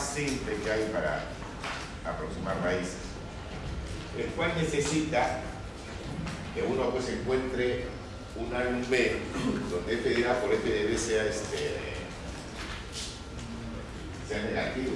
simple 0.00 0.56
que 0.56 0.70
hay 0.70 0.90
para 0.92 1.24
aproximar 2.04 2.56
raíces, 2.62 2.96
el 4.18 4.26
cual 4.26 4.52
necesita 4.56 5.40
que 6.54 6.62
uno 6.62 6.90
pues 6.90 7.08
encuentre 7.08 7.86
un 8.36 8.54
álbum 8.54 8.82
B, 8.88 9.18
donde 9.70 9.94
f 9.94 10.08
de 10.08 10.28
A 10.28 10.40
por 10.40 10.52
f 10.52 10.68
de 10.68 10.84
B 10.86 10.98
sea, 10.98 11.24
este, 11.24 11.74
sea 14.28 14.42
negativo. 14.42 14.92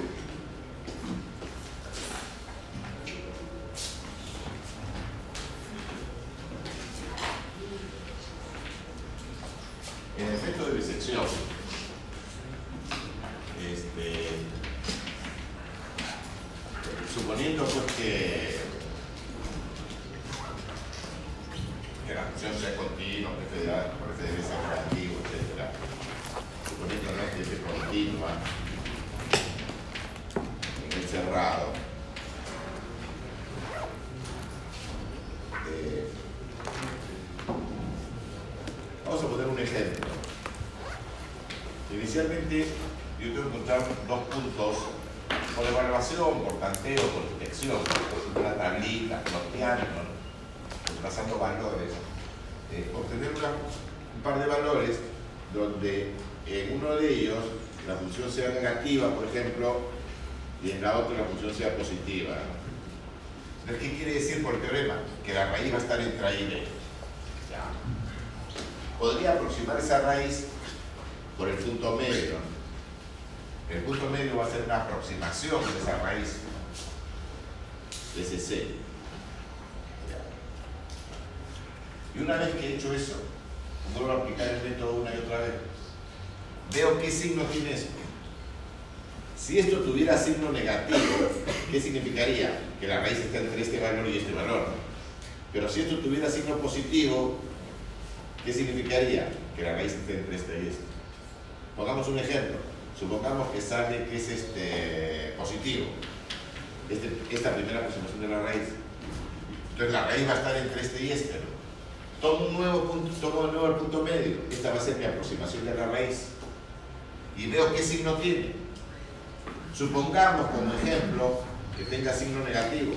Supongamos 119.85 120.47
como 120.47 120.73
ejemplo 120.73 121.43
que 121.77 121.85
tenga 121.85 122.11
signo 122.11 122.43
negativo. 122.43 122.95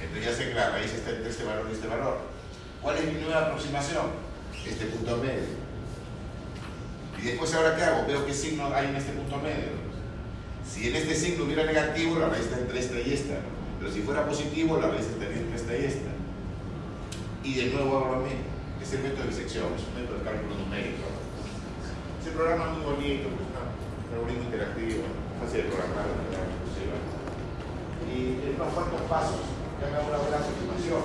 Entonces 0.00 0.24
ya 0.24 0.34
sé 0.34 0.48
que 0.48 0.54
la 0.54 0.70
raíz 0.70 0.94
está 0.94 1.10
entre 1.10 1.30
este 1.30 1.44
valor 1.44 1.66
y 1.68 1.74
este 1.74 1.88
valor. 1.88 2.20
¿Cuál 2.80 2.96
es 2.96 3.12
mi 3.12 3.20
nueva 3.20 3.42
aproximación? 3.42 4.06
Este 4.66 4.86
punto 4.86 5.18
medio. 5.18 5.60
Y 7.18 7.22
después 7.22 7.52
ahora 7.54 7.76
qué 7.76 7.82
hago? 7.82 8.06
Veo 8.06 8.24
qué 8.24 8.32
signo 8.32 8.74
hay 8.74 8.86
en 8.86 8.96
este 8.96 9.12
punto 9.12 9.36
medio. 9.36 9.76
Si 10.66 10.88
en 10.88 10.96
este 10.96 11.14
signo 11.14 11.44
hubiera 11.44 11.64
negativo, 11.64 12.18
la 12.18 12.30
raíz 12.30 12.44
está 12.44 12.58
entre 12.58 12.80
esta 12.80 12.98
y 12.98 13.12
esta. 13.12 13.34
Pero 13.78 13.92
si 13.92 14.00
fuera 14.00 14.26
positivo, 14.26 14.80
la 14.80 14.88
raíz 14.88 15.04
estaría 15.04 15.36
entre 15.36 15.56
esta 15.56 15.76
y 15.76 15.84
esta. 15.84 16.10
Y 17.44 17.54
de 17.56 17.66
nuevo 17.74 17.98
hago 17.98 18.16
lo 18.16 18.22
mismo. 18.22 18.40
Es 18.82 18.90
el 18.94 19.02
método 19.02 19.24
de 19.24 19.28
disección, 19.28 19.66
es 19.76 19.84
un 19.86 20.00
método 20.00 20.16
de 20.16 20.24
cálculo 20.24 20.54
numérico. 20.54 21.04
Es 22.22 22.26
Ese 22.26 22.34
programa 22.34 22.72
muy 22.72 22.84
bonito, 22.84 23.28
pues, 23.28 23.48
no, 23.52 23.68
un 24.08 24.14
algoritmo 24.14 24.44
interactivo 24.44 25.21
fácil 25.42 25.66
de 25.66 25.70
programar 25.74 26.06
de 26.06 26.14
manera 26.22 26.46
exclusiva. 26.46 26.96
Y 28.06 28.38
en 28.46 28.54
unos 28.54 28.70
cuantos 28.74 29.02
pasos 29.10 29.42
ya 29.80 29.90
me 29.90 29.98
da 29.98 30.06
una 30.06 30.22
buena 30.22 30.38
aproximación, 30.38 31.02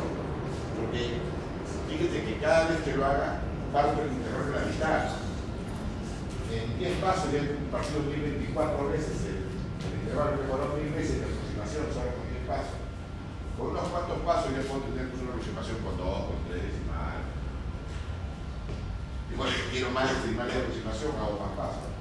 porque 0.78 1.01
fíjense 1.89 2.18
que 2.22 2.38
cada 2.38 2.69
vez 2.69 2.86
que 2.86 2.94
lo 2.94 3.06
haga, 3.06 3.42
parto 3.74 4.06
el 4.06 4.13
intervalo 4.13 4.45
de 4.45 4.54
la 4.54 4.66
mitad. 4.69 5.01
En 6.48 6.80
10 6.80 7.04
pasos 7.04 7.28
ya 7.34 7.44
he 7.44 7.60
partido 7.74 8.07
1024 8.07 8.88
veces 8.88 9.18
el, 9.28 9.51
el 9.51 9.94
intervalo 10.06 10.40
que 10.40 10.48
coló 10.48 10.80
mil 10.80 10.94
veces 10.94 11.19
la 11.19 11.28
aproximación, 11.28 11.92
solo 11.92 12.13
con 12.16 12.30
10 12.30 12.48
pasos. 12.48 12.78
Con 13.57 13.74
unos 13.74 13.90
cuantos 13.90 14.22
pasos 14.22 14.54
ya 14.54 14.63
puedo 14.63 14.86
tener 14.88 15.12
una 15.18 15.33
aproximación 15.33 15.81
con 15.81 15.98
2, 15.98 16.06
con 16.06 16.40
3 16.48 16.62
y. 16.62 16.88
Igual 19.28 19.50
que 19.54 19.69
quiero 19.69 19.92
más 19.92 20.07
decimales 20.07 20.56
de 20.56 20.62
aproximación, 20.62 21.12
hago 21.19 21.36
más 21.42 21.54
pasos. 21.57 21.96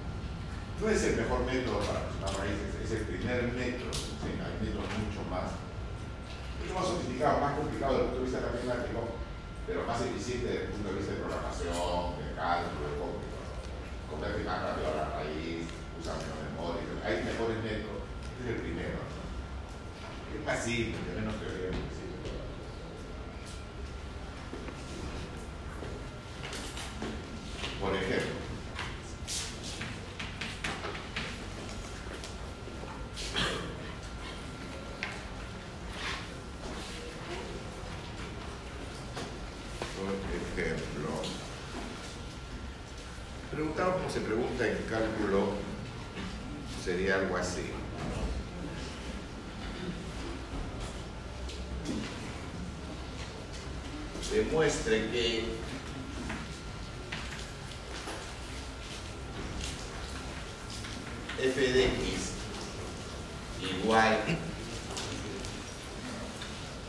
No 0.80 0.90
es 0.90 1.02
el 1.04 1.16
mejor 1.16 1.40
método 1.46 1.80
para 1.80 1.98
aproximar 2.04 2.46
raíces, 2.46 2.76
es 2.84 2.90
el 2.92 3.06
primer 3.08 3.48
método, 3.54 3.92
sí, 3.92 4.28
hay 4.36 4.54
métodos 4.60 4.86
mucho 5.02 5.24
más, 5.32 5.56
mucho 6.60 6.74
más 6.76 6.84
sofisticados, 6.84 7.40
más 7.40 7.56
complicados 7.56 7.96
desde 7.96 8.04
el 8.04 8.12
punto 8.12 8.20
de 8.20 8.28
vista 8.28 8.44
matemático, 8.44 9.00
pero 9.66 9.86
más 9.88 10.00
eficiente 10.02 10.46
desde 10.46 10.64
el 10.68 10.70
punto 10.76 10.88
de 10.92 10.96
vista 11.00 11.12
de 11.16 11.20
programación, 11.24 12.20
de 12.20 12.28
cálculo, 12.36 12.84
de 12.86 12.96
cómputo. 13.00 13.40
Convierte 14.06 14.44
más 14.44 14.62
rápido 14.62 14.86
a 14.92 15.00
la 15.00 15.08
raíz, 15.16 15.64
usa 15.98 16.12
menos 16.20 16.44
memoria, 16.44 16.86
hay 17.02 17.24
mejores 17.24 17.58
métodos, 17.64 18.04
es 18.36 18.46
el 18.46 18.60
primero. 18.60 19.00
Es 20.28 20.44
más 20.44 20.60
simple, 20.60 21.00
menos 21.16 21.34
teoría, 21.40 21.72
es 21.72 21.80
más 21.80 21.96
simple. 21.96 22.36
Por 27.80 27.94
ejemplo, 27.96 28.36
por 39.96 40.12
ejemplo, 40.62 41.08
preguntamos 43.50 43.96
como 43.96 44.10
se 44.10 44.20
pregunta 44.20 44.66
en 44.66 44.76
cálculo, 44.96 45.48
sería 46.82 47.16
algo 47.16 47.36
así. 47.36 47.62
Demuestre 54.32 55.10
que 55.10 55.44
f 61.38 61.60
de 61.60 61.84
x 61.84 62.32
igual 63.62 64.18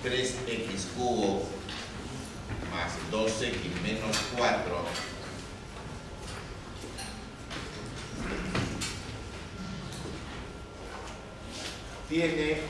3x 0.03 0.87
cubo 0.95 1.47
más 2.71 2.91
2x 3.11 3.81
menos 3.81 4.17
4 4.37 5.17
tiene 12.09 12.61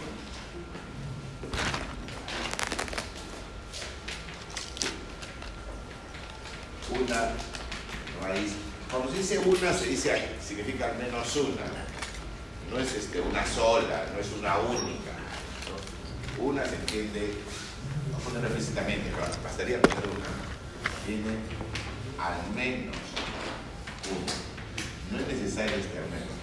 una 6.89 7.31
raíz. 8.21 8.53
Cuando 8.89 9.11
se 9.11 9.17
dice 9.17 9.37
una, 9.39 9.73
se 9.73 9.85
dice 9.87 10.11
ahí, 10.11 10.37
significa 11.27 11.63
al 11.63 11.71
menos 11.71 11.85
una. 12.69 12.71
No 12.71 12.79
es 12.79 12.94
este, 12.95 13.21
una 13.21 13.45
sola, 13.45 14.06
no 14.13 14.19
es 14.19 14.27
una 14.38 14.57
única. 14.57 15.12
¿no? 16.38 16.44
Una 16.44 16.65
se 16.65 16.75
entiende, 16.75 17.33
no 18.12 18.18
poner 18.19 18.44
explícitamente, 18.45 19.12
pero 19.13 19.44
bastaría 19.44 19.81
poner 19.81 20.03
una. 20.07 20.27
Tiene 21.06 21.38
al 22.19 22.56
menos 22.56 22.95
una. 24.12 24.33
No 25.12 25.19
es 25.19 25.27
necesario 25.27 25.77
este 25.77 25.97
al 25.97 26.09
menos. 26.09 26.38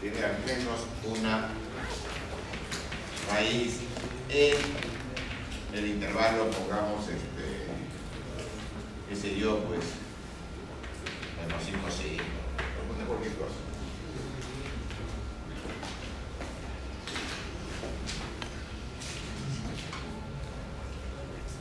Tiene 0.00 0.22
al 0.22 0.38
menos 0.44 0.80
una 1.04 1.48
raíz 3.30 3.78
en 4.28 4.56
el 5.72 5.86
intervalo, 5.86 6.50
pongamos 6.50 7.02
este, 7.08 7.66
qué 9.08 9.16
sé 9.16 9.36
yo, 9.36 9.60
pues, 9.64 9.80
menos 11.40 11.62
5, 11.64 11.78
5, 11.88 12.24
poner 12.88 13.06
cualquier 13.06 13.34
cosa. 13.34 13.54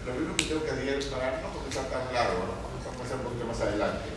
Lo 0.06 0.14
primero 0.14 0.36
que 0.36 0.44
tengo 0.44 0.64
que 0.64 0.72
hacer 0.72 1.12
para 1.12 1.42
no 1.42 1.48
porque 1.50 1.70
está 1.70 1.90
tan 1.90 2.14
largo, 2.14 2.40
¿no? 2.40 2.92
vamos 2.92 3.02
a 3.02 3.06
hacer 3.06 3.16
un 3.18 3.24
poquito 3.24 3.46
más 3.46 3.62
adelante. 3.62 4.10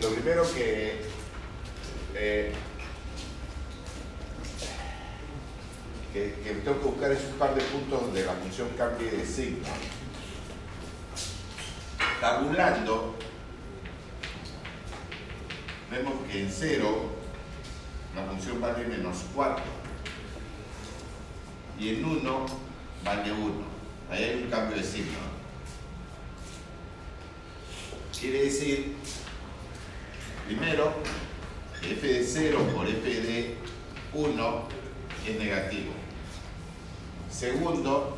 Lo 0.00 0.10
primero 0.10 0.42
que 0.54 1.02
eh, 2.14 2.52
que, 6.12 6.34
que 6.42 6.50
tengo 6.64 6.80
que 6.80 6.86
buscar 6.86 7.12
es 7.12 7.24
un 7.24 7.38
par 7.38 7.54
de 7.54 7.62
puntos 7.62 8.00
donde 8.00 8.24
la 8.24 8.32
función 8.32 8.68
cambie 8.76 9.10
de 9.10 9.26
signo. 9.26 9.68
Tabulando, 12.20 13.14
vemos 15.90 16.14
que 16.30 16.42
en 16.42 16.50
0 16.50 17.02
la 18.16 18.24
función 18.24 18.60
vale 18.60 18.86
menos 18.86 19.18
4 19.34 19.64
y 21.78 21.88
en 21.90 22.04
1 22.04 22.46
vale 23.04 23.32
1. 23.32 23.52
Ahí 24.10 24.24
hay 24.24 24.42
un 24.42 24.50
cambio 24.50 24.76
de 24.76 24.82
signo. 24.82 25.18
Quiere 28.18 28.44
decir, 28.44 28.96
primero, 30.46 30.92
que 31.80 31.92
f 31.92 32.06
de 32.06 32.24
0 32.24 32.66
por 32.74 32.88
f 32.88 33.08
de 33.08 33.56
1 34.14 34.68
es 35.26 35.38
negativo. 35.38 35.92
Segundo, 37.30 38.16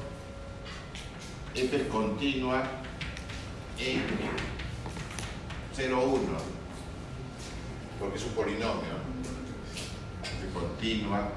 f 1.55 1.77
es 1.77 1.83
continua 1.89 2.63
en 3.79 4.03
0, 5.75 6.03
1, 6.05 6.21
porque 7.99 8.17
es 8.17 8.25
un 8.25 8.33
polinomio. 8.33 8.95
f 10.23 10.53
continua 10.55 11.29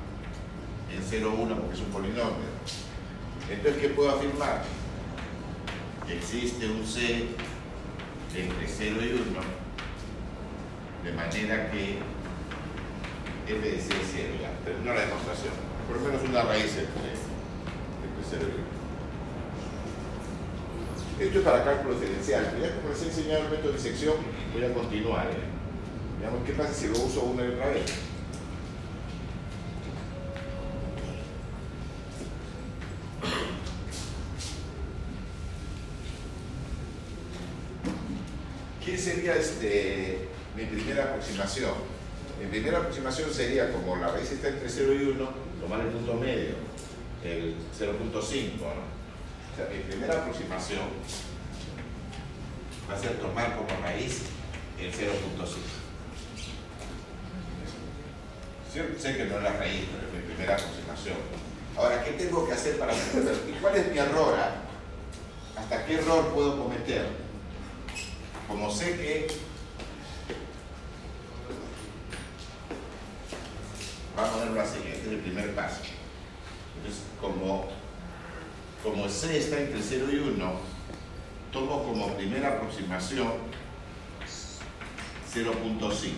en 0.92 1.04
0, 1.04 1.34
1 1.38 1.56
porque 1.56 1.74
es 1.74 1.82
un 1.82 1.92
polinomio. 1.92 2.54
Entonces, 3.50 3.82
¿qué 3.82 3.90
puedo 3.90 4.12
afirmar? 4.12 4.64
Que 6.08 6.18
existe 6.18 6.68
un 6.68 6.86
C 6.86 7.28
entre 8.36 8.68
0 8.68 8.98
y 9.02 9.14
1, 9.14 9.24
de 11.04 11.12
manera 11.14 11.72
que 11.72 12.13
f 13.48 13.60
de 13.60 13.82
C 13.82 13.94
es 13.94 14.10
0, 14.14 14.34
ya, 14.42 14.52
terminó 14.64 14.94
la 14.94 15.02
demostración. 15.02 15.54
Por 15.88 15.98
lo 15.98 16.04
menos 16.04 16.24
una 16.24 16.44
raíz 16.44 16.72
entre, 16.78 17.12
entre 17.12 18.24
0 18.30 18.42
y 18.42 18.46
1. 21.20 21.28
Esto 21.28 21.40
es 21.40 21.46
para 21.46 21.64
cálculo 21.64 21.94
diferencial. 22.00 22.50
pero 22.52 22.66
Ya 22.66 22.76
como 22.76 22.90
les 22.90 23.02
he 23.02 23.06
enseñado 23.06 23.44
el 23.44 23.50
método 23.52 23.72
de 23.72 23.78
disección, 23.78 24.16
voy 24.54 24.64
a 24.64 24.74
continuar. 24.74 25.28
¿eh? 25.28 25.54
Veamos 26.20 26.44
qué 26.46 26.54
pasa 26.54 26.74
si 26.74 26.88
lo 26.88 26.94
uso 27.00 27.22
una 27.24 27.44
y 27.44 27.50
otra 27.50 27.70
vez. 27.70 27.86
¿Qué 38.86 38.98
sería 38.98 39.36
este, 39.36 40.28
mi 40.56 40.66
primera 40.66 41.04
aproximación? 41.04 41.83
Mi 42.44 42.50
primera 42.50 42.80
aproximación 42.80 43.34
sería, 43.34 43.72
como 43.72 43.96
la 43.96 44.10
raíz 44.10 44.30
está 44.30 44.50
entre 44.50 44.68
0 44.68 44.94
y 44.94 45.04
1, 45.06 45.30
tomar 45.62 45.80
el 45.80 45.88
punto 45.88 46.16
medio, 46.16 46.56
el 47.24 47.56
0.5. 47.80 48.02
¿no? 48.02 48.20
O 48.20 49.56
sea, 49.56 49.70
mi 49.72 49.80
primera 49.90 50.20
aproximación 50.20 50.82
va 52.90 52.96
a 52.96 53.00
ser 53.00 53.18
tomar 53.20 53.56
como 53.56 53.70
raíz 53.82 54.24
el 54.78 54.92
0.5. 54.92 55.00
Yo 58.76 58.84
sé 59.00 59.16
que 59.16 59.24
no 59.24 59.38
es 59.38 59.44
la 59.44 59.54
raíz, 59.54 59.86
pero 59.94 60.08
es 60.08 60.14
mi 60.14 60.34
primera 60.34 60.56
aproximación. 60.56 61.16
Ahora, 61.78 62.04
¿qué 62.04 62.12
tengo 62.12 62.46
que 62.46 62.52
hacer 62.52 62.78
para? 62.78 62.94
¿Y 62.94 63.58
cuál 63.62 63.78
es 63.78 63.90
mi 63.90 64.00
error? 64.00 64.36
ah? 64.38 64.56
¿Hasta 65.62 65.86
qué 65.86 65.94
error 65.94 66.28
puedo 66.34 66.62
cometer? 66.62 67.08
Como 68.50 68.70
sé 68.70 68.98
que 68.98 69.28
vamos 74.16 74.32
a 74.32 74.34
ponerlo 74.40 74.62
así, 74.62 74.78
este 74.86 75.08
es 75.08 75.14
el 75.14 75.20
primer 75.20 75.54
paso. 75.56 75.82
Entonces, 76.78 77.04
como, 77.22 77.66
como 78.84 79.08
C 79.10 79.38
está 79.38 79.60
entre 79.60 79.82
0 79.82 80.06
y 80.12 80.16
1, 80.18 80.52
tomo 81.52 81.84
como 81.84 82.16
primera 82.16 82.50
aproximación 82.50 83.28
0.5. 85.34 86.12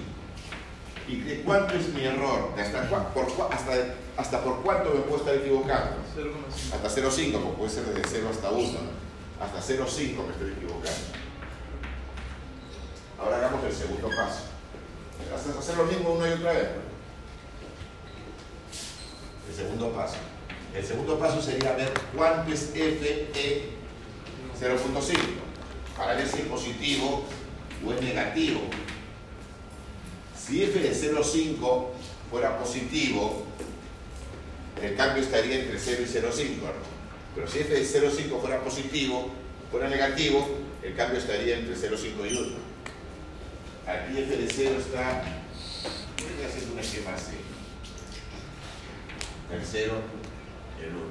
¿Y 1.08 1.20
de 1.22 1.42
cuánto 1.44 1.76
es 1.76 1.90
mi 1.90 2.04
error? 2.04 2.56
¿De 2.56 2.62
hasta, 2.64 2.90
cua- 2.90 3.10
por, 3.14 3.28
hasta, 3.54 3.72
hasta 4.18 4.44
por 4.44 4.62
cuánto 4.64 4.90
me 4.92 5.02
puedo 5.02 5.18
estar 5.18 5.36
equivocando? 5.36 5.98
0,5. 6.18 6.74
Hasta 6.76 7.02
0.5, 7.02 7.32
porque 7.42 7.58
puede 7.58 7.70
ser 7.70 7.86
desde 7.86 8.10
0 8.10 8.28
hasta 8.32 8.50
1. 8.50 8.80
hasta 9.40 9.60
0,5 9.74 10.26
me 10.26 10.32
estoy 10.32 10.52
equivocando. 10.58 10.92
Ahora 13.22 13.38
hagamos 13.38 13.64
el 13.66 13.74
segundo 13.74 14.10
paso. 14.10 14.42
Hacer 15.60 15.78
lo 15.78 15.86
mismo 15.86 16.14
una 16.14 16.28
y 16.30 16.34
otra 16.34 16.54
vez. 16.54 16.68
El 19.50 19.56
segundo 19.56 19.92
paso. 19.92 20.16
El 20.76 20.86
segundo 20.86 21.18
paso 21.20 21.42
sería 21.42 21.74
ver 21.74 21.92
cuánto 22.16 22.52
es 22.52 22.72
f 22.74 23.30
de 23.34 23.70
0.5 24.60 25.18
para 25.98 26.16
ver 26.16 26.28
si 26.28 26.42
es 26.42 26.48
positivo 26.48 27.24
o 27.86 27.94
es 27.94 28.02
negativo. 28.02 28.62
Si 30.38 30.64
f 30.64 30.80
de 30.80 30.92
0.5 30.92 31.86
fuera 32.30 32.58
positivo, 32.60 33.46
el 34.82 34.96
cambio 34.96 35.24
estaría 35.24 35.62
entre 35.62 35.80
0 35.80 36.04
y 36.04 36.06
0,5. 36.06 36.46
Pero 37.36 37.48
si 37.48 37.60
f 37.60 37.74
de 37.74 37.82
0,5 37.82 38.42
fuera 38.42 38.62
positivo, 38.62 39.30
fuera 39.72 39.90
negativo, 39.90 40.48
el 40.84 40.96
cambio 40.96 41.20
estaría 41.20 41.58
entre 41.58 41.76
0,5 41.76 42.32
y 42.32 42.38
1. 42.38 42.58
Aquí 43.88 44.18
f 44.18 44.38
de 44.38 44.48
0 44.48 44.76
está, 44.80 45.24
voy 46.18 46.44
a 46.44 46.48
hacer 46.48 46.64
un 46.72 46.80
esquema 46.80 47.14
así. 47.14 47.45
El 49.52 49.62
0, 49.64 49.94
el 50.82 50.90
1. 50.90 51.06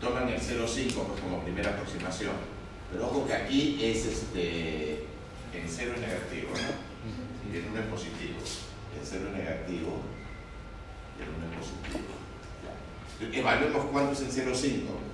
Toman 0.00 0.28
el 0.28 0.40
0,5 0.40 0.94
pues, 0.94 1.20
como 1.20 1.42
primera 1.42 1.70
aproximación. 1.70 2.34
Pero 2.90 3.06
ojo 3.06 3.26
que 3.26 3.34
aquí 3.34 3.78
es 3.82 4.06
este, 4.06 5.04
el 5.54 5.68
0 5.68 5.92
es 5.94 6.00
negativo, 6.00 6.50
¿no? 6.52 7.52
Y 7.52 7.56
el 7.56 7.64
1 7.70 7.80
es 7.80 7.86
positivo. 7.86 8.38
El 8.98 9.06
0 9.06 9.24
es 9.28 9.36
negativo 9.36 10.00
y 11.18 11.22
el 11.22 11.28
1 11.28 11.38
es 11.50 11.58
positivo. 11.58 12.18
Evaluemos 13.32 13.86
cuánto 13.86 14.12
es 14.12 14.20
el 14.20 14.46
0,5. 14.46 15.08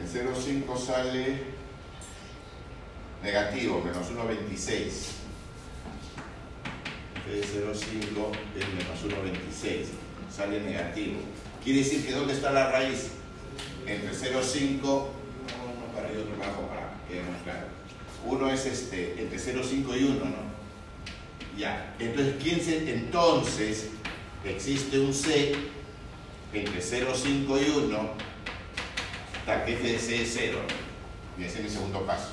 El 0.00 0.08
0,5 0.08 0.78
sale 0.78 1.42
negativo, 3.22 3.80
menos 3.80 4.10
1,26. 4.10 5.24
El 7.30 7.42
0,5 7.42 7.82
es 8.54 8.68
menos 8.68 8.98
1,26. 9.04 10.03
Sale 10.34 10.60
negativo. 10.60 11.20
Quiere 11.62 11.80
decir 11.80 12.04
que 12.04 12.12
¿dónde 12.12 12.32
está 12.32 12.50
la 12.50 12.70
raíz? 12.70 13.10
Entre 13.86 14.10
0,5, 14.10 14.80
uno. 14.80 15.10
Uno 18.26 18.50
es 18.50 18.64
este, 18.66 19.20
entre 19.20 19.38
0,5 19.38 20.00
y 20.00 20.04
1, 20.04 20.24
¿no? 20.24 20.54
Ya. 21.58 21.94
Entonces, 21.98 22.34
¿quién 22.42 22.60
se, 22.60 22.92
entonces 22.92 23.90
existe 24.44 24.98
un 24.98 25.12
C 25.12 25.54
entre 26.52 26.80
0, 26.80 27.12
5 27.14 27.58
y 27.58 27.70
1, 27.70 28.10
hasta 29.38 29.64
que 29.64 29.74
f 29.74 29.92
de 29.92 29.98
c 29.98 30.22
es 30.22 30.34
0. 30.34 30.58
Y 31.38 31.44
ese 31.44 31.58
es 31.58 31.64
mi 31.64 31.70
segundo 31.70 32.06
paso. 32.06 32.30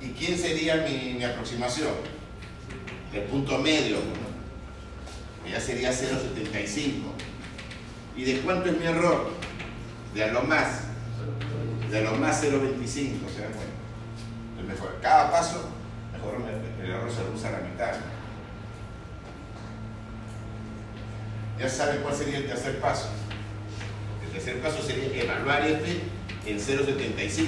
¿Y 0.00 0.08
quién 0.10 0.38
sería 0.38 0.76
mi, 0.76 1.22
aproximación? 1.24 1.92
El 3.12 3.22
punto 3.22 3.58
medio. 3.58 3.96
¿no? 3.96 4.25
Ya 5.50 5.60
sería 5.60 5.90
0,75. 5.90 6.92
¿Y 8.16 8.24
de 8.24 8.40
cuánto 8.40 8.70
es 8.70 8.78
mi 8.78 8.86
error? 8.86 9.30
De 10.14 10.24
a 10.24 10.32
lo 10.32 10.42
más. 10.42 10.82
De 11.90 11.98
a 11.98 12.00
lo 12.02 12.16
más 12.16 12.42
0,25. 12.42 12.86
¿Se 12.86 13.42
dan 13.42 13.52
cuenta? 13.52 13.76
mejor. 14.66 14.98
Cada 15.00 15.30
paso, 15.30 15.68
mejor 16.12 16.42
el 16.82 16.90
error 16.90 17.10
se 17.10 17.22
usa 17.32 17.50
a 17.50 17.52
la 17.52 17.58
mitad. 17.60 17.94
ya 21.58 21.68
saben 21.68 22.02
cuál 22.02 22.14
sería 22.14 22.38
el 22.38 22.46
tercer 22.46 22.80
paso. 22.80 23.08
El 24.24 24.30
tercer 24.30 24.60
paso 24.60 24.82
sería 24.82 25.22
evaluar 25.22 25.66
f 25.66 26.00
en 26.46 26.58
0,75 26.58 27.46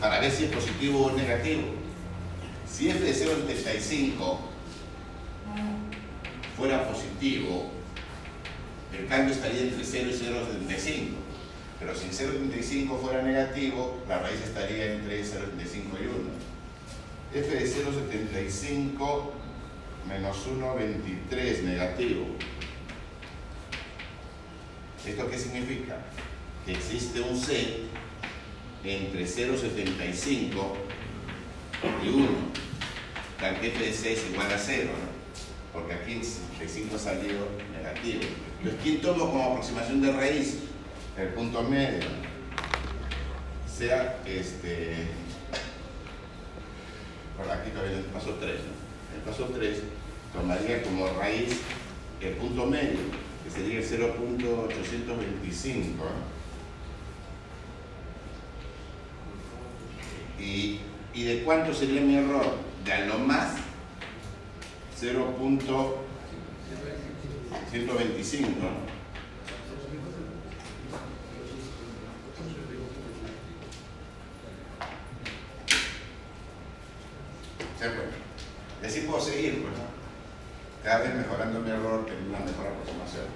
para 0.00 0.20
ver 0.20 0.30
si 0.30 0.44
es 0.44 0.52
positivo 0.52 1.06
o 1.06 1.12
negativo. 1.12 1.62
Si 2.68 2.90
f 2.90 2.98
de 2.98 3.12
0,75 3.12 4.38
fuera 6.62 6.86
positivo, 6.86 7.72
el 8.96 9.08
cambio 9.08 9.34
estaría 9.34 9.62
entre 9.62 9.84
0 9.84 10.10
y 10.10 10.14
0,75. 10.14 11.08
Pero 11.80 11.92
si 11.96 12.06
0,75 12.06 13.00
fuera 13.00 13.20
negativo, 13.20 14.00
la 14.08 14.20
raíz 14.20 14.40
estaría 14.40 14.92
entre 14.92 15.24
0,75 15.24 15.34
y 16.00 16.06
1. 16.06 17.42
f 17.42 17.50
de 17.50 17.66
0,75 17.66 19.30
menos 20.08 20.36
1,23 20.46 21.62
negativo. 21.62 22.26
¿Esto 25.04 25.28
qué 25.28 25.38
significa? 25.38 25.96
Que 26.64 26.74
existe 26.74 27.22
un 27.22 27.36
C 27.36 27.86
entre 28.84 29.26
0,75 29.26 30.46
y 32.04 32.08
1. 32.08 32.28
Tan 33.40 33.60
que 33.60 33.66
f 33.66 33.84
de 33.84 33.92
C 33.92 34.12
es 34.12 34.30
igual 34.30 34.52
a 34.52 34.58
0, 34.58 34.90
¿no? 34.92 35.12
Porque 35.72 35.94
aquí 35.94 36.20
75 36.62 36.96
ha 36.96 36.98
salido 36.98 37.48
negativo. 37.72 38.20
Entonces, 38.58 38.80
¿quién 38.82 39.00
tomo 39.00 39.30
como 39.30 39.52
aproximación 39.52 40.02
de 40.02 40.12
raíz? 40.12 40.58
El 41.18 41.28
punto 41.28 41.62
medio. 41.62 42.08
Sea 43.66 44.18
este. 44.26 45.08
Por 47.36 47.50
aquí 47.50 47.70
todavía 47.70 47.98
el 47.98 48.04
paso 48.04 48.36
3, 48.40 48.54
¿no? 48.54 49.16
el 49.16 49.22
paso 49.22 49.46
3 49.54 49.78
tomaría 50.32 50.82
como 50.82 51.08
raíz 51.18 51.60
el 52.20 52.34
punto 52.34 52.66
medio, 52.66 52.98
que 53.42 53.50
sería 53.50 53.80
el 53.80 53.84
0.825. 53.84 55.82
¿Y, 60.38 60.80
¿Y 61.14 61.24
de 61.24 61.42
cuánto 61.42 61.74
sería 61.74 62.00
mi 62.00 62.16
error? 62.16 62.56
De 62.84 62.92
a 62.92 63.06
lo 63.06 63.18
más 63.18 63.56
0.125. 67.72 68.92
¿Se 77.78 77.84
acuerdan? 77.84 78.22
así 78.84 79.00
puedo 79.02 79.20
seguir, 79.20 79.62
pues, 79.62 79.74
cada 80.84 80.98
vez 81.00 81.14
mejorando 81.14 81.60
mi 81.60 81.70
error, 81.70 82.06
en 82.06 82.28
una 82.28 82.40
mejor 82.40 82.66
aproximación. 82.66 83.26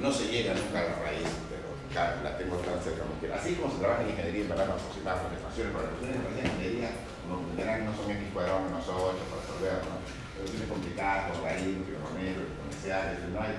No 0.00 0.12
se 0.12 0.30
llega 0.30 0.54
nunca 0.54 0.80
a 0.80 0.84
la 0.84 0.98
raíz, 1.02 1.26
pero 1.50 1.68
la 2.22 2.38
tengo 2.38 2.56
tan 2.62 2.78
cerca 2.82 3.02
como 3.02 3.18
quiera. 3.18 3.36
Así 3.36 3.54
como 3.54 3.72
se 3.74 3.80
trabaja 3.80 4.02
en 4.02 4.10
ingeniería 4.10 4.42
en 4.42 4.48
verdad, 4.48 4.70
aproximar 4.70 5.18
las 5.18 5.34
ecuaciones, 5.34 5.74
para 5.74 5.90
las 5.90 5.98
ecuaciones 5.98 6.22
ingeniería, 6.38 6.90
como 7.26 7.42
verán, 7.58 7.84
no 7.84 7.92
son 7.96 8.10
x 8.10 8.30
cuadrado 8.32 8.62
menos 8.62 8.86
8 8.86 9.18
para 9.26 9.42
resolver, 9.42 9.82
¿no? 9.84 9.98
Pero 10.38 10.46
tiene 10.46 10.66
complicadas, 10.70 11.34
por 11.34 11.42
raíz, 11.42 11.82
trigonometro, 12.18 12.42
exponenciales, 12.42 13.18
no, 13.30 13.40
hay, 13.40 13.54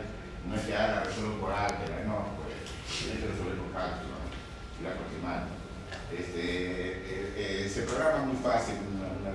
no 0.48 0.56
es 0.56 0.62
que 0.62 0.75
haga 0.75 1.04
resuelvo 1.04 1.39
por 1.39 1.54
álgebra, 1.54 2.04
no, 2.06 2.36
pues 2.44 2.56
tiene 3.00 3.20
que 3.20 3.28
resolver 3.32 3.58
con 3.58 3.72
cálculo, 3.72 4.20
¿no? 4.20 4.28
y 4.80 4.88
aproximar. 4.88 5.48
Este, 6.10 6.42
eh, 6.42 7.34
eh, 7.38 7.70
se 7.70 7.84
programa 7.84 8.25
muy 8.25 8.38
fácil 8.38 8.75
una, 8.82 9.08
una 9.13 9.30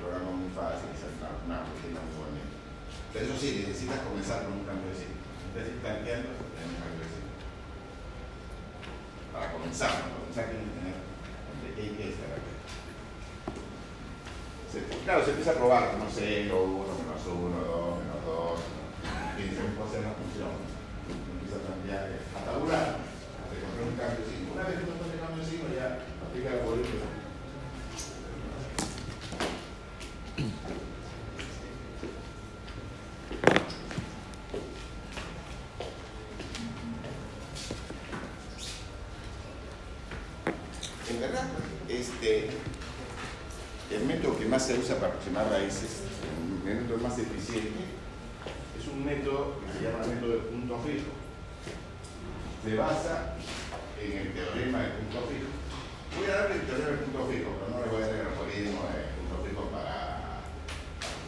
programa 0.00 0.36
muy 0.36 0.52
fácil, 0.52 0.92
una 1.48 1.64
rutina 1.64 2.00
muy 2.04 2.14
bonita. 2.14 2.54
Pero 3.12 3.24
eso 3.24 3.36
sí, 3.40 3.64
necesitas 3.64 4.04
comenzar 4.04 4.44
con 4.44 4.60
un 4.60 4.66
cambio 4.68 4.92
de 4.92 5.00
ciclo. 5.00 5.16
Entonces, 5.48 5.80
planteando 5.80 6.28
un 6.36 6.76
cambio 6.76 7.00
de 7.00 7.08
ciclo. 7.08 7.32
Para 9.32 9.48
comenzar, 9.50 9.90
para 9.96 10.12
comenzar 10.12 10.44
tienes 10.52 10.68
que 10.68 10.76
tener 10.76 10.96
entre 11.00 11.68
qué 11.72 11.82
y 11.88 11.96
qué 11.96 12.04
estar 12.12 12.30
aquí. 12.36 12.52
Claro, 15.04 15.24
se 15.24 15.30
empieza 15.30 15.52
a 15.52 15.60
probar, 15.60 15.94
no 15.96 16.10
sé, 16.10 16.44
lo 16.46 16.93
1, 17.26 17.40
menos 17.40 17.64
1, 17.64 17.64
2, 17.64 17.98
menos 18.04 18.20
2, 18.26 18.60
y 19.38 19.48
a 19.48 19.84
hacer 19.84 20.00
una 20.04 20.14
función. 20.20 20.52
Empieza 21.08 21.56
a 21.56 21.64
plantear, 21.64 22.04
a 22.36 22.40
tabular, 22.44 22.88
hasta 23.00 23.52
encontrar 23.56 23.88
un 23.88 23.96
cambio 23.96 24.20
de 24.20 24.28
ciclo. 24.28 24.52
Una 24.52 24.64
vez 24.64 24.74
que 24.76 24.84
uno 24.84 24.94
encuentra 24.94 25.16
el 25.16 25.24
cambio 25.24 25.40
de 25.40 25.50
ciclo, 25.50 25.66
ya 25.72 26.04
aplica 26.20 26.48
el 26.52 26.58
algoritmo 26.60 27.24
se 44.64 44.78
usa 44.78 44.96
para 44.96 45.08
aproximar 45.12 45.50
raíces, 45.50 46.08
el 46.64 46.74
método 46.80 46.96
más 46.96 47.18
eficiente, 47.18 47.84
es 48.80 48.88
un 48.88 49.04
método 49.04 49.60
que 49.60 49.68
se 49.76 49.84
llama 49.84 50.08
método 50.08 50.40
de 50.40 50.48
punto 50.48 50.80
fijo. 50.80 51.12
Se 52.64 52.72
basa 52.72 53.36
en 54.00 54.12
el 54.24 54.32
teorema 54.32 54.78
del 54.80 55.04
punto 55.04 55.28
fijo. 55.28 55.52
Voy 56.16 56.30
a 56.32 56.48
darle 56.48 56.54
el 56.56 56.64
teorema 56.64 56.96
del 56.96 57.04
punto 57.04 57.28
fijo, 57.28 57.48
pero 57.60 57.68
no 57.76 57.84
le 57.84 57.92
voy 57.92 58.00
a 58.00 58.06
dar 58.08 58.16
el 58.16 58.26
algoritmo 58.32 58.80
de 58.88 59.04
punto 59.20 59.36
fijo 59.44 59.62
para 59.68 60.40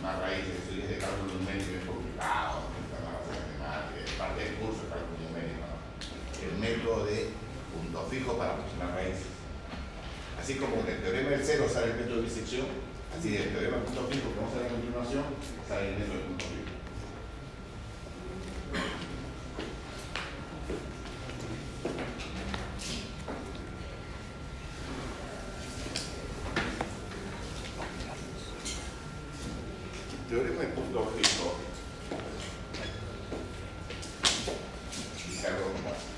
más 0.00 0.17
raíces. 0.17 0.57
Si 0.65 0.81
es 0.81 0.88
de 0.88 0.97
cálculo 0.97 1.37
numérico 1.37 1.76
es 1.76 1.85
complicado, 1.85 2.73
parte 4.17 4.41
del 4.41 4.55
curso 4.65 4.81
de 4.81 4.97
cálculo 4.97 5.29
numérico. 5.29 5.76
El 6.41 6.57
método 6.57 7.05
de 7.05 7.37
punto 7.69 8.00
fijo 8.09 8.33
para 8.41 8.57
aproximar 8.57 8.97
raíces. 8.97 9.37
Así 10.41 10.55
como 10.55 10.81
del 10.85 11.03
teorema 11.03 11.31
del 11.31 11.45
cero 11.45 11.67
sale 11.69 11.93
el 11.93 11.97
método 11.99 12.17
de 12.17 12.23
bisección, 12.23 12.67
así 13.19 13.31
del 13.31 13.50
teorema 13.50 13.79
del 13.79 13.85
punto 13.87 14.07
fijo 14.07 14.33
que 14.33 14.38
vamos 14.38 14.55
a 14.55 14.59
ver 14.59 14.67
a 14.67 14.71
continuación 14.71 15.25
sale 15.67 15.88
el 15.88 15.99
método 15.99 16.15
del 16.15 16.23
punto 16.23 16.45
fijo. 16.45 16.76
Teorema 30.29 30.61
del 30.61 30.73
punto 30.73 31.12
fijo. 31.17 31.57
Dice 35.29 35.47
algo 35.49 35.73
como 35.73 35.89
así. 35.89 36.17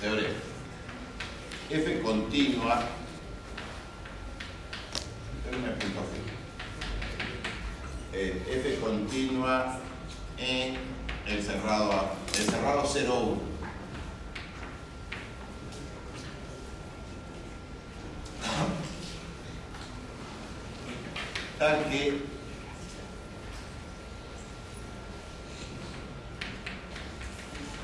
Teorema. 0.00 0.46
F 2.36 2.44
continua. 2.44 2.82
Teorema 5.42 5.68
del 5.68 5.76
punto 5.78 6.00
fijo. 6.00 6.36
Eh, 8.12 8.42
F 8.46 8.78
continua 8.80 9.78
en 10.36 10.76
el 11.26 11.42
cerrado 11.42 11.92
A. 11.92 12.14
El 12.36 12.44
cerrado 12.44 12.84
0, 12.86 13.14
1. 13.14 13.56
tal 21.58 21.88
que 21.88 22.20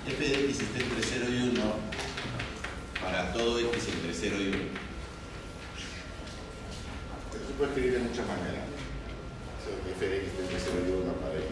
f 0.06 0.28
de 0.28 0.44
x 0.44 0.60
esté 0.60 0.82
entre 0.82 1.02
0 1.02 1.24
y 1.30 1.48
1 1.56 1.92
para 3.02 3.32
todo 3.32 3.58
x 3.58 3.88
entre 3.88 4.14
0 4.14 4.36
y 4.38 4.46
1. 4.48 4.56
Esto 7.32 7.46
se 7.46 7.52
puede 7.54 7.70
escribir 7.70 7.92
de 7.94 8.08
muchas 8.08 8.26
maneras. 8.26 8.64
O 9.58 9.64
sea, 9.64 9.84
que 9.84 9.90
f 9.92 10.08
de 10.08 10.16
x 10.18 10.28
esté 10.28 10.42
entre 10.42 10.58
0 10.60 10.76
y 10.86 10.90
1 10.92 11.12
para 11.14 11.34
x. 11.34 11.48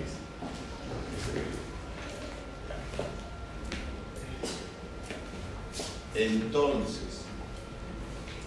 Entonces, 6.14 7.22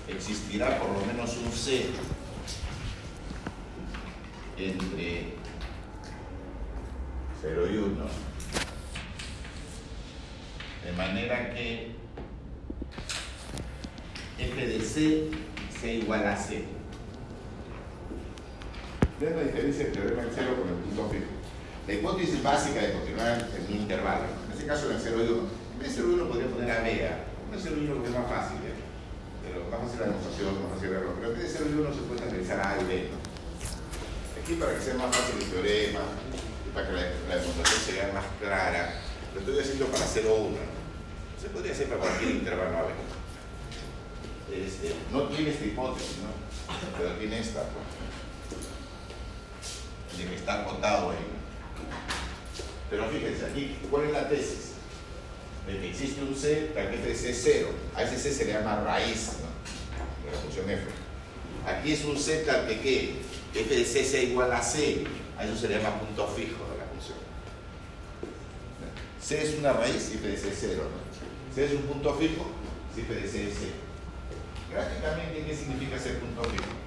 existirá 0.07 0.79
por 0.79 0.89
lo 0.89 1.05
menos 1.05 1.37
un 1.37 1.51
c 1.51 1.87
entre 4.57 5.33
0 7.41 7.67
y 7.71 7.77
1. 7.77 8.05
De 10.85 10.91
manera 10.93 11.53
que 11.53 12.03
f 14.37 14.67
de 14.67 14.79
c 14.81 15.29
sea 15.79 15.93
igual 15.93 16.27
a 16.27 16.35
c. 16.35 16.65
Vean 19.19 19.35
la 19.35 19.43
diferencia 19.43 19.85
entre 19.85 20.01
el 20.01 20.07
teorema 20.07 20.23
del 20.23 20.31
0 20.35 20.55
con 20.59 20.69
el 20.69 20.75
punto 20.75 21.09
fijo. 21.09 21.31
La 21.87 21.93
hipótesis 21.93 22.43
básica 22.43 22.81
de 22.81 22.93
continuar 22.93 23.47
en 23.55 23.73
un 23.73 23.81
intervalo, 23.81 24.25
en 24.45 24.51
este 24.51 24.65
caso 24.65 24.89
en 24.89 24.95
el 24.95 25.01
0 25.01 25.15
y 25.19 25.31
1, 25.31 25.47
en 25.73 25.79
vez 25.79 25.89
de 25.89 25.95
0 25.95 26.07
y 26.09 26.13
1 26.13 26.27
podría 26.29 26.47
poner 26.47 26.71
a 26.71 26.81
vea, 26.81 27.25
en 27.51 27.59
0 27.59 27.75
y 27.77 27.87
1 27.87 28.03
que 28.03 28.09
es 28.09 28.15
más 28.15 28.27
fácil, 28.27 28.57
¿eh? 28.63 28.75
pero 29.43 29.67
más 29.69 29.79
fácil 29.83 29.99
la 29.99 30.07
demostración, 30.07 30.63
más 30.63 30.71
fácil 30.73 30.87
el 30.89 30.95
error, 30.95 31.13
pero 31.19 31.27
en 31.31 31.39
vez 31.39 31.43
de 31.43 31.59
0 31.59 31.65
y 31.69 31.79
1 31.79 31.93
se 31.93 32.01
puede 32.07 32.21
analizar 32.23 32.59
a 32.59 32.81
y 32.81 32.83
b. 32.85 32.91
¿no? 33.11 33.17
Aquí 34.39 34.53
para 34.55 34.75
que 34.75 34.81
sea 34.81 34.95
más 34.95 35.15
fácil 35.15 35.35
el 35.39 35.49
teorema 35.51 36.03
y 36.67 36.69
para 36.71 36.87
que 36.87 36.93
la, 36.93 37.03
la 37.29 37.35
demostración 37.35 37.79
sea 37.83 38.11
más 38.15 38.27
clara, 38.39 38.99
lo 39.33 39.39
estoy 39.39 39.59
haciendo 39.59 39.85
para 39.87 40.05
0 40.07 40.27
o 40.31 40.47
1. 40.51 40.57
Se 41.39 41.49
podría 41.49 41.71
hacer 41.71 41.87
para 41.87 42.01
cualquier 42.01 42.31
intervalo 42.31 42.77
a 42.77 42.83
b. 42.87 43.13
Este, 44.83 44.95
no 45.13 45.23
tiene 45.29 45.51
esta 45.51 45.65
hipótesis, 45.65 46.17
¿no? 46.17 46.27
pero 46.97 47.13
tiene 47.15 47.39
esta. 47.39 47.63
Pues, 47.63 47.83
de 50.17 50.25
que 50.25 50.35
está 50.35 50.61
acotado 50.61 51.11
ahí. 51.11 51.17
Pero 52.89 53.09
fíjense, 53.09 53.45
aquí, 53.45 53.77
¿cuál 53.89 54.05
es 54.05 54.11
la 54.11 54.27
tesis? 54.27 54.73
De 55.65 55.79
que 55.79 55.89
existe 55.89 56.21
un 56.21 56.35
c, 56.35 56.71
tal 56.75 56.89
que 56.89 56.95
este 56.97 57.15
c 57.15 57.29
es 57.29 57.41
0. 57.43 57.69
A 57.95 58.03
ese 58.03 58.19
c 58.19 58.31
se 58.31 58.45
le 58.45 58.53
llama 58.53 58.81
raíz, 58.81 59.37
¿no? 59.39 59.47
De 60.25 60.31
la 60.35 60.41
función 60.41 60.69
f. 60.69 60.83
Aquí 61.65 61.93
es 61.93 62.03
un 62.03 62.19
c 62.19 62.43
tal 62.45 62.67
que 62.67 63.15
f 63.55 63.75
de 63.75 63.85
c 63.85 64.03
sea 64.03 64.21
igual 64.21 64.51
a 64.51 64.61
c. 64.61 65.05
A 65.37 65.45
eso 65.45 65.55
se 65.55 65.69
le 65.69 65.77
llama 65.77 65.97
punto 65.99 66.27
fijo 66.27 66.61
de 66.71 66.77
la 66.77 66.85
función. 66.91 67.17
c 69.21 69.41
es 69.41 69.57
una 69.57 69.71
raíz 69.71 70.11
y 70.13 70.17
f 70.17 70.27
de 70.27 70.37
c 70.37 70.49
es 70.49 70.57
0, 70.59 70.83
¿no? 70.83 71.55
c 71.55 71.65
es 71.65 71.71
un 71.71 71.83
punto 71.83 72.13
fijo 72.15 72.45
si 72.93 73.01
f 73.01 73.15
de 73.15 73.27
c 73.27 73.47
es 73.47 73.55
0. 73.59 73.92
Gráficamente, 74.73 75.45
¿qué 75.45 75.55
significa 75.55 75.99
ser 75.99 76.19
punto 76.19 76.43
fijo? 76.43 76.83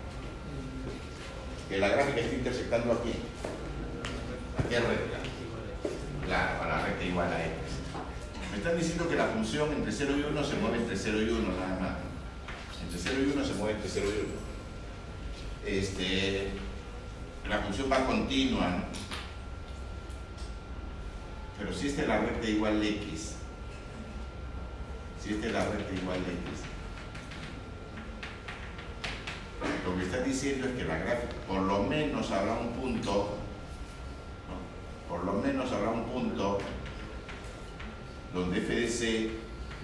que 1.69 1.79
la 1.79 1.89
gráfica 1.89 2.21
está 2.21 2.35
intersectando 2.35 2.93
aquí. 2.93 3.13
¿A 4.59 4.69
qué 4.69 4.81
recta? 4.81 5.19
Claro, 6.25 6.63
a 6.63 6.67
la 6.67 6.87
recta 6.87 7.05
igual 7.05 7.33
a 7.33 7.45
x. 7.45 7.55
Me 8.51 8.59
están 8.59 8.77
diciendo 8.77 9.09
que 9.09 9.17
la 9.17 9.27
función 9.27 9.73
entre 9.73 9.93
0 9.93 10.15
y 10.17 10.23
1 10.23 10.45
se 10.45 10.57
mueve 10.57 10.79
entre 10.79 10.97
0 10.97 11.23
y 11.23 11.29
1 11.29 11.53
nada 11.53 11.79
más. 11.81 11.97
Entre 12.83 12.99
0 12.99 13.17
y 13.21 13.33
1 13.33 13.45
se 13.45 13.55
mueve 13.55 13.75
entre 13.75 13.91
0 13.91 14.07
y 14.07 15.71
1. 15.71 15.79
Este, 15.79 16.51
la 17.49 17.59
función 17.59 17.91
va 17.91 18.07
continua, 18.07 18.69
¿no? 18.69 18.85
Pero 21.59 21.73
si 21.73 21.89
esta 21.89 22.03
es 22.03 22.09
la 22.09 22.21
recta 22.21 22.49
igual 22.49 22.81
a 22.81 22.85
x, 22.85 23.35
si 25.23 25.35
esta 25.35 25.47
es 25.47 25.53
la 25.53 25.65
recta 25.65 25.95
igual 25.95 26.19
a 26.19 26.51
x, 26.51 26.76
lo 29.87 29.97
que 29.97 30.03
está 30.03 30.21
diciendo 30.21 30.67
es 30.67 30.75
que 30.75 30.85
la 30.85 30.99
gráfica, 30.99 31.35
por 31.47 31.63
lo 31.63 31.85
menos 31.85 32.31
habrá 32.33 32.55
un 32.55 32.73
punto, 32.73 33.37
por 35.09 35.25
lo 35.25 35.35
menos 35.35 35.73
habrá 35.73 35.91
un 35.91 36.05
punto 36.05 36.59
donde 38.35 38.59
f 38.59 38.75
de 38.75 38.89
c 38.89 39.31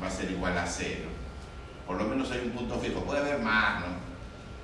va 0.02 0.08
a 0.08 0.10
ser 0.10 0.30
igual 0.32 0.58
a 0.58 0.66
0. 0.66 1.02
Por 1.86 1.96
lo 1.96 2.04
menos 2.04 2.30
hay 2.32 2.40
un 2.40 2.50
punto 2.50 2.78
fijo. 2.80 3.00
Puede 3.00 3.20
haber 3.20 3.38
más, 3.38 3.80
¿no? 3.80 3.86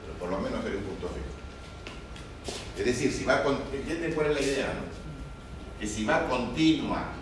Pero 0.03 0.19
por 0.19 0.31
lo 0.31 0.39
menos 0.39 0.65
hay 0.65 0.77
un 0.77 0.83
punto 0.83 1.09
fijo. 1.09 2.59
Es 2.77 2.85
decir, 2.85 3.13
si 3.13 3.25
va 3.25 3.43
con, 3.43 3.61
¿entienden 3.73 4.13
cuál 4.15 4.33
es 4.33 4.35
la 4.35 4.41
idea? 4.41 4.67
No? 4.67 5.81
Que 5.81 5.87
si 5.87 6.05
va 6.05 6.29
continua 6.29 7.13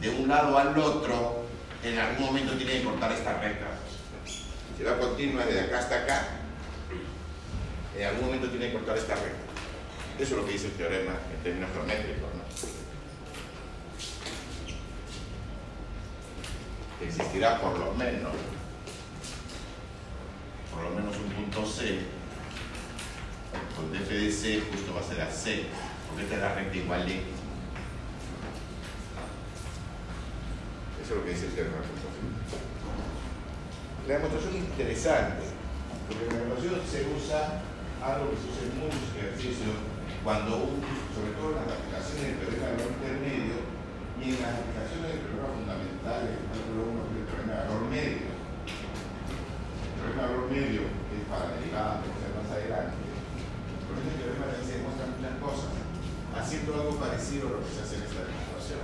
de 0.00 0.10
un 0.10 0.28
lado 0.28 0.56
al 0.56 0.78
otro, 0.78 1.44
en 1.82 1.98
algún 1.98 2.26
momento 2.26 2.56
tiene 2.56 2.74
que 2.74 2.84
cortar 2.84 3.10
esta 3.12 3.40
recta. 3.40 3.66
Si 4.76 4.84
va 4.84 4.98
continua 4.98 5.44
desde 5.44 5.62
acá 5.62 5.78
hasta 5.78 6.02
acá, 6.02 6.37
en 7.98 8.06
algún 8.06 8.26
momento 8.26 8.48
tiene 8.48 8.68
que 8.68 8.74
cortar 8.74 8.96
esta 8.96 9.16
recta. 9.16 9.36
Eso 10.18 10.34
es 10.34 10.40
lo 10.40 10.46
que 10.46 10.52
dice 10.52 10.66
el 10.66 10.74
teorema 10.74 11.14
en 11.34 11.42
términos 11.42 11.70
geométricos. 11.72 12.30
¿no? 12.34 12.42
Existirá 17.04 17.60
por 17.60 17.76
lo 17.78 17.92
menos, 17.94 18.32
por 20.72 20.84
lo 20.84 20.90
menos 20.90 21.16
un 21.16 21.30
punto 21.30 21.66
C, 21.66 21.98
donde 23.76 23.98
f 23.98 24.14
de 24.14 24.32
C 24.32 24.62
justo 24.72 24.94
va 24.94 25.00
a 25.00 25.04
ser 25.04 25.20
a 25.20 25.30
C, 25.30 25.66
porque 26.08 26.22
esta 26.22 26.36
es 26.36 26.40
la 26.40 26.54
recta 26.54 26.76
igual 26.76 27.02
a 27.02 27.04
X. 27.04 27.14
Eso 31.02 31.14
es 31.14 31.18
lo 31.18 31.24
que 31.24 31.30
dice 31.30 31.46
el 31.46 31.52
teorema 31.52 31.76
de 34.06 34.08
La 34.08 34.14
demostración 34.14 34.56
es 34.56 34.62
interesante, 34.62 35.42
porque 36.08 36.26
la 36.26 36.40
demostración 36.40 36.80
se 36.88 37.06
usa 37.16 37.62
algo 38.02 38.30
que 38.30 38.46
usa 38.46 38.62
en 38.62 38.78
muchos 38.78 39.10
ejercicios 39.18 39.74
cuando 40.22 40.70
un, 40.70 40.82
sobre 41.14 41.34
todo 41.34 41.58
en 41.58 41.66
las 41.66 41.78
aplicaciones 41.78 42.24
del 42.26 42.38
teorema 42.38 42.66
de 42.66 42.74
valor 42.78 42.94
intermedio 42.94 43.56
y 44.18 44.24
en 44.34 44.38
las 44.42 44.54
aplicaciones 44.60 45.06
del 45.08 45.22
teorema 45.26 45.50
fundamental, 45.54 46.20
el 46.26 46.42
cálculo 46.46 46.80
1 46.94 47.10
del 47.14 47.26
teorema 47.26 47.54
de 47.54 47.62
valor 47.66 47.82
medio. 47.90 48.28
El 48.28 49.94
teorema 49.98 50.22
de 50.22 50.28
valor 50.28 50.46
medio 50.50 50.82
es 50.86 51.22
para 51.26 51.54
derivadas, 51.58 52.02
que 52.02 52.18
se 52.18 52.28
más 52.34 52.50
adelante. 52.50 52.98
Con 53.88 53.94
este 53.98 54.14
teorema 54.18 54.46
también 54.46 54.66
se 54.68 54.76
demuestran 54.78 55.10
muchas 55.14 55.36
cosas, 55.42 55.70
haciendo 56.34 56.70
algo 56.74 56.92
parecido 57.02 57.42
a 57.48 57.52
lo 57.56 57.60
que 57.62 57.72
se 57.72 57.82
hace 57.82 57.94
en 57.98 58.04
esta 58.06 58.22
demostración. 58.26 58.82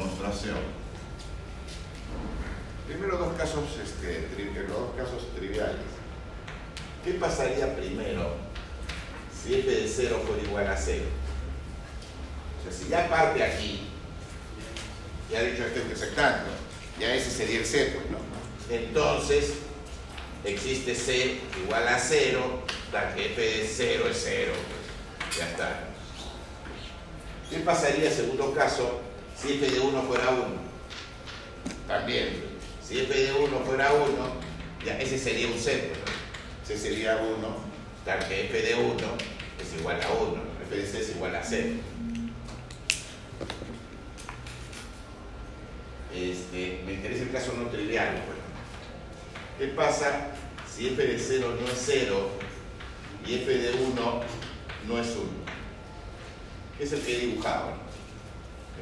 Demostración. 0.00 0.56
Primero 2.86 3.18
dos 3.18 3.36
casos, 3.36 3.64
este, 3.82 4.28
los 4.68 4.78
dos 4.78 4.96
casos 4.96 5.28
triviales. 5.36 5.76
¿Qué 7.04 7.12
pasaría 7.12 7.76
primero 7.76 8.34
si 9.32 9.54
f 9.54 9.70
de 9.70 9.88
0 9.88 10.22
fuera 10.26 10.42
igual 10.42 10.66
a 10.66 10.76
0? 10.76 11.04
O 12.58 12.62
sea, 12.62 12.72
si 12.72 12.88
ya 12.88 13.08
parte 13.08 13.42
aquí, 13.42 13.88
ya 15.30 15.42
dicho 15.42 15.64
este 15.64 15.80
intersectando, 15.80 16.50
ya 16.98 17.14
ese 17.14 17.30
sería 17.30 17.60
el 17.60 17.66
C, 17.66 17.94
pues, 17.94 18.10
¿no? 18.10 18.18
Entonces, 18.68 19.54
existe 20.44 20.94
C 20.94 21.40
igual 21.64 21.88
a 21.88 21.98
0, 21.98 22.62
tal 22.92 23.14
que 23.14 23.32
f 23.32 23.40
de 23.40 23.66
0 23.66 24.04
es 24.10 24.20
0. 24.24 24.52
Ya 25.38 25.48
está. 25.48 25.84
¿Qué 27.48 27.60
pasaría, 27.60 28.10
segundo 28.10 28.52
caso, 28.52 29.00
si 29.40 29.54
f 29.54 29.70
de 29.70 29.80
1 29.80 30.02
fuera 30.02 30.30
1? 30.30 30.44
También, 31.88 32.28
si 32.86 33.00
f 33.00 33.14
de 33.14 33.32
1 33.32 33.58
fuera 33.60 33.92
1, 33.92 34.06
ya 34.84 34.98
ese 34.98 35.18
sería 35.18 35.46
un 35.48 35.58
C. 35.58 35.92
C 36.66 36.76
sería 36.76 37.16
1, 37.16 37.56
tal 38.04 38.28
que 38.28 38.46
f 38.46 38.62
de 38.62 38.74
1 38.74 38.96
es 39.60 39.80
igual 39.80 40.00
a 40.02 40.10
1. 40.10 40.42
f 40.66 40.76
de 40.76 40.86
C 40.86 41.00
es 41.00 41.10
igual 41.10 41.34
a 41.34 41.42
0. 41.42 41.68
Este, 46.14 46.82
me 46.84 46.94
interesa 46.94 47.22
el 47.22 47.30
caso 47.30 47.54
no 47.56 47.68
trivial. 47.68 48.22
Pues. 48.26 48.38
¿Qué 49.58 49.74
pasa 49.74 50.32
si 50.68 50.88
f 50.88 51.02
de 51.02 51.18
0 51.18 51.56
no 51.60 51.66
es 51.66 51.82
0 51.86 52.30
y 53.26 53.34
f 53.36 53.50
de 53.50 53.72
1 53.72 54.20
no 54.86 54.98
es 54.98 55.08
1? 55.08 55.20
¿Qué 56.76 56.84
es 56.84 56.92
el 56.92 57.00
que 57.00 57.16
he 57.16 57.20
dibujado? 57.26 57.89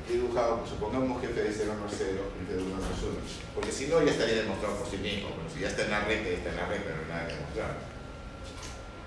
Dibujado, 0.07 0.59
pues, 0.59 0.71
supongamos 0.71 1.23
f 1.25 1.43
de 1.43 1.53
0 1.53 1.73
no 1.81 1.87
es 1.89 1.95
0 1.97 2.33
y 2.39 2.45
f 2.45 2.55
de 2.55 2.63
1 2.63 2.77
no 2.77 2.77
es 2.77 3.03
1. 3.03 3.19
Porque 3.55 3.73
si 3.73 3.87
no, 3.89 4.03
ya 4.05 4.13
estaría 4.13 4.43
demostrado 4.43 4.77
por 4.77 4.89
sí 4.89 4.99
mismo. 4.99 5.31
Pero 5.35 5.49
si 5.49 5.61
ya 5.61 5.69
está 5.69 5.85
en 5.85 5.91
la 5.91 6.05
red, 6.05 6.25
ya 6.25 6.39
está 6.39 6.51
en 6.51 6.57
la 6.57 6.67
red, 6.67 6.81
pero 6.85 6.97
no 6.97 7.03
hay 7.03 7.09
nada 7.09 7.27
que 7.27 7.35
demostrar. 7.35 7.77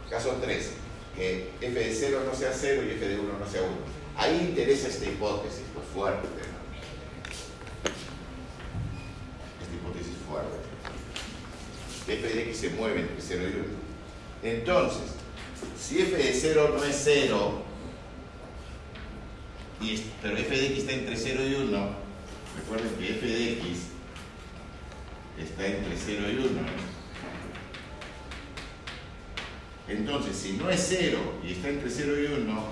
Caso 0.10 0.38
3, 0.42 0.72
que 1.16 1.50
f 1.62 1.80
de 1.80 1.94
0 1.94 2.24
no 2.26 2.36
sea 2.36 2.52
0 2.52 2.84
y 2.84 2.92
f 2.92 3.08
de 3.08 3.20
1 3.20 3.40
no 3.40 3.48
sea 3.48 3.62
1. 3.62 3.72
Ahí 4.18 4.48
interesa 4.50 4.90
esta 4.90 5.06
hipótesis, 5.06 5.64
pues 5.74 5.86
fuerte. 5.94 6.28
f 12.12 12.28
de 12.28 12.44
x 12.44 12.58
se 12.58 12.70
mueve 12.72 13.02
entre 13.02 13.16
0 13.20 13.44
y 13.44 13.60
1. 13.60 14.56
Entonces, 14.56 15.02
si 15.80 16.02
f 16.02 16.16
de 16.16 16.34
0 16.34 16.76
no 16.76 16.84
es 16.84 17.02
0, 17.04 17.64
y, 19.82 20.04
pero 20.22 20.38
f 20.38 20.56
de 20.56 20.68
x 20.68 20.80
está 20.80 20.94
entre 20.94 21.18
0 21.18 21.42
y 21.48 21.54
1, 21.56 21.90
recuerden 22.58 22.96
que 22.96 23.12
f 23.12 23.26
de 23.26 23.54
x 23.54 23.80
está 25.40 25.68
entre 25.68 25.96
0 25.98 26.30
y 26.30 26.36
1. 26.36 26.48
Entonces, 29.88 30.38
si 30.38 30.54
no 30.54 30.70
es 30.70 30.86
0 30.88 31.18
y 31.44 31.54
está 31.54 31.70
entre 31.70 31.90
0 31.90 32.14
y 32.22 32.26
1, 32.42 32.64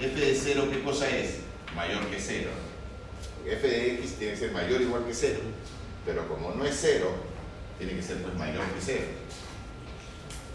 f 0.00 0.20
de 0.20 0.34
0, 0.34 0.68
¿qué 0.72 0.82
cosa 0.82 1.08
es? 1.08 1.40
Mayor 1.76 2.06
que 2.06 2.18
0. 2.18 2.50
f 3.46 3.68
de 3.68 3.94
x 3.94 4.14
tiene 4.18 4.34
que 4.34 4.40
ser 4.40 4.52
mayor 4.52 4.80
o 4.80 4.84
igual 4.84 5.04
que 5.06 5.14
0. 5.14 5.40
Pero 6.06 6.28
como 6.28 6.52
no 6.52 6.64
es 6.64 6.76
0, 6.80 7.08
tiene 7.78 7.94
que 7.94 8.02
ser 8.02 8.18
pues 8.22 8.34
mayor 8.34 8.64
que 8.64 8.80
0. 8.80 9.00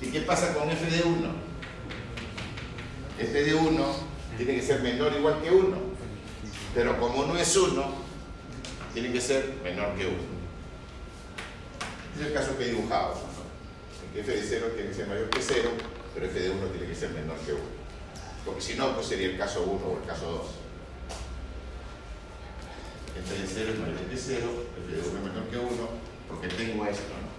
¿Y 0.02 0.08
qué 0.08 0.22
pasa 0.22 0.54
con 0.54 0.70
f 0.70 0.90
de 0.90 1.04
1? 1.04 1.50
f 3.20 3.44
de 3.44 3.54
1 3.54 4.09
tiene 4.40 4.56
que 4.56 4.66
ser 4.66 4.82
menor 4.82 5.12
o 5.12 5.18
igual 5.18 5.42
que 5.42 5.52
1, 5.52 5.78
pero 6.74 6.98
como 6.98 7.26
no 7.26 7.38
es 7.38 7.58
1, 7.58 7.84
tiene 8.94 9.12
que 9.12 9.20
ser 9.20 9.56
menor 9.62 9.94
que 9.96 10.06
1. 10.06 10.16
Este 12.14 12.22
es 12.22 12.28
el 12.28 12.34
caso 12.34 12.58
que 12.58 12.64
he 12.64 12.70
dibujado. 12.70 13.16
¿no? 13.16 13.40
que 14.14 14.22
f 14.22 14.32
de 14.32 14.42
0 14.42 14.72
tiene 14.76 14.90
que 14.90 14.96
ser 14.96 15.08
mayor 15.08 15.30
que 15.30 15.42
0, 15.42 15.70
pero 16.14 16.26
f 16.26 16.40
de 16.40 16.50
1 16.52 16.68
tiene 16.68 16.88
que 16.88 16.96
ser 16.96 17.10
menor 17.10 17.38
que 17.40 17.52
1. 17.52 17.62
Porque 18.46 18.62
si 18.62 18.76
no, 18.76 18.96
pues 18.96 19.08
sería 19.08 19.28
el 19.28 19.38
caso 19.38 19.62
1 19.62 19.86
o 19.86 20.00
el 20.02 20.08
caso 20.08 20.32
2. 20.32 20.48
f 23.26 23.42
de 23.42 23.48
0 23.48 23.72
es 23.74 23.80
mayor 23.80 24.00
que 24.10 24.18
0, 24.18 24.40
f 24.88 24.96
de 24.96 25.02
1 25.02 25.18
es 25.18 25.24
menor 25.26 25.50
que 25.50 25.58
1, 25.58 25.68
porque 26.30 26.48
tengo 26.48 26.86
esto, 26.86 27.12
¿no? 27.12 27.30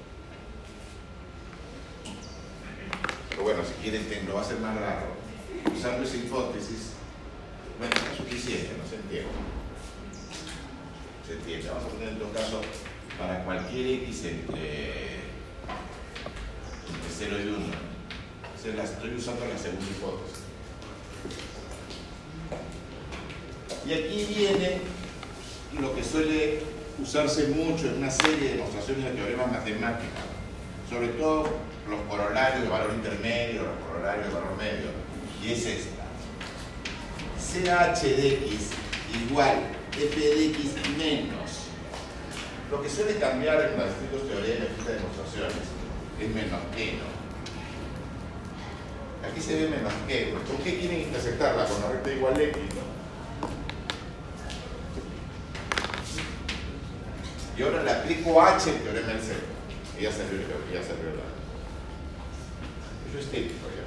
Pero 3.30 3.42
bueno, 3.42 3.62
si 3.64 3.72
quieren, 3.82 4.28
lo 4.28 4.34
va 4.34 4.42
a 4.42 4.44
ser 4.44 4.58
más 4.58 4.78
raro. 4.78 5.29
Usando 5.74 6.02
esa 6.02 6.16
hipótesis, 6.16 6.92
bueno, 7.78 7.94
es 7.94 8.16
suficiente, 8.16 8.70
no 8.76 8.88
se 8.88 8.96
entiende. 8.96 9.30
Se 11.26 11.32
entiende. 11.34 11.68
Vamos 11.68 11.84
a 11.84 11.88
poner 11.88 12.08
en 12.08 12.18
todo 12.18 12.32
caso 12.32 12.60
para 13.18 13.44
cualquier 13.44 14.02
x 14.04 14.24
entre, 14.24 15.14
entre 16.86 17.10
0 17.18 17.36
y 17.44 17.48
1. 17.48 17.58
Se 18.60 18.74
la 18.74 18.84
estoy 18.84 19.14
usando 19.14 19.46
la 19.46 19.58
segunda 19.58 19.86
hipótesis. 19.86 20.40
Y 23.86 23.92
aquí 23.92 24.26
viene 24.34 24.80
lo 25.80 25.94
que 25.94 26.04
suele 26.04 26.62
usarse 27.02 27.48
mucho 27.48 27.88
en 27.88 27.98
una 27.98 28.10
serie 28.10 28.36
de 28.36 28.56
demostraciones 28.56 29.04
de 29.04 29.10
teoremas 29.12 29.50
matemáticos, 29.50 30.20
sobre 30.88 31.08
todo 31.08 31.48
los 31.88 32.00
corolarios 32.08 32.62
de 32.62 32.68
valor 32.68 32.92
intermedio, 32.94 33.62
los 33.62 33.78
corolarios 33.86 34.26
de 34.26 34.34
valor 34.34 34.56
medio, 34.58 34.90
y 35.42 35.52
es 35.52 35.66
esta. 35.66 36.04
CH 37.38 38.02
de 38.02 38.34
x 38.34 38.70
igual 39.28 39.56
f 39.92 40.20
de 40.20 40.46
x 40.46 40.74
menos. 40.96 41.50
Lo 42.70 42.82
que 42.82 42.88
suele 42.88 43.16
cambiar 43.16 43.60
en 43.60 43.78
los 43.78 43.88
distintos 43.88 44.28
teoremas 44.28 44.68
y 44.68 44.80
estas 44.80 44.94
demostraciones 44.94 45.54
es 46.20 46.34
menos 46.34 46.60
que, 46.76 46.92
¿no? 46.92 47.20
Aquí 49.28 49.40
se 49.40 49.54
ve 49.54 49.68
menos 49.68 49.92
que. 50.06 50.32
¿Con 50.46 50.58
qué 50.58 50.78
quieren 50.78 51.00
intersectarla? 51.00 51.66
Con 51.66 51.80
la 51.82 51.88
recta 51.88 52.12
igual 52.12 52.40
x, 52.40 52.56
¿no? 52.74 52.90
Y 57.58 57.62
ahora 57.62 57.82
le 57.82 57.90
aplico 57.90 58.40
H 58.40 58.70
el 58.70 58.80
teorema 58.80 59.08
del 59.08 59.20
centro. 59.20 59.46
Y 59.98 60.02
ya 60.04 60.12
salió, 60.12 60.38
ya 60.72 60.82
salió 60.82 61.10
la. 61.12 61.28
Eso 63.10 63.18
es 63.18 63.26
típico 63.30 63.66
ya. 63.76 63.84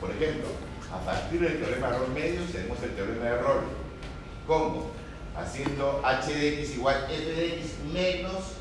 Por 0.00 0.10
ejemplo, 0.10 0.48
a 0.92 0.98
partir 1.04 1.40
del 1.40 1.58
teorema 1.58 1.88
de 1.88 1.96
error 1.96 2.08
medio 2.08 2.42
tenemos 2.52 2.82
el 2.82 2.94
teorema 2.94 3.24
de 3.24 3.30
error. 3.30 3.62
¿Cómo? 4.46 4.90
Haciendo 5.36 6.00
h 6.04 6.32
de 6.32 6.60
x 6.60 6.76
igual 6.76 7.06
f 7.10 7.32
de 7.32 7.58
x 7.58 7.74
menos 7.92 8.56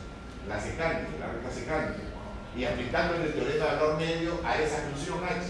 la 0.47 0.59
secante, 0.59 1.07
la 1.19 1.27
recta 1.31 1.51
secante. 1.51 1.99
Y 2.57 2.65
aplicando 2.65 3.15
el 3.15 3.33
teorema 3.33 3.65
de 3.65 3.71
error 3.71 3.97
medio 3.97 4.39
a 4.43 4.61
esa 4.61 4.77
función 4.89 5.23
h. 5.23 5.45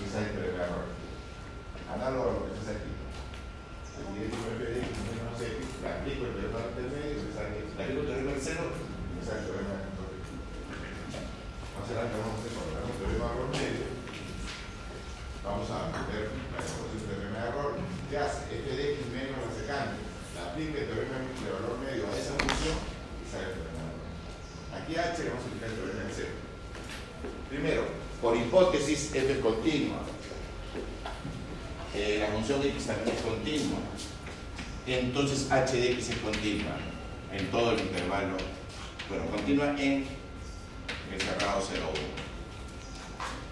Y 0.00 0.04
es 0.08 0.14
el 0.14 0.30
teorema 0.32 0.58
de 0.58 0.64
error. 0.64 0.86
Análogo 1.92 2.22
a 2.22 2.32
lo 2.32 2.46
que 2.46 2.58
está 2.58 2.72
aquí. 2.72 2.92
Aquí 3.92 4.24
f 4.24 4.64
de 4.64 4.80
x 4.80 4.88
menos 5.12 5.36
x, 5.36 5.82
le 5.82 5.88
aplico 5.88 6.26
el 6.26 6.32
teorema 6.32 6.58
del 6.74 6.88
medio, 6.90 7.18
sale 7.34 7.66
la 7.76 7.84
el 7.84 8.06
teorema 8.06 8.32
del 8.32 8.40
cero, 8.40 8.64
me 8.72 9.20
sale 9.20 9.40
el 9.40 9.46
teorema 9.46 9.74
del 9.76 9.92
Más 11.76 11.86
adelante 11.90 12.16
vamos 12.16 12.40
a 12.40 12.48
hagamos 12.48 12.96
el 12.96 13.02
teorema 13.02 13.26
de 13.26 13.32
error 13.32 13.50
medio. 13.52 13.91
Vamos 15.44 15.66
a 15.70 15.90
meter 15.90 16.30
la 16.54 16.62
exposición 16.62 17.02
del 17.10 17.18
teorema 17.18 17.42
de 17.42 17.48
error. 17.50 17.74
¿Qué 18.08 18.16
hace? 18.16 18.46
f 18.46 18.76
de 18.76 18.94
x 18.94 19.06
menos 19.10 19.42
la 19.42 19.50
secante. 19.50 19.98
La 20.38 20.54
aplica 20.54 20.78
el 20.78 20.86
teorema 20.86 21.18
de 21.18 21.50
valor 21.50 21.78
medio 21.82 22.06
a 22.06 22.14
esa 22.14 22.38
función 22.38 22.78
y 22.78 23.24
sale 23.26 23.50
el 23.50 23.54
teorema 23.58 23.82
de 23.82 23.90
error. 23.90 24.06
Aquí 24.78 24.92
h 24.94 25.18
le 25.18 25.30
vamos 25.30 25.42
a 25.42 25.48
aplicar 25.50 25.68
el 25.68 25.74
teorema 25.74 26.02
del 26.06 26.14
cero. 26.14 26.34
Primero, 27.50 27.82
por 28.22 28.36
hipótesis 28.36 29.14
f 29.14 29.32
es 29.32 29.38
continua. 29.38 29.98
Eh, 31.94 32.18
la 32.22 32.28
función 32.32 32.62
x 32.62 32.86
también 32.86 33.16
es 33.16 33.22
continua. 33.22 33.82
Entonces 34.86 35.50
h 35.50 35.76
de 35.76 35.92
x 35.92 36.10
es 36.10 36.18
continua 36.18 36.78
en 37.32 37.50
todo 37.50 37.72
el 37.72 37.80
intervalo, 37.80 38.36
bueno, 39.08 39.26
continúa 39.30 39.70
en 39.80 40.06
el 41.10 41.20
cerrado 41.20 41.60
0,1. 41.60 42.22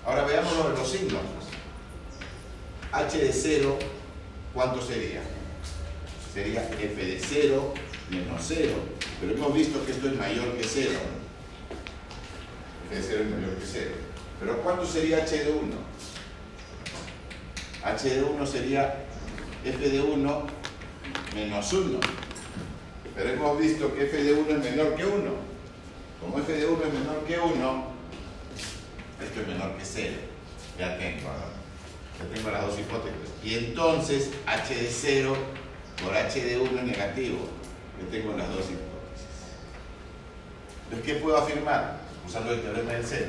Ahora 0.05 0.24
veamos 0.24 0.79
los 0.79 0.88
signos. 0.88 1.39
H 2.92 3.18
de 3.18 3.33
0, 3.33 3.79
¿cuánto 4.53 4.81
sería? 4.83 5.22
Sería 6.33 6.68
f 6.68 7.05
de 7.05 7.20
0 7.20 7.74
menos 8.11 8.42
0, 8.46 8.72
pero 9.20 9.35
hemos 9.35 9.55
visto 9.55 9.85
que 9.85 9.92
esto 9.92 10.09
es 10.09 10.16
mayor 10.16 10.57
que 10.57 10.64
0. 10.64 10.90
f 12.90 12.96
de 12.96 13.03
0 13.03 13.24
es 13.24 13.31
mayor 13.31 13.57
que 13.57 13.66
0. 13.66 13.90
Pero 14.40 14.62
¿cuánto 14.62 14.87
sería 14.87 15.18
h 15.18 15.44
de 15.44 15.50
1? 15.50 15.61
h 17.85 18.09
de 18.09 18.22
1 18.22 18.46
sería 18.46 19.05
f 19.64 19.88
de 19.88 20.00
1 20.00 20.46
menos 21.35 21.72
1 21.72 22.00
pero 23.14 23.35
hemos 23.35 23.59
visto 23.59 23.94
que 23.94 24.05
f 24.05 24.22
de 24.22 24.33
1 24.33 24.50
es 24.50 24.64
menor 24.64 24.94
que 24.94 25.05
1. 25.05 25.31
Como 26.20 26.38
f 26.38 26.53
de 26.53 26.66
1 26.66 26.85
es 26.85 26.92
menor 26.92 27.24
que 27.26 27.38
1, 27.38 27.85
esto 29.20 29.40
es 29.40 29.46
menor 29.46 29.76
que 29.76 29.85
0. 29.85 30.12
Ya 30.79 30.96
tengo, 30.96 31.29
ya 32.20 32.35
tengo 32.35 32.50
las 32.50 32.66
dos 32.66 32.78
hipótesis. 32.78 33.30
Y 33.42 33.54
entonces 33.54 34.30
h 34.46 34.74
de 34.74 34.88
0 34.88 35.37
por 36.04 36.14
h 36.14 36.44
de 36.44 36.59
1 36.59 36.78
es 36.78 36.85
negativo. 36.85 37.38
Ya 37.98 38.11
tengo 38.11 38.37
las 38.37 38.48
dos 38.48 38.66
hipótesis. 38.66 39.26
Entonces, 40.85 41.06
¿qué 41.06 41.20
puedo 41.20 41.37
afirmar? 41.38 42.00
Usando 42.26 42.52
el 42.52 42.61
teorema 42.61 42.92
del 42.92 43.04
0. 43.04 43.26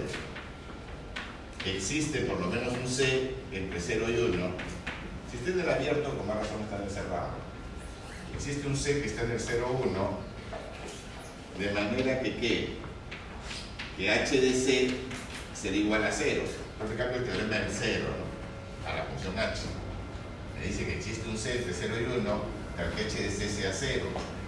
Existe 1.65 2.19
por 2.21 2.39
lo 2.39 2.47
menos 2.47 2.73
un 2.73 2.87
c 2.87 3.35
entre 3.51 3.79
0 3.79 4.05
y 4.09 4.19
1. 4.19 4.51
Si 5.29 5.37
esté 5.37 5.51
en 5.51 5.59
el 5.61 5.69
abierto, 5.69 6.17
con 6.17 6.27
más 6.27 6.37
razón 6.37 6.61
está 6.61 6.77
en 6.77 6.83
el 6.83 6.89
cerrado 6.89 7.51
existe 8.35 8.67
un 8.67 8.75
C 8.75 9.01
que 9.01 9.07
está 9.07 9.21
en 9.23 9.31
el 9.31 9.39
0,1, 9.39 9.93
de 11.59 11.71
manera 11.73 12.21
que, 12.21 12.35
¿qué? 12.37 12.69
que 13.97 14.09
h 14.09 14.41
de 14.41 14.53
c 14.53 14.89
será 15.53 15.75
igual 15.75 16.03
a 16.03 16.11
0. 16.11 16.41
Entonces 16.73 16.97
cambio 16.97 17.17
el 17.17 17.25
teorema 17.25 17.57
en 17.57 17.67
0 17.69 18.05
¿no? 18.07 18.30
A 18.91 18.95
la 18.97 19.03
función 19.05 19.37
h. 19.37 19.61
Me 20.59 20.67
dice 20.67 20.85
que 20.85 20.97
existe 20.97 21.27
un 21.29 21.37
c 21.37 21.57
entre 21.57 21.73
0 21.73 21.95
y 21.99 22.19
1 22.19 22.41
para 22.75 22.91
que 22.91 23.03
h 23.03 23.23
de 23.23 23.29
c 23.29 23.49
sea 23.49 23.71
0. 23.73 24.05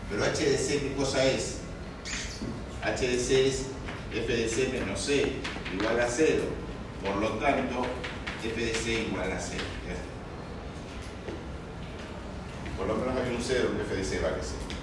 Pero 0.10 0.24
h 0.24 0.44
de 0.44 0.58
c, 0.58 0.80
¿qué 0.80 0.94
cosa 0.96 1.24
es? 1.24 1.60
h 2.84 3.08
de 3.08 3.20
c 3.20 3.48
es 3.48 3.66
f 4.14 4.36
de 4.36 4.48
c 4.48 4.68
menos 4.68 5.00
c 5.00 5.38
igual 5.74 6.00
a 6.00 6.08
0. 6.08 6.44
Por 7.04 7.16
lo 7.18 7.30
tanto, 7.40 7.86
f 8.44 8.66
de 8.66 8.74
c 8.74 9.08
igual 9.08 9.32
a 9.32 9.40
0. 9.40 9.64
Por 12.78 12.88
lo 12.88 12.96
menos 12.96 13.16
hay 13.18 13.36
un 13.36 13.42
0 13.42 13.70
que 13.78 13.82
f 13.84 13.96
de 13.96 14.04
c 14.04 14.20
vale 14.20 14.38
0. 14.42 14.74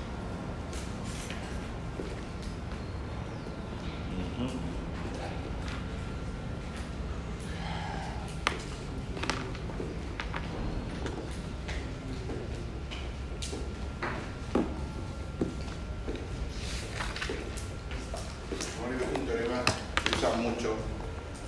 un 19.14 19.27
teorema 19.27 19.62
que 20.05 20.16
usa 20.16 20.31
mucho 20.37 20.75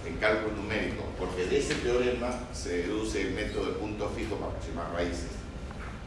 en 0.06 0.16
cálculo 0.16 0.56
numérico, 0.56 1.04
porque 1.18 1.46
de 1.46 1.58
ese 1.58 1.74
teorema 1.76 2.30
se 2.52 2.78
deduce 2.78 3.22
el 3.22 3.34
método 3.34 3.66
de 3.66 3.72
punto 3.72 4.10
fijo 4.16 4.36
para 4.36 4.50
aproximar 4.52 4.92
raíces, 4.92 5.30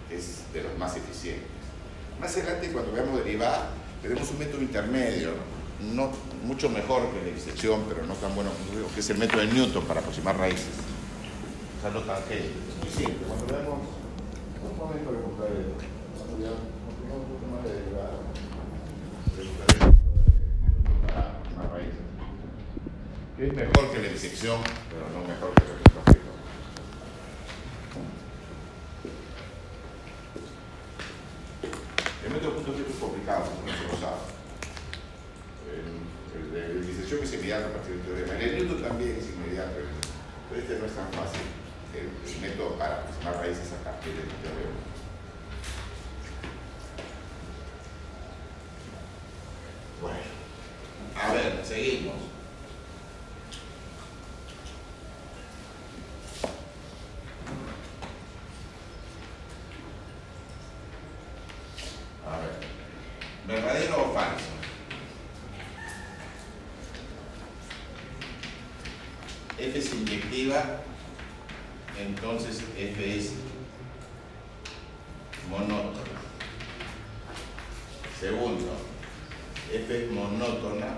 que 0.10 0.18
es 0.18 0.44
de 0.54 0.64
los 0.64 0.78
más 0.78 0.96
eficientes. 0.96 1.48
Más 2.20 2.36
adelante, 2.36 2.72
cuando 2.72 2.92
veamos 2.92 3.24
derivada, 3.24 3.70
tenemos 4.02 4.30
un 4.32 4.40
método 4.40 4.62
intermedio, 4.62 5.32
no 5.94 6.12
mucho 6.56 6.70
mejor 6.70 7.10
que 7.12 7.20
la 7.20 7.36
disección, 7.36 7.84
pero 7.90 8.06
no 8.08 8.14
tan 8.14 8.34
bueno 8.34 8.50
como 8.50 8.78
digo, 8.78 8.88
que 8.94 9.02
es 9.02 9.10
el 9.10 9.18
método 9.18 9.42
de 9.42 9.48
Newton 9.48 9.84
para 9.84 10.00
aproximar 10.00 10.38
raíces. 10.38 10.72
Usando 11.80 12.00
tangentes. 12.04 12.52
Muy 12.80 12.90
simple. 12.90 13.28
Cuando 13.28 13.46
vemos, 13.46 13.80
un 14.64 14.78
momento 14.78 15.12
de 15.12 15.18
buscar 15.18 15.48
el, 15.48 15.76
cuando 16.16 16.36
un 16.36 16.44
de. 17.64 17.76
Que 23.36 23.48
es 23.48 23.54
mejor 23.54 23.92
que 23.92 24.00
la 24.00 24.08
disección, 24.08 24.62
pero 24.90 25.04
no 25.12 25.28
mejor 25.28 25.54
que 25.56 25.64
el 25.64 25.70
punto 25.84 26.00
fijo. 26.08 26.32
El 32.26 32.32
método 32.32 32.52
de 32.52 32.56
punto 32.56 32.72
es 32.72 32.96
complicado, 32.96 33.44
no 33.66 33.74
se 33.74 33.92
lo 33.92 34.00
sabe 34.00 34.36
el 36.36 36.52
de 36.52 36.82
disección 36.82 37.24
es 37.24 37.34
inmediato 37.34 37.68
a 37.68 37.74
partir. 37.94 38.42
El 38.42 38.58
Newton 38.58 38.84
también 38.84 39.18
es 39.18 39.30
inmediato, 39.30 39.72
pero 40.50 40.62
este 40.62 40.80
no 40.80 40.86
es 40.86 40.96
tan 40.96 41.12
fácil. 41.12 41.42
El, 41.94 42.34
el 42.34 42.42
método 42.42 42.78
para 42.78 42.96
aproximar 43.02 43.38
raíces 43.38 43.72
a 43.74 43.84
partir 43.84 44.14
del 44.14 44.28
teorema. 44.28 44.76
Bueno, 50.02 50.20
a 51.22 51.34
ver, 51.34 51.66
seguimos. 51.66 52.16
A 62.28 62.40
ver, 62.40 62.52
¿verdadero 63.48 64.10
o 64.10 64.14
falso? 64.14 64.56
F 69.58 69.80
es 69.80 69.94
inyectiva, 69.94 70.82
entonces 71.98 72.62
F 72.78 73.18
es 73.18 73.34
monótona. 75.50 76.20
Segundo, 78.20 78.74
F 79.72 80.06
es 80.06 80.12
monótona, 80.12 80.98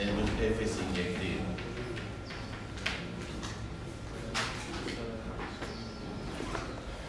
entonces 0.00 0.34
F 0.40 0.64
es 0.64 0.78
inyectiva. 0.90 1.42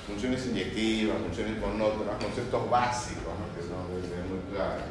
Funciones 0.08 0.46
inyectivas, 0.48 1.18
funciones 1.22 1.58
monótonas, 1.60 2.22
conceptos 2.22 2.70
básicos, 2.70 3.24
¿no? 3.24 3.56
que 3.56 3.62
no 3.70 3.88
deben 3.96 4.10
ser 4.10 4.26
muy 4.26 4.40
claros. 4.54 4.84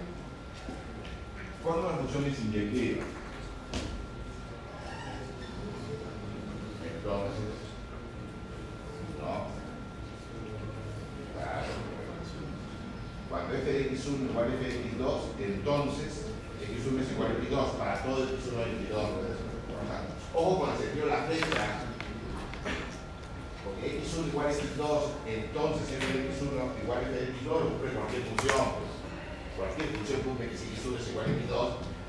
¿Cuándo 1.62 1.88
las 1.90 2.00
funciones 2.00 2.38
inyectivas? 2.40 3.04
Entonces, 6.84 7.54
no. 9.18 9.46
Claro. 11.34 11.66
Cuando 13.30 13.54
f 14.08 14.16
de 14.16 14.16
x1 14.16 14.30
igual 14.30 14.44
a 14.44 14.54
f 14.54 14.64
de 14.64 14.72
x2, 14.72 15.04
entonces 15.38 16.10
x1 16.64 17.00
es 17.02 17.12
igual 17.12 17.28
a 17.28 17.44
x2 17.44 17.78
para 17.78 18.02
todo 18.02 18.24
x1 18.24 18.56
y 18.64 18.88
x2. 18.88 19.48
Ojo 20.34 20.60
con 20.60 20.70
el 20.70 20.78
sentido 20.78 21.06
de 21.06 21.12
la 21.12 21.22
flecha. 21.24 21.84
Porque 23.64 24.00
x1 24.00 24.28
igual 24.28 24.46
a 24.46 24.52
x2, 24.52 24.88
entonces 25.26 25.84
f 25.92 26.06
de 26.12 26.30
x1 26.30 26.82
igual 26.82 26.98
a 26.98 27.02
f 27.02 27.10
de 27.12 27.32
x2 27.36 27.48
lo 27.48 27.68
cumple 27.68 27.90
cualquier 27.90 28.22
función. 28.22 28.66
Cualquier 29.56 29.88
función 29.88 30.20
cumple 30.22 30.48
que 30.48 30.56
si 30.56 30.66
x1 30.72 31.00
es 31.00 31.08
igual 31.08 31.26
a 31.26 31.34
x2, 31.36 31.52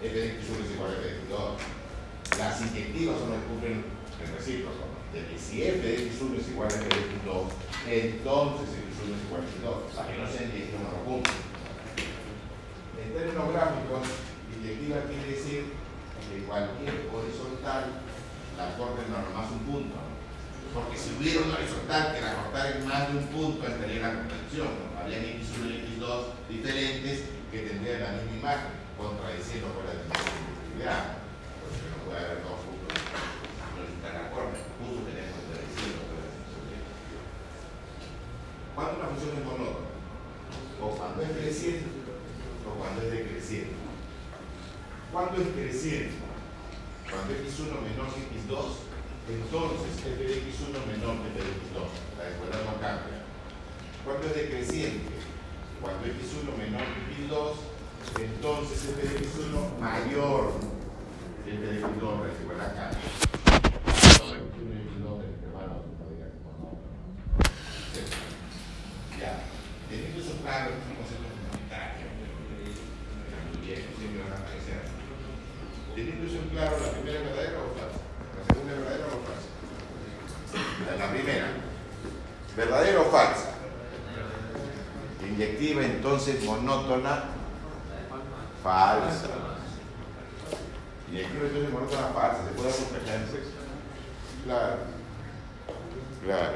f 0.03 0.15
de 0.15 0.27
x1 0.39 0.59
es 0.63 0.71
igual 0.71 0.91
a 0.91 0.93
f 0.93 1.03
de 1.03 1.11
x2. 1.25 1.59
Las 2.37 2.61
inyectivas 2.61 3.19
son 3.19 3.31
las 3.31 3.41
que 3.41 3.47
cumplen 3.47 3.83
el 3.83 4.29
recíproco. 4.35 4.87
De 5.11 5.25
que 5.25 5.37
si 5.39 5.63
f 5.63 5.81
de 5.81 6.11
x1 6.11 6.39
es 6.39 6.47
igual 6.49 6.69
a 6.69 6.75
f 6.75 6.85
de 6.85 7.01
x2, 7.17 7.49
entonces 7.89 8.67
x1 8.69 9.09
es 9.09 9.23
igual 9.27 9.41
a 9.41 9.49
x2. 9.49 9.67
O 9.67 9.91
sea, 9.91 10.07
que 10.07 10.15
no 10.15 10.27
sea 10.29 10.47
inyectiva 10.47 10.79
no 10.85 10.91
lo 10.95 11.03
cumple. 11.03 11.33
En 12.99 13.13
términos 13.13 13.53
gráficos, 13.53 14.05
inyectiva 14.53 15.07
quiere 15.07 15.31
decir 15.31 15.73
que 16.29 16.43
cualquier 16.43 17.07
horizontal 17.09 18.05
la 18.57 18.75
corta 18.75 19.01
en 19.05 19.11
nada 19.11 19.31
más 19.33 19.49
un 19.51 19.59
punto. 19.59 19.95
¿no? 19.95 20.19
Porque 20.73 20.97
si 20.97 21.15
horizontal 21.89 22.13
que 22.13 22.21
la 22.21 22.35
cortara 22.35 22.77
en 22.77 22.87
más 22.87 23.11
de 23.11 23.17
un 23.17 23.25
punto, 23.27 23.67
estaría 23.67 24.01
la 24.01 24.13
contradicción. 24.15 24.67
¿no? 24.67 24.99
Habrían 24.99 25.23
x1 25.23 25.65
y 25.65 25.97
x2 25.97 26.09
diferentes 26.49 27.23
que 27.51 27.59
tendrían 27.59 28.01
la 28.01 28.11
misma 28.13 28.37
imagen, 28.37 28.71
contradiciendo 28.97 29.73
con 29.73 29.85
la 29.85 29.93
dimensión 29.97 30.37
Porque 30.77 31.85
no 31.89 31.97
puede 32.05 32.19
haber 32.19 32.43
dos 32.45 32.61
puntos 32.61 32.93
no 33.73 33.81
están 33.89 34.15
acordes. 34.29 34.61
Justo 34.77 35.01
tenemos 35.09 35.33
contradiciendo 35.33 35.99
con 36.05 36.15
la 36.21 36.29
dimensión 36.29 37.23
¿Cuándo 38.75 38.93
una 38.99 39.09
función 39.09 39.33
es 39.33 39.45
monótona? 39.45 39.89
O 40.79 40.85
cuando 40.95 41.17
es 41.25 41.31
creciente 41.33 41.89
o 42.63 42.69
cuando 42.77 43.01
es 43.01 43.11
decreciente. 43.11 43.75
¿Cuándo 45.11 45.41
es 45.41 45.49
creciente? 45.57 46.15
Cuando 47.09 47.33
x1 47.33 47.73
menor 47.81 48.13
que 48.13 48.29
x2, 48.29 48.88
entonces 49.29 49.93
f 50.01 50.09
de 50.15 50.41
x1 50.49 50.73
menor 50.89 51.21
que 51.21 51.29
f 51.29 51.37
de 51.39 51.51
x2. 51.61 51.77
La 52.17 52.23
desigualdad 52.25 52.61
no 52.65 52.73
cambia. 52.81 53.17
¿Cuándo 54.03 54.27
es 54.27 54.35
decreciente? 54.35 55.13
Cuando 55.81 56.05
x1 56.05 56.47
menor 56.57 56.85
que 56.93 56.99
x2, 57.23 57.53
entonces 58.25 58.77
f 58.89 59.01
de 59.01 59.19
x1 59.19 59.79
mayor 59.79 60.53
que 61.45 61.51
f 61.53 61.61
de 61.61 61.81
x2, 61.81 62.03
la 62.21 62.27
desigualdad 62.27 62.73
cambia. 62.75 62.99
x1 64.19 64.65
y 64.65 64.81
x2 64.89 65.07
del 65.19 65.29
intervalo 65.29 65.75
no 65.99 66.03
diga 66.09 66.27
que 66.31 66.39
monótono. 66.43 66.79
Ya. 69.19 69.33
Teniendo 69.89 70.17
eso 70.21 70.33
claro, 70.43 70.69
es 70.69 70.85
un 70.89 70.95
concepto 70.95 71.27
fundamental. 71.33 71.97
Muy 73.49 73.65
bien, 73.65 73.81
siempre 73.97 74.21
van 74.23 74.33
a 74.33 74.37
aparecer. 74.37 74.81
Teniendo 75.95 76.23
eso 76.25 76.39
claro, 76.51 76.73
¿la 76.79 76.91
primera 76.93 77.17
es 77.19 77.25
verdadera 77.25 77.59
o 77.59 77.73
falsa? 77.73 77.99
¿La 78.37 78.43
segunda 78.45 78.71
es 78.71 78.79
verdadera 78.79 79.05
o 79.07 79.19
falsa? 79.25 79.49
La, 80.85 80.91
la 80.95 81.11
primera. 81.11 81.47
¿Verdadera 82.55 83.01
o 83.01 83.05
falsa? 83.05 83.49
Inyectiva, 85.25 85.83
entonces 86.19 86.43
monótona. 86.43 87.23
Falsa. 88.61 89.27
Inyectiva, 91.09 91.45
entonces 91.45 91.71
monótona, 91.71 92.07
falsa. 92.13 92.43
¿Se 92.45 92.51
puede 92.51 92.69
dar 92.69 92.79
un? 92.79 93.39
Claro. 94.43 94.77
Claro. 96.23 96.53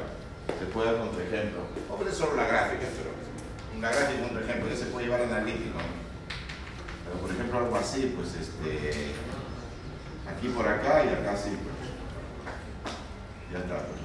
Se 0.59 0.65
puede 0.65 0.91
dar 0.91 1.01
otro 1.01 1.21
ejemplo. 1.21 1.61
Solo 2.11 2.35
la 2.35 2.45
gráfica, 2.45 2.83
pero 2.97 3.11
una 3.77 3.89
gráfica, 3.89 4.27
un 4.29 4.43
ejemplo, 4.43 4.69
que 4.69 4.77
se 4.77 4.85
puede 4.87 5.05
llevar 5.05 5.21
analítico. 5.21 5.79
Pero 7.05 7.19
por 7.19 7.31
ejemplo, 7.31 7.59
algo 7.59 7.75
así, 7.77 8.13
pues 8.15 8.35
este. 8.35 9.13
Aquí 10.29 10.49
por 10.49 10.67
acá 10.67 11.05
y 11.05 11.09
acá 11.09 11.37
sí, 11.37 11.57
pues. 11.63 11.73
Ya 13.51 13.59
está, 13.59 13.75
pues. 13.75 14.01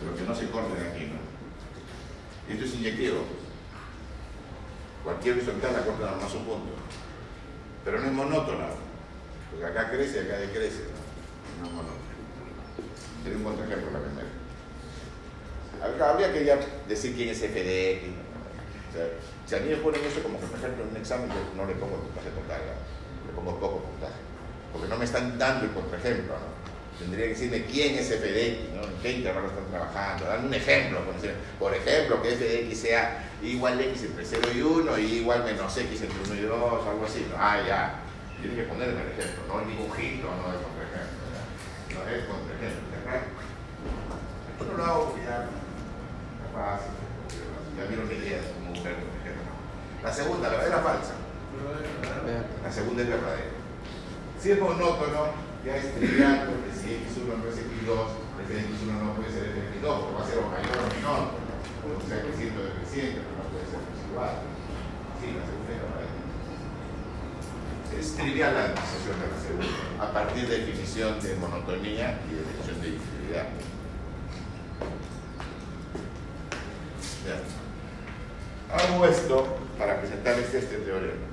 Pero 0.00 0.16
que 0.16 0.22
no 0.22 0.34
se 0.34 0.50
corten 0.50 0.86
aquí, 0.90 1.04
¿no? 1.06 1.11
Inyectivo. 2.82 3.22
Cualquier 5.04 5.36
horizontal 5.36 5.72
la 5.72 5.84
corta 5.84 6.16
más 6.20 6.34
un 6.34 6.44
punto. 6.44 6.72
Pero 7.84 8.00
no 8.00 8.06
es 8.06 8.12
monótona, 8.12 8.66
porque 9.50 9.66
acá 9.66 9.90
crece 9.90 10.18
y 10.18 10.20
acá 10.26 10.38
decrece. 10.38 10.84
No, 11.60 11.66
es 11.66 11.72
monótona. 11.72 12.02
Tiene 13.22 13.38
un 13.38 13.44
contraejemplo 13.44 13.90
la 13.90 14.00
primera. 14.00 14.28
Habría 15.82 16.32
que 16.32 16.44
ya 16.44 16.58
decir 16.88 17.14
quién 17.14 17.30
es 17.30 17.38
FDX. 17.38 18.14
O 18.90 18.94
sea, 18.94 19.08
si 19.46 19.54
a 19.54 19.58
mí 19.58 19.70
me 19.70 19.76
ponen 19.76 20.04
eso 20.04 20.22
como 20.22 20.38
por 20.38 20.58
ejemplo 20.58 20.84
en 20.84 20.90
un 20.90 20.96
examen, 20.96 21.28
yo 21.28 21.40
no 21.56 21.66
le 21.66 21.74
pongo 21.74 21.96
el 21.96 22.02
puntaje 22.02 22.30
total, 22.30 22.60
le 23.26 23.32
pongo 23.32 23.58
poco 23.58 23.78
puntaje. 23.78 24.20
Porque 24.72 24.88
no 24.88 24.96
me 24.96 25.04
están 25.04 25.38
dando 25.38 25.64
el 25.64 25.72
contraejemplo, 25.72 26.34
¿no? 26.34 26.62
Tendría 27.02 27.26
que 27.26 27.32
decirme 27.32 27.64
quién 27.64 27.96
es 27.96 28.06
FDX, 28.06 28.74
¿no? 28.76 28.82
en 28.86 29.02
qué 29.02 29.12
intervalo 29.12 29.48
están 29.48 29.66
trabajando, 29.70 30.24
darme 30.24 30.46
un 30.46 30.54
ejemplo. 30.54 31.00
Por 31.58 31.74
ejemplo, 31.74 32.22
que 32.22 32.36
FDX 32.36 32.78
sea 32.78 33.30
igual 33.42 33.80
X 33.80 34.04
entre 34.04 34.24
0 34.24 34.48
y 34.54 34.62
1 34.62 34.98
y 34.98 35.04
igual 35.18 35.44
menos 35.44 35.76
X 35.76 36.02
entre 36.02 36.32
1 36.32 36.34
y 36.40 36.42
2, 36.42 36.86
algo 36.86 37.04
así. 37.04 37.26
¿no? 37.28 37.36
Ah, 37.38 37.60
ya. 37.66 37.98
Tiene 38.40 38.56
que 38.56 38.62
ponerme 38.62 39.02
el 39.02 39.18
ejemplo, 39.18 39.42
no 39.48 39.64
ningún 39.66 39.92
giro, 39.92 40.30
no 40.30 40.50
es 40.54 40.62
contraejemplo. 40.62 41.26
No 41.90 42.00
es 42.06 42.24
contraejemplo. 42.24 43.42
Esto 44.52 44.64
no 44.70 44.78
lo 44.78 44.84
hago 44.84 45.04
porque 45.10 45.24
ya 45.24 45.42
es 45.42 46.52
fácil. 46.54 46.92
Ya 47.76 47.84
vieron 47.84 48.08
que 48.08 48.14
idea 48.14 48.38
como 48.54 48.70
un 48.70 48.76
ejemplo. 48.76 49.10
La 50.02 50.12
segunda, 50.12 50.48
la 50.48 50.56
verdadera 50.56 50.82
falsa. 50.82 51.14
La 52.64 52.72
segunda 52.72 53.02
es 53.02 53.08
verdadera. 53.08 53.50
Si 54.40 54.50
es 54.50 54.58
monótono, 54.58 55.26
ya 55.64 55.76
es 55.76 55.94
trivial, 55.94 56.48
porque 56.50 56.71
si 56.82 56.98
X1 56.98 57.30
no 57.30 57.46
es 57.46 57.54
X2, 57.62 57.94
X1 58.42 58.90
no 58.90 59.14
puede 59.14 59.30
ser 59.30 59.54
X2, 59.54 59.86
porque 59.86 60.18
va 60.18 60.22
a 60.22 60.26
ser 60.26 60.38
o 60.42 60.50
mayor 60.50 60.82
o 60.82 60.90
menor, 60.90 61.38
o 61.86 62.02
sea, 62.02 62.26
creciente 62.26 62.58
o 62.58 62.66
decreciente, 62.74 63.22
pero 63.22 63.38
no 63.38 63.46
puede 63.54 63.70
ser 63.70 63.78
igual. 64.10 64.42
Sí, 65.22 65.26
la 65.38 65.46
segunda 65.46 65.70
es 65.70 65.78
verdadera. 65.78 66.10
Es 67.92 68.16
trivial 68.16 68.54
la 68.54 68.64
administración 68.66 69.14
de 69.14 69.26
la 69.30 69.38
segunda, 69.38 69.78
a 70.02 70.12
partir 70.12 70.42
de 70.48 70.58
definición 70.58 71.20
de 71.22 71.36
monotonía 71.36 72.18
y 72.26 72.34
de 72.34 72.42
definición 72.42 72.80
de 72.82 72.88
infinidad. 72.98 73.46
Hago 78.72 79.06
esto 79.06 79.56
para 79.78 80.00
presentarles 80.00 80.52
este 80.52 80.78
teorema. 80.78 81.31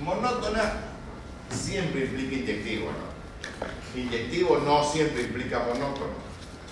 Monótona 0.00 0.72
siempre 1.50 2.06
implica 2.06 2.36
inyectivo, 2.36 2.86
¿no? 2.86 4.00
Inyectivo 4.00 4.58
no 4.58 4.84
siempre 4.84 5.22
implica 5.24 5.58
monótono, 5.58 6.14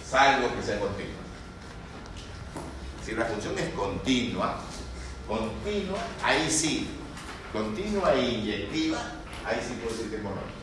salvo 0.09 0.55
que 0.55 0.63
sea 0.63 0.81
continuo. 0.81 1.19
Si 3.05 3.13
la 3.13 3.25
función 3.27 3.59
es 3.59 3.69
continua, 3.75 4.61
continua, 5.27 5.99
ahí 6.23 6.51
sí, 6.51 6.89
continua 7.53 8.15
e 8.15 8.31
inyectiva, 8.31 8.99
ahí 9.45 9.59
sí 9.67 9.75
puedo 9.83 9.95
decir 9.95 10.11
que 10.11 10.17
es 10.17 10.23
monótono. 10.23 10.59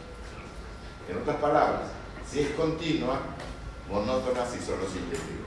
En 1.09 1.17
otras 1.17 1.37
palabras, 1.37 1.81
si 2.29 2.39
es 2.39 2.49
continua, 2.51 3.21
monótona 3.89 4.45
si 4.45 4.59
solo 4.59 4.87
es 4.87 4.95
inyectiva. 4.95 5.45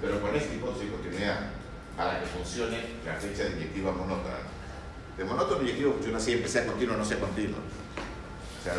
Pero 0.00 0.20
con 0.22 0.34
esta 0.34 0.54
hipótesis 0.54 0.90
de 0.90 0.96
continuidad, 0.96 1.50
para 1.96 2.20
que 2.20 2.26
funcione 2.26 2.78
la 3.04 3.14
fecha 3.16 3.44
de 3.44 3.56
inyectiva 3.56 3.92
monótona, 3.92 4.38
de 5.20 5.26
monótono 5.26 5.60
inyectivo 5.60 5.92
funciona 5.92 6.18
siempre, 6.18 6.48
sea 6.48 6.64
continuo 6.64 6.94
o 6.94 6.98
no 6.98 7.04
sea 7.04 7.20
continuo. 7.20 7.58
O 8.58 8.64
sea, 8.64 8.74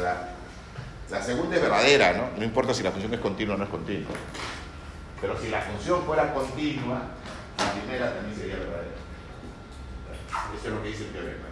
la, 1.08 1.22
segunda 1.24 1.56
es 1.56 1.62
verdadera, 1.62 2.14
¿no? 2.14 2.30
No 2.36 2.44
importa 2.44 2.74
si 2.74 2.82
la 2.82 2.90
función 2.90 3.14
es 3.14 3.20
continua 3.20 3.54
o 3.54 3.58
no 3.60 3.66
es 3.66 3.70
continua. 3.70 4.10
Pero 5.22 5.40
si 5.40 5.50
la 5.50 5.62
función 5.62 6.04
fuera 6.04 6.34
continua, 6.34 7.04
la 7.60 7.72
primera 7.74 8.16
también 8.16 8.36
sería 8.36 8.56
verdadera. 8.56 8.96
Eso 10.58 10.68
es 10.68 10.74
lo 10.74 10.82
que 10.82 10.90
dice 10.90 11.04
el 11.04 11.12
teorema. 11.12 11.46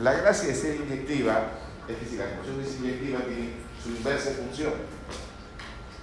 La 0.00 0.12
gracia 0.12 0.48
de 0.48 0.54
ser 0.56 0.74
inyectiva 0.74 1.50
es 1.86 1.96
que 1.98 2.04
si 2.04 2.16
la 2.16 2.26
función 2.26 2.60
es 2.60 2.80
inyectiva 2.80 3.20
tiene 3.20 3.52
su 3.80 3.90
inversa 3.90 4.30
función. 4.32 4.72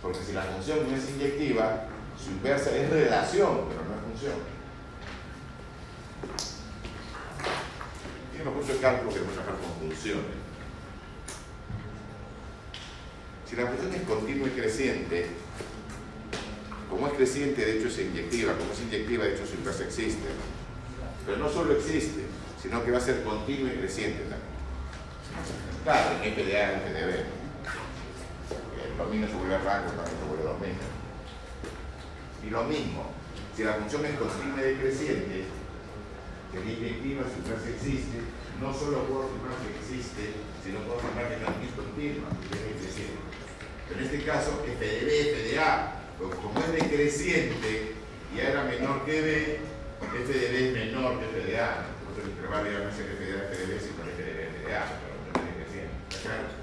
Porque 0.02 0.20
si 0.20 0.32
la 0.32 0.44
función 0.44 0.90
no 0.90 0.96
es 0.96 1.10
inyectiva, 1.10 1.88
su 2.24 2.32
inversa 2.32 2.74
es 2.74 2.90
relación, 2.90 3.68
pero 3.68 3.84
no 3.84 3.98
es 3.98 4.03
función. 4.14 4.34
Tiene 8.32 8.50
mucho 8.50 8.82
cálculo 8.82 9.10
que 9.10 9.20
podemos 9.20 9.34
trabajar 9.34 9.56
con 9.62 9.90
funciones. 9.90 10.44
Si 13.50 13.56
la 13.56 13.68
función 13.68 13.94
es 13.94 14.02
continua 14.04 14.48
y 14.48 14.52
creciente, 14.52 15.28
como 16.90 17.08
es 17.08 17.14
creciente, 17.14 17.66
de 17.66 17.78
hecho 17.78 17.88
es 17.88 18.00
inyectiva, 18.00 18.54
como 18.54 18.72
es 18.72 18.82
inyectiva, 18.82 19.26
de 19.26 19.36
hecho 19.36 19.46
su 19.46 19.56
inversa 19.56 19.84
existe. 19.84 20.28
Pero 21.26 21.38
no 21.38 21.50
solo 21.50 21.74
existe, 21.74 22.24
sino 22.62 22.84
que 22.84 22.92
va 22.92 22.98
a 22.98 23.02
ser 23.02 23.24
continua 23.24 23.74
y 23.74 23.78
creciente 23.78 24.20
también. 24.20 24.54
Claro, 25.84 26.24
en 26.24 26.34
FDA, 26.34 26.74
en 26.74 26.80
FDB. 26.82 27.26
El 28.92 28.98
dominio 28.98 29.28
se 29.28 29.34
vuelve 29.36 29.58
rango, 29.60 29.92
también 29.92 30.18
se 30.18 30.26
vuelve 30.28 30.44
dominio. 30.44 30.94
Y 32.46 32.50
lo 32.50 32.64
mismo, 32.66 33.10
si 33.56 33.64
la 33.64 33.74
función 33.74 34.06
es 34.06 34.18
continua 34.18 34.62
y 34.62 34.74
decreciente, 34.74 35.46
que 36.52 36.60
la 36.60 36.72
inyectiva 36.72 37.24
su 37.30 37.42
existe, 37.70 38.18
no 38.60 38.74
solo 38.74 39.06
puedo 39.06 39.30
afirmar 39.30 39.58
que 39.62 39.78
existe, 39.78 40.34
sino 40.64 40.82
puedo 40.86 40.98
afirmar 40.98 41.30
que 41.30 41.44
también 41.44 41.70
es 41.70 41.76
continua, 41.78 42.30
que 42.30 42.54
es 42.58 42.66
decreciente. 42.74 43.22
Pero 43.90 44.00
en 44.00 44.06
este 44.06 44.20
caso, 44.26 44.62
FDB, 44.66 45.10
FDA, 45.34 46.02
como 46.18 46.60
es 46.60 46.72
decreciente 46.72 47.96
y 48.34 48.40
A 48.40 48.50
era 48.50 48.64
menor 48.64 49.06
que 49.06 49.22
B, 49.22 49.60
FDB 50.02 50.54
es 50.54 50.74
menor 50.74 51.20
que 51.20 51.26
FDA. 51.30 51.86
Entonces, 52.02 52.26
el 52.26 52.30
intervalo 52.32 52.72
ya 52.72 52.80
no 52.80 52.90
es 52.90 52.96
FDA, 52.96 53.38
FDB, 53.54 53.72
sino 53.78 54.02
FDB, 54.02 54.40
FDA, 54.50 54.82
pero 54.98 55.14
no 55.14 55.34
es 55.38 55.46
decreciente. 55.46 55.94
¿Está 56.10 56.22
claro? 56.22 56.63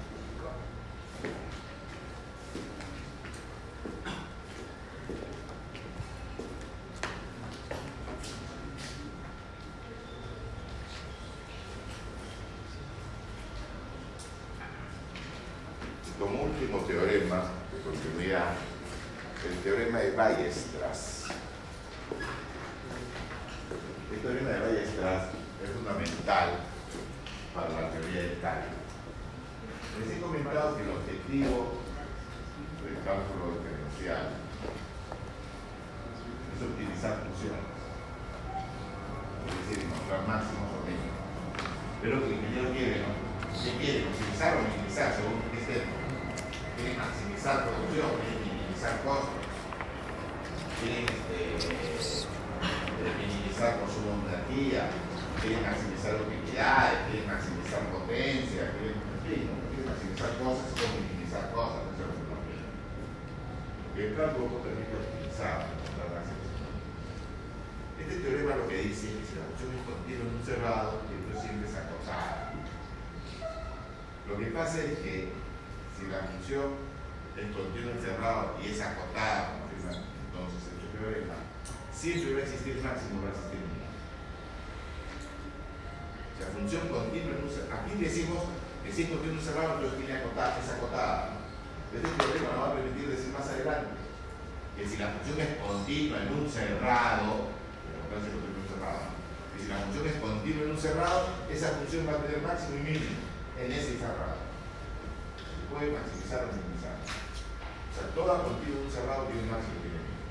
en 109.29 109.37
un 109.37 109.51
cerrado 109.51 109.51
tiene 109.51 109.51
máximo 109.51 109.77
tiene 109.81 109.99
mínimo. 110.01 110.25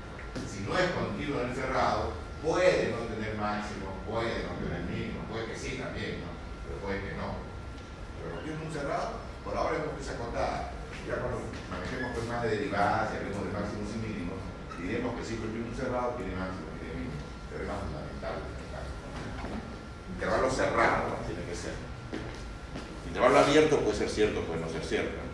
Si 0.47 0.59
no 0.67 0.71
es 0.75 0.87
continuo 0.91 1.41
en 1.41 1.49
el 1.49 1.55
cerrado, 1.55 2.13
puede 2.43 2.91
no 2.91 3.07
tener 3.07 3.37
máximo, 3.37 3.95
puede 4.03 4.43
no 4.43 4.57
tener 4.59 4.83
mínimo, 4.89 5.23
puede 5.31 5.47
que 5.47 5.57
sí 5.57 5.79
también. 5.79 6.25
Pero 6.67 6.75
puede 6.83 6.99
que 6.99 7.15
no. 7.15 7.39
Pero 8.19 8.41
en 8.43 8.59
un 8.59 8.71
cerrado, 8.71 9.23
por 9.45 9.55
ahora 9.55 9.77
es 9.77 9.83
que 9.85 10.03
se 10.03 10.15
acotada. 10.15 10.75
Ya 11.07 11.17
cuando 11.17 11.41
manejemos 11.71 12.13
pues 12.13 12.29
de 12.29 12.49
derivadas 12.49 13.09
y 13.13 13.17
hablemos 13.17 13.41
de 13.41 13.57
máximos 13.57 13.89
y 13.95 13.99
mínimos, 14.05 14.37
diremos 14.77 15.17
que 15.17 15.23
sí, 15.25 15.41
continuo 15.41 15.65
en 15.65 15.73
un 15.73 15.79
cerrado 15.79 16.13
tiene 16.19 16.35
máximo 16.35 16.69
tiene 16.77 17.07
mínimo. 17.07 17.17
Pero 17.49 17.63
es 17.63 17.69
más 17.69 17.81
fundamental. 17.81 18.35
Intervalo 20.13 20.47
cerrado 20.51 21.17
tiene 21.25 21.43
que 21.47 21.55
ser. 21.55 21.73
Intervalo 23.07 23.39
abierto 23.39 23.81
puede 23.81 23.97
ser 23.97 24.09
cierto, 24.09 24.45
puede 24.45 24.61
no 24.61 24.69
ser 24.69 24.85
cierto. 24.85 25.30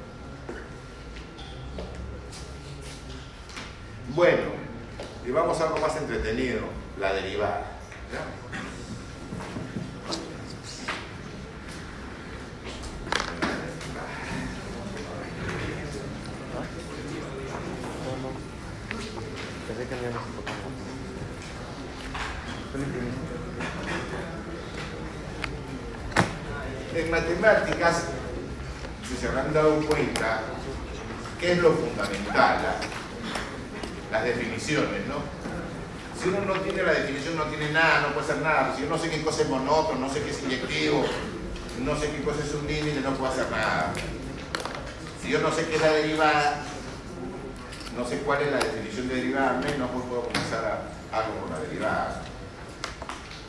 Bueno, 4.15 4.51
y 5.25 5.31
vamos 5.31 5.59
a 5.59 5.65
algo 5.65 5.77
más 5.77 5.95
entretenido, 5.97 6.61
la 6.99 7.13
derivada 7.13 7.77
matemáticas, 27.09 28.03
si 29.07 29.15
se 29.15 29.27
habrán 29.27 29.53
dado 29.53 29.75
cuenta, 29.85 30.41
¿qué 31.39 31.53
es 31.53 31.57
lo 31.59 31.71
fundamental? 31.71 32.59
Las 34.11 34.23
definiciones, 34.23 35.07
¿no? 35.07 35.21
Si 36.19 36.29
uno 36.29 36.41
no 36.45 36.59
tiene 36.61 36.83
la 36.83 36.93
definición, 36.93 37.37
no 37.37 37.45
tiene 37.57 37.73
nada, 37.73 38.01
no 38.01 38.13
puede 38.13 38.25
hacer 38.27 38.41
nada. 38.41 38.73
Si 38.75 38.83
yo 38.83 38.89
no 38.89 38.97
sé 38.97 39.09
qué 39.09 39.21
cosa 39.21 39.41
es 39.41 39.49
monótono, 39.49 39.99
no 39.99 40.13
sé 40.13 40.21
qué 40.21 40.29
es 40.31 40.43
inyectivo, 40.43 41.03
no 41.83 41.99
sé 41.99 42.11
qué 42.11 42.21
cosa 42.23 42.43
es 42.43 42.53
un 42.53 42.67
límite, 42.67 43.01
no 43.01 43.13
puedo 43.15 43.31
hacer 43.31 43.49
nada. 43.49 43.93
Si 45.21 45.29
yo 45.29 45.39
no 45.39 45.51
sé 45.51 45.65
qué 45.67 45.75
es 45.75 45.81
la 45.81 45.91
derivada, 45.91 46.63
no 47.95 48.07
sé 48.07 48.19
cuál 48.19 48.41
es 48.43 48.51
la 48.51 48.59
definición 48.59 49.07
de 49.07 49.15
derivada, 49.15 49.53
menos 49.53 49.89
pues 49.91 50.05
puedo 50.05 50.21
comenzar 50.23 50.65
a, 50.65 51.17
algo 51.17 51.41
con 51.41 51.49
la 51.51 51.59
derivada. 51.59 52.23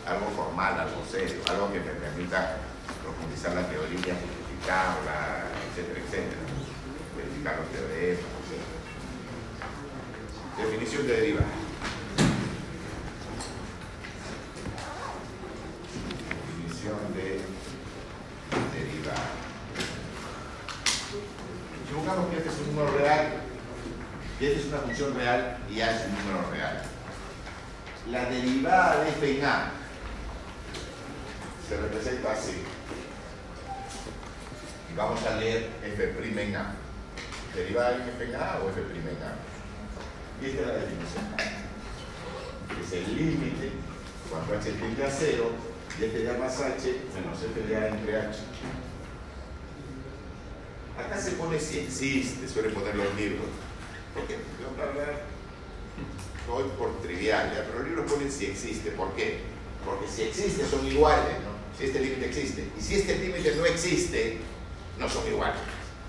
Algo 0.07 0.31
formal, 0.35 0.81
algo 0.81 1.05
serio, 1.11 1.37
algo 1.51 1.71
que 1.71 1.81
me 1.81 1.93
permita 1.93 2.57
profundizar 3.05 3.55
la 3.55 3.69
teoría, 3.69 4.17
justificarla, 4.17 5.45
etcétera, 5.69 6.01
etcétera. 6.01 6.41
Verificar 7.15 7.59
los 7.61 7.69
teoremas, 7.69 8.25
etcétera. 8.41 8.79
Definición 10.57 11.07
de 11.07 11.13
derivada. 11.13 11.68
De 16.89 17.41
derivada. 18.73 19.29
Supongamos 21.87 22.31
que 22.31 22.37
este 22.39 22.49
es 22.49 22.59
un 22.61 22.77
número 22.77 22.97
real 22.97 23.27
y 24.41 24.47
esta 24.47 24.59
es 24.59 24.67
una 24.69 24.79
función 24.79 25.15
real 25.15 25.59
y 25.71 25.81
A 25.83 25.91
es 25.91 26.07
un 26.07 26.19
número 26.19 26.51
real. 26.51 26.83
La 28.11 28.31
derivada 28.31 29.05
de 29.05 29.11
f 29.11 29.39
en 29.39 29.45
A 29.45 29.71
se 31.69 31.77
representa 31.77 32.33
así. 32.33 32.63
Y 34.91 34.97
vamos 34.97 35.23
a 35.27 35.37
leer 35.37 35.69
f' 35.85 36.43
en 36.43 36.57
A. 36.57 36.73
¿Derivada 37.55 37.99
de 37.99 38.11
f 38.13 38.25
en 38.25 38.35
A 38.35 38.61
o 38.65 38.71
f' 38.71 38.81
en 38.81 39.23
A? 39.23 39.37
Y 40.41 40.47
esta 40.47 40.61
es 40.63 40.67
la 40.67 40.73
definición. 40.73 41.25
Es 42.83 42.93
el 42.93 43.15
límite 43.15 43.73
cuando 44.31 44.55
h 44.55 44.73
tiende 44.73 45.05
a 45.05 45.11
0 45.11 45.68
de 45.99 46.07
f 46.07 46.19
de 46.19 46.31
A 46.31 46.39
más 46.39 46.61
h 46.61 47.01
menos 47.15 47.43
f 47.43 47.61
de 47.69 47.77
A 47.77 47.89
entre 47.89 48.17
h. 48.17 48.39
Acá 50.99 51.21
se 51.21 51.33
pone 51.33 51.59
si 51.61 51.81
existe, 51.81 52.49
suele 52.49 52.71
poner 52.71 52.95
los 52.97 53.15
libros. 53.15 53.47
Porque 54.15 54.37
hablar 54.81 55.23
hoy 56.51 56.65
por 56.79 57.01
trivial, 57.03 57.53
¿ya? 57.55 57.65
pero 57.65 57.81
los 57.81 57.89
libros 57.89 58.13
ponen 58.13 58.31
si 58.31 58.47
existe. 58.47 58.91
¿Por 58.93 59.13
qué? 59.15 59.41
Porque 59.85 60.09
si 60.09 60.23
existe 60.23 60.67
son 60.67 60.87
iguales, 60.87 61.35
¿no? 61.45 61.59
Si 61.79 61.85
este 61.85 62.01
límite 62.01 62.27
existe. 62.27 62.69
Y 62.77 62.81
si 62.81 62.95
este 62.97 63.19
límite 63.19 63.55
no 63.57 63.67
existe, 63.67 64.39
no 64.99 65.09
son 65.09 65.27
iguales. 65.29 65.61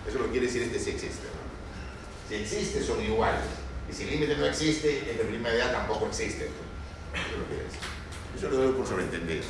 Eso 0.08 0.20
lo 0.20 0.30
quiere 0.32 0.48
decir 0.48 0.64
este 0.64 0.80
si 0.80 0.90
existe. 0.92 1.28
¿no? 1.28 2.30
Si 2.30 2.36
existe 2.36 2.84
son 2.84 3.04
iguales. 3.04 3.46
Y 3.90 3.94
si 3.94 4.04
el 4.04 4.12
límite 4.12 4.38
no 4.38 4.46
existe, 4.46 5.12
el 5.12 5.18
de 5.18 5.24
prima 5.24 5.50
de 5.50 5.62
A 5.62 5.72
tampoco 5.72 6.08
existe. 6.08 6.46
Eso 6.46 7.38
lo 7.38 7.46
quiere 7.46 7.64
decir. 7.64 7.99
Eso 8.38 8.50
lo 8.50 8.58
doy 8.58 8.74
por 8.74 8.88
sobreentendido. 8.88 9.44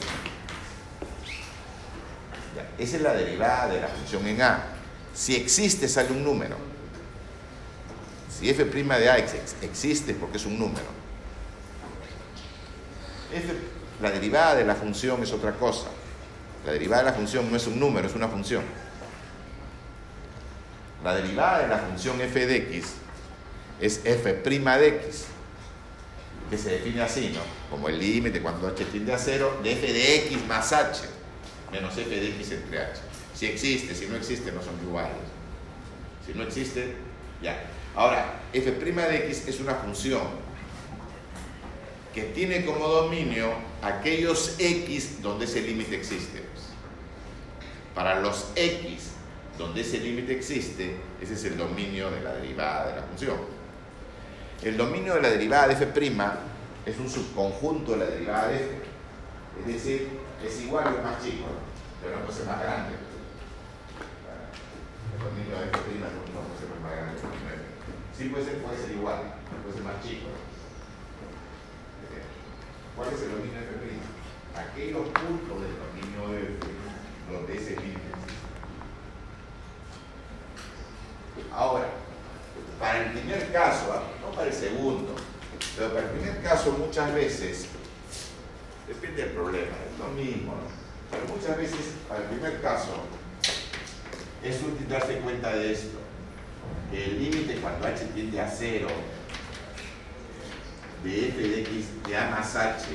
Esa 2.77 2.95
es 2.95 3.01
la 3.01 3.13
derivada 3.13 3.67
de 3.73 3.82
la 3.82 3.88
función 3.88 4.25
en 4.27 4.41
A. 4.41 4.63
Si 5.13 5.36
existe, 5.36 5.88
sale 5.88 6.11
un 6.11 6.23
número. 6.23 6.57
Si 8.30 8.49
f' 8.49 8.63
de 8.63 9.09
A 9.09 9.17
existe 9.17 10.13
porque 10.13 10.38
es 10.38 10.45
un 10.45 10.57
número. 10.57 10.99
La 14.01 14.11
derivada 14.11 14.55
de 14.55 14.63
la 14.63 14.75
función 14.75 15.21
es 15.21 15.32
otra 15.34 15.51
cosa. 15.53 15.88
La 16.65 16.71
derivada 16.71 17.03
de 17.03 17.09
la 17.09 17.15
función 17.15 17.49
no 17.49 17.57
es 17.57 17.67
un 17.67 17.80
número, 17.80 18.07
es 18.07 18.15
una 18.15 18.27
función. 18.27 18.63
La 21.03 21.15
derivada 21.15 21.59
de 21.59 21.67
la 21.67 21.77
función 21.77 22.19
f 22.21 22.45
de 22.45 22.55
x 22.57 22.93
es 23.80 24.01
f' 24.03 24.34
de 24.34 24.88
x, 24.88 25.25
que 26.50 26.58
se 26.58 26.72
define 26.72 27.02
así, 27.02 27.32
¿no? 27.34 27.41
Como 27.70 27.89
el 27.89 28.00
límite 28.00 28.41
cuando 28.41 28.68
h 28.68 28.86
tiende 28.86 29.14
a 29.14 29.18
0 29.18 29.60
de 29.64 29.72
f 29.74 29.93
de 29.93 30.16
x 30.28 30.45
más 30.47 30.74
h 30.74 31.02
menos 31.72 31.97
f 31.97 32.10
de 32.10 32.30
x 32.30 32.52
entre 32.52 32.80
h. 32.80 33.00
Si 33.34 33.45
existe, 33.45 33.95
si 33.95 34.08
no 34.08 34.16
existe, 34.16 34.52
no 34.52 34.62
son 34.62 34.76
iguales. 34.82 35.16
Si 36.26 36.34
no 36.34 36.43
existe, 36.43 36.95
ya. 37.41 37.64
Ahora, 37.95 38.41
f' 38.54 38.72
de 38.72 39.18
x 39.28 39.47
es 39.47 39.60
una 39.60 39.76
función 39.76 40.22
que 42.14 42.24
tiene 42.24 42.66
como 42.66 42.88
dominio 42.88 43.54
aquellos 43.82 44.56
x 44.60 45.22
donde 45.22 45.45
ese 45.45 45.62
límite 45.62 45.95
existe. 45.95 46.43
Para 47.95 48.20
los 48.20 48.47
x 48.56 49.12
donde 49.58 49.82
ese 49.82 50.00
límite 50.00 50.34
existe, 50.34 50.95
ese 51.22 51.34
es 51.34 51.43
el 51.45 51.58
dominio 51.58 52.10
de 52.10 52.22
la 52.22 52.34
derivada 52.34 52.88
de 52.88 52.95
la 52.95 53.04
función. 53.04 53.38
El 54.62 54.76
dominio 54.76 55.16
de 55.16 55.22
la 55.22 55.30
derivada 55.30 55.70
de 55.70 55.74
f' 55.74 55.86
es 56.86 56.99
un 56.99 57.10
subconjunto 57.10 57.93
de 57.93 57.97
la 57.97 58.05
derivada 58.05 58.49
de 58.49 58.55
f. 58.57 58.82
Es 59.62 59.68
decir, 59.68 60.10
es 60.45 60.62
igual 60.62 60.88
o 60.99 61.03
más 61.03 61.24
chico, 61.24 61.45
pero 62.03 62.20
no 62.20 62.26
puede 62.26 62.38
ser 62.38 62.47
más 62.47 62.62
grande. 62.62 62.95
El 65.16 65.20
dominio 65.24 65.60
de 65.60 65.72
f' 65.72 65.80
no 65.80 66.43
puede 66.43 66.60
ser 66.60 66.68
más 66.84 66.91
grande 66.91 67.16
que 67.16 67.28
el. 67.55 67.64
Sí 68.18 68.28
puede 68.28 68.43
ser, 68.43 68.62
puede 68.62 68.78
ser 68.78 68.91
igual, 68.91 69.34
puede 69.64 69.76
ser 69.76 69.84
más 69.84 70.03
chico. 70.03 70.28
¿Cuál 72.97 73.14
es 73.14 73.22
el 73.22 73.32
dominio 73.32 73.60
de 73.60 73.66
f'? 73.66 73.95
Aquellos 74.60 75.07
puntos 75.07 75.55
del 75.62 75.72
dominio 75.80 76.36
de 76.36 76.51
f 76.51 76.68
donde 77.32 77.55
ese 77.55 77.80
límite 77.80 78.12
existe. 78.12 78.43
Ahora, 81.53 81.88
para 82.80 83.05
el 83.05 83.11
primer 83.11 83.51
caso, 83.51 84.03
no 84.21 84.32
para 84.32 84.47
el 84.47 84.53
segundo, 84.53 85.15
pero 85.75 85.93
para 85.93 86.05
el 86.05 86.11
primer 86.11 86.41
caso 86.41 86.71
muchas 86.71 87.13
veces, 87.13 87.67
depende 88.88 89.23
del 89.23 89.32
problema, 89.32 89.75
es 89.91 89.99
lo 89.99 90.07
mismo, 90.09 90.53
¿no? 90.53 90.80
pero 91.11 91.25
muchas 91.36 91.57
veces 91.57 91.80
para 92.07 92.21
el 92.21 92.27
primer 92.27 92.61
caso 92.61 93.03
es 94.43 94.61
útil 94.61 94.88
darse 94.88 95.17
cuenta 95.17 95.53
de 95.53 95.73
esto, 95.73 95.99
que 96.89 97.05
el 97.05 97.23
límite 97.23 97.55
cuando 97.55 97.88
h 97.88 98.05
tiende 98.13 98.39
a 98.39 98.49
0 98.49 98.88
de 101.03 101.27
f 101.30 101.41
de 101.41 101.61
x 101.61 101.86
de 102.07 102.17
a 102.17 102.30
más 102.30 102.55
h 102.55 102.86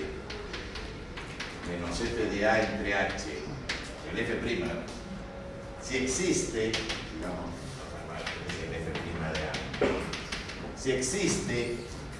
menos 1.68 2.01
f 2.01 2.24
de 2.24 2.47
a 2.47 2.62
entre 2.62 2.95
h, 2.95 3.14
el 4.12 4.18
f', 4.18 4.41
si 5.82 5.97
existe, 5.99 6.72
digamos, 7.14 7.51
el 8.62 8.74
f' 8.74 8.93
de 8.93 9.49
a, 9.49 9.64
si 10.77 10.93
existe, 10.93 11.77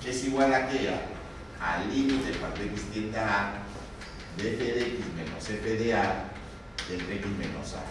es 0.07 0.24
igual 0.24 0.52
a 0.55 0.68
qué? 0.68 0.90
Al 1.61 1.88
límite 1.88 2.38
cuando 2.38 2.61
x 2.62 2.82
tiende 2.92 3.18
a 3.18 3.48
a 3.48 3.52
de 4.36 4.55
f 4.55 4.64
de 4.64 4.80
x 4.80 5.00
menos 5.16 5.48
f 5.48 5.76
de 5.76 5.94
a 5.94 6.30
entre 6.90 7.16
x 7.16 7.26
menos 7.38 7.74
a. 7.74 7.84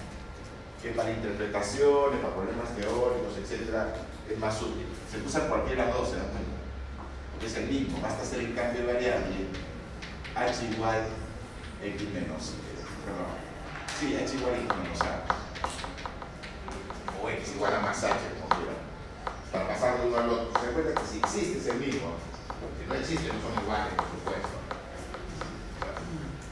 Que 0.81 0.89
para 0.89 1.11
interpretaciones, 1.11 2.19
para 2.19 2.33
problemas 2.35 2.75
teóricos, 2.75 3.37
etc., 3.37 3.73
es 4.29 4.37
más 4.37 4.61
útil. 4.61 4.85
Se 5.09 5.25
usa 5.25 5.47
cualquiera 5.47 5.85
de 5.85 5.89
las 5.89 5.97
dos, 5.97 6.09
¿se 6.09 6.17
dan 6.17 6.27
cuenta? 6.27 6.63
es 7.45 7.57
el 7.57 7.67
mismo, 7.67 7.99
basta 8.01 8.21
hacer 8.21 8.39
el 8.39 8.55
cambio 8.55 8.85
de 8.85 8.93
variable 8.93 9.47
h 10.35 10.65
igual 10.71 11.07
x 11.83 12.01
menos 12.13 12.53
perdón, 13.03 13.35
sí, 13.99 14.15
h 14.15 14.35
igual 14.35 14.55
x 14.55 14.63
menos 14.77 15.01
a 15.01 15.25
o 17.21 17.29
x 17.29 17.55
igual 17.55 17.75
a 17.75 17.79
más 17.79 18.03
h, 18.03 18.13
como 18.39 18.49
quieran. 18.49 18.82
Para 19.53 19.67
pasar 19.67 20.01
de 20.01 20.07
uno 20.07 20.17
al 20.17 20.29
otro. 20.29 20.59
Se 20.59 20.71
cuenta 20.71 20.99
que 20.99 21.07
si 21.07 21.19
existe 21.19 21.59
es 21.59 21.67
el 21.67 21.77
mismo. 21.79 22.15
Si 22.79 22.89
no 22.89 22.95
existe 22.95 23.27
no 23.27 23.39
son 23.39 23.63
iguales, 23.63 23.93
por 23.93 24.07
supuesto. 24.07 24.49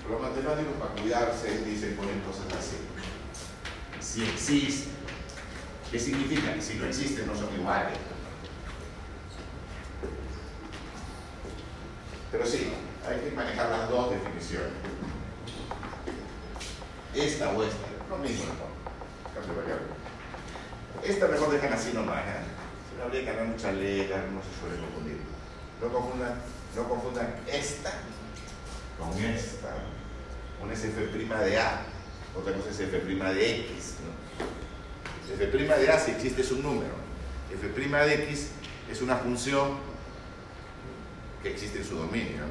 Los 0.08 0.22
matemáticos 0.22 0.74
para 0.80 1.02
cuidarse 1.02 1.66
dicen 1.66 1.96
poner 1.96 2.22
cosas 2.22 2.46
así. 2.60 2.78
Si 4.00 4.24
existe, 4.24 4.92
¿qué 5.90 6.00
significa? 6.00 6.62
Si 6.62 6.76
no 6.76 6.86
existe 6.86 7.26
no 7.26 7.36
son 7.36 7.52
iguales. 7.56 7.98
Pero 12.32 12.46
sí, 12.46 12.72
hay 13.08 13.20
que 13.20 13.36
manejar 13.36 13.70
las 13.70 13.90
dos 13.90 14.12
definiciones. 14.12 14.70
Esta 17.16 17.50
o 17.50 17.64
esta, 17.64 17.88
lo 18.10 18.18
mismo 18.20 18.46
Cambio 19.34 19.56
variable. 19.56 19.88
Esta 21.04 21.28
mejor 21.28 21.52
dejan 21.52 21.74
así 21.74 21.94
nomás. 21.94 22.20
¿eh? 22.20 22.61
Habría 23.04 23.22
que 23.22 23.26
ganar 23.26 23.46
mucha 23.46 23.72
letra, 23.72 24.18
no 24.32 24.42
se 24.42 24.60
suele 24.60 24.80
confundir. 24.82 25.18
No 25.82 25.92
confundan, 25.92 26.36
no 26.76 26.90
confundan 26.90 27.36
esta 27.48 27.92
con 28.98 29.18
esta. 29.24 29.76
Una 30.62 30.74
es 30.74 30.84
f' 30.84 31.18
de 31.18 31.60
A, 31.60 31.82
otra 32.36 32.54
cosa 32.54 32.70
es 32.70 32.80
f' 32.80 33.00
de 33.00 33.56
X. 33.62 33.96
¿no? 34.06 35.34
f' 35.34 35.80
de 35.80 35.90
A 35.92 36.00
si 36.00 36.12
existe 36.12 36.42
es 36.42 36.52
un 36.52 36.62
número. 36.62 36.94
f' 37.52 37.68
de 37.68 38.14
X 38.14 38.50
es 38.92 39.02
una 39.02 39.18
función 39.18 39.80
que 41.42 41.52
existe 41.52 41.80
en 41.80 41.86
su 41.86 41.96
dominio. 41.96 42.44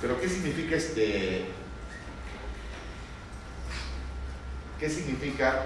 Pero 0.00 0.20
¿qué 0.20 0.28
significa 0.28 0.76
este? 0.76 1.46
¿Qué 4.78 4.90
significa 4.90 5.62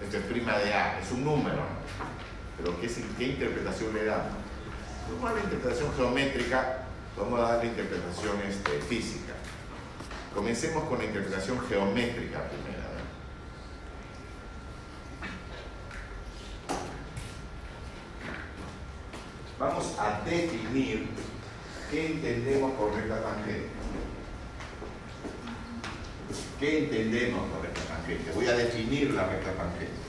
f' 0.00 0.34
de 0.34 0.74
A? 0.74 0.98
Es 1.00 1.12
un 1.12 1.24
número. 1.24 1.62
Pero 2.56 2.80
¿qué, 2.80 3.24
interpretación 3.24 3.94
le 3.94 4.04
damos? 4.06 4.32
A 5.24 5.32
la 5.32 5.40
interpretación 5.40 5.94
geométrica, 5.94 6.84
vamos 7.16 7.40
a 7.40 7.42
dar 7.42 7.58
la 7.58 7.64
interpretación 7.66 8.40
este, 8.48 8.80
física. 8.82 9.34
Comencemos 10.34 10.84
con 10.84 10.98
la 10.98 11.04
interpretación 11.04 11.60
geométrica 11.68 12.48
primero. 12.48 12.88
Vamos 19.58 19.98
a 19.98 20.20
definir 20.24 21.08
qué 21.90 22.06
entendemos 22.06 22.72
por 22.72 22.94
recta 22.94 23.22
tangente. 23.22 23.77
¿Qué 26.58 26.78
entendemos 26.78 27.48
por 27.50 27.62
recta 27.62 27.82
tangente? 27.82 28.32
Voy 28.32 28.46
a 28.46 28.56
definir 28.56 29.12
la 29.12 29.28
recta 29.28 29.52
tangente. 29.52 30.07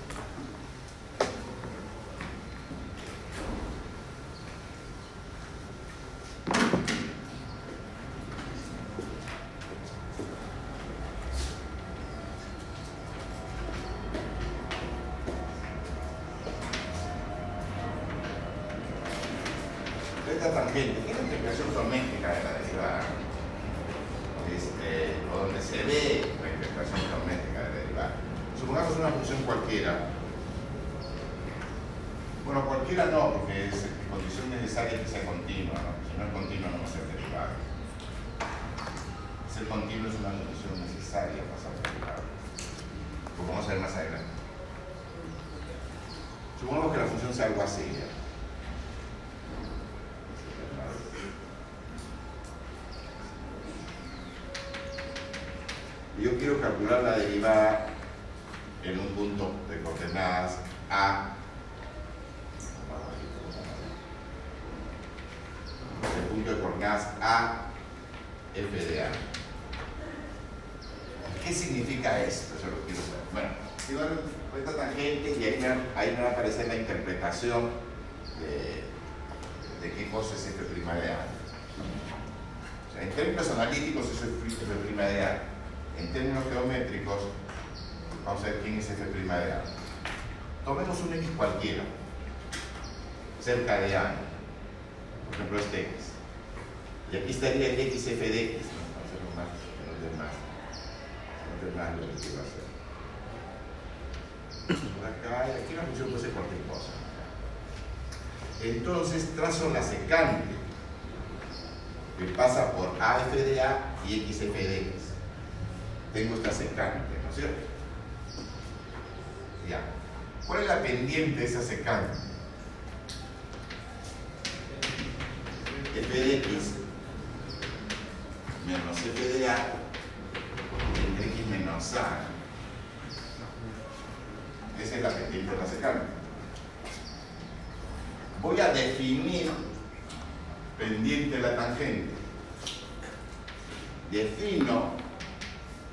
Defino 144.40 144.94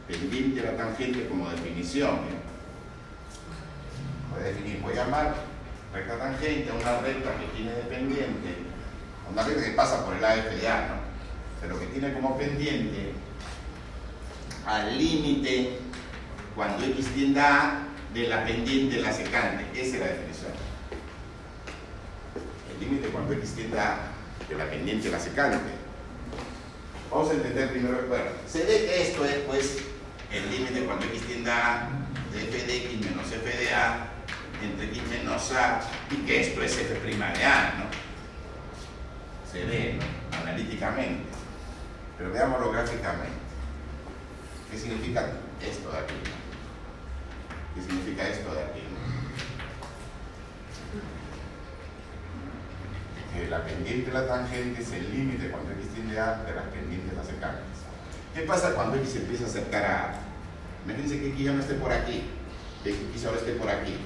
pendiente 0.07 0.61
de 0.61 0.67
la 0.71 0.77
tangente 0.77 1.27
como 1.27 1.51
definición. 1.51 2.11
¿eh? 2.11 2.39
Voy 4.31 4.41
a 4.41 4.45
definir, 4.45 4.81
voy 4.81 4.93
a 4.93 4.97
llamar 4.97 5.35
recta 5.93 6.17
tangente 6.17 6.71
a 6.71 6.75
una 6.75 7.01
recta 7.01 7.31
que 7.39 7.47
tiene 7.57 7.73
de 7.73 7.83
pendiente 7.83 8.67
una 9.31 9.43
recta 9.43 9.65
que 9.65 9.71
pasa 9.73 10.05
por 10.05 10.15
el 10.15 10.25
AFDA, 10.25 10.89
¿no? 10.89 10.95
pero 11.61 11.81
que 11.81 11.87
tiene 11.87 12.13
como 12.13 12.39
pendiente 12.39 13.13
al 14.65 14.97
límite 14.97 15.79
cuando 16.55 16.85
X 16.85 17.07
tiende 17.15 17.41
a 17.41 17.63
A 17.63 17.83
de 18.15 18.29
la 18.29 18.45
pendiente 18.45 18.97
de 18.97 19.03
la 19.03 19.13
secante. 19.13 19.65
Esa 19.75 19.97
es 19.97 20.01
la 20.01 20.07
definición. 20.07 20.53
El 22.73 22.81
límite 22.81 23.09
cuando 23.09 23.33
X 23.33 23.55
tiende 23.55 23.81
a 23.81 23.93
A 23.93 23.99
de 24.49 24.55
la 24.55 24.71
pendiente 24.71 25.09
de 25.09 25.13
la 25.13 25.21
secante. 25.21 25.76
Vamos 27.11 27.31
a 27.31 27.35
entender 27.35 27.71
primero, 27.71 28.07
bueno, 28.09 28.25
se 28.47 28.65
ve 28.65 28.87
que 28.87 29.03
esto 29.03 29.25
es 29.25 29.37
pues 29.47 29.79
el 30.33 30.51
límite 30.51 30.85
cuando 30.85 31.07
X 31.07 31.23
tiende 31.23 31.51
a 31.51 31.89
de 32.33 32.43
f 32.43 32.67
de 32.67 32.77
X 32.77 33.01
menos 33.07 33.33
f 33.33 33.57
de 33.57 33.75
A 33.75 34.09
entre 34.63 34.87
X 34.87 35.03
menos 35.09 35.53
A 35.53 35.81
y 36.11 36.17
que 36.27 36.41
esto 36.41 36.63
es 36.63 36.77
f' 36.77 37.01
de 37.01 37.45
A, 37.45 37.75
¿no? 37.79 38.07
se 39.51 39.65
ve 39.65 39.99
analíticamente, 40.33 41.25
pero 42.19 42.33
veámoslo 42.33 42.73
gráficamente. 42.73 43.47
¿Qué 44.71 44.79
significa 44.79 45.27
esto 45.63 45.91
de 45.91 45.99
aquí? 45.99 46.15
¿Qué 47.75 47.83
significa 47.83 48.29
esto 48.29 48.53
de 48.53 48.63
aquí? 48.63 48.86
Que 53.37 53.51
la 53.51 53.63
pendiente 53.63 54.11
de 54.11 54.15
la 54.15 54.27
tangente 54.27 54.81
es 54.81 54.93
el 54.93 55.13
límite 55.13 55.51
cuando 55.51 55.73
X 55.73 55.89
tiende 55.95 56.19
A 56.19 56.43
de 56.43 56.55
las 56.55 56.65
pendientes 56.67 57.15
las 57.15 57.27
secantes. 57.27 57.65
¿Qué 58.35 58.43
pasa 58.43 58.75
cuando 58.75 58.97
x 58.97 59.17
empieza 59.17 59.45
a 59.45 59.47
acercar 59.49 59.85
a 59.85 60.05
a? 60.05 60.15
Imagínense 60.85 61.21
que 61.21 61.29
x 61.29 61.45
ya 61.45 61.53
no 61.53 61.61
esté 61.61 61.75
por 61.75 61.93
aquí, 61.93 62.25
que 62.83 62.91
x 62.91 63.25
ahora 63.27 63.39
esté 63.39 63.53
por 63.53 63.69
aquí. 63.69 63.97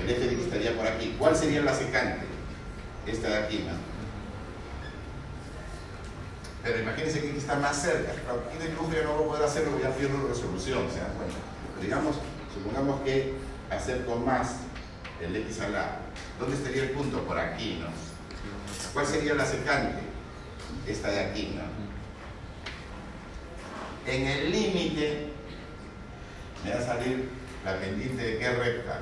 El 0.00 0.10
f 0.10 0.20
de 0.20 0.32
x 0.32 0.44
estaría 0.44 0.76
por 0.76 0.86
aquí. 0.86 1.16
¿Cuál 1.18 1.36
sería 1.36 1.60
la 1.62 1.74
secante? 1.74 2.26
Esta 3.06 3.28
de 3.28 3.36
aquí, 3.36 3.66
¿no? 3.66 3.74
Pero 6.62 6.80
imagínense 6.80 7.20
que 7.20 7.30
x 7.30 7.38
está 7.38 7.56
más 7.56 7.82
cerca. 7.82 8.12
Claro, 8.12 8.44
aquí 8.48 8.58
de 8.58 8.68
dibujo 8.68 8.92
ya 8.92 9.02
no 9.02 9.16
lo 9.16 9.28
puedo 9.28 9.44
hacer, 9.44 9.64
ya 9.82 9.90
pierdo 9.90 10.28
resolución, 10.28 10.88
¿se 10.92 11.00
dan 11.00 11.12
cuenta? 11.14 11.36
Digamos, 11.80 12.16
supongamos 12.54 13.00
que 13.02 13.34
acerco 13.70 14.16
más 14.16 14.56
el 15.20 15.34
x 15.34 15.60
al 15.60 15.72
lado. 15.72 16.07
¿Dónde 16.38 16.56
estaría 16.56 16.84
el 16.84 16.90
punto? 16.90 17.22
Por 17.24 17.38
aquí, 17.38 17.80
¿no? 17.80 17.88
¿Cuál 18.92 19.06
sería 19.06 19.34
la 19.34 19.44
secante? 19.44 20.00
Esta 20.86 21.10
de 21.10 21.20
aquí, 21.20 21.56
¿no? 21.56 21.78
En 24.10 24.26
el 24.26 24.50
límite 24.50 25.32
me 26.64 26.70
va 26.72 26.78
a 26.78 26.82
salir 26.82 27.28
la 27.64 27.78
pendiente 27.78 28.22
de 28.22 28.38
qué 28.38 28.50
recta? 28.50 29.00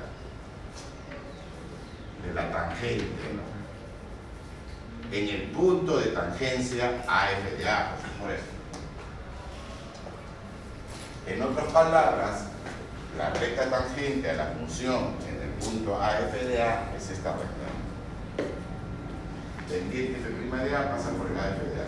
De 2.25 2.33
la 2.33 2.51
tangente, 2.51 3.05
¿no? 3.35 3.57
En 5.15 5.29
el 5.29 5.43
punto 5.51 5.99
de 5.99 6.07
tangencia 6.07 7.03
AF 7.07 7.57
de 7.57 7.69
A, 7.69 7.95
por 8.19 8.31
eso. 8.31 8.43
En 11.27 11.41
otras 11.41 11.71
palabras, 11.71 12.45
la 13.17 13.29
recta 13.29 13.69
tangente 13.69 14.29
a 14.29 14.33
la 14.33 14.45
función 14.47 15.15
en 15.29 15.41
el 15.41 15.46
de 15.61 16.61
A 16.61 16.93
es 16.95 17.09
esta 17.09 17.31
recta. 17.33 17.67
Pendiente 19.67 20.19
F' 20.19 20.57
de 20.63 20.75
A 20.75 20.91
pasa 20.91 21.09
por 21.11 21.27
el 21.27 21.37
AF 21.37 21.57
de 21.59 21.81
A. 21.81 21.85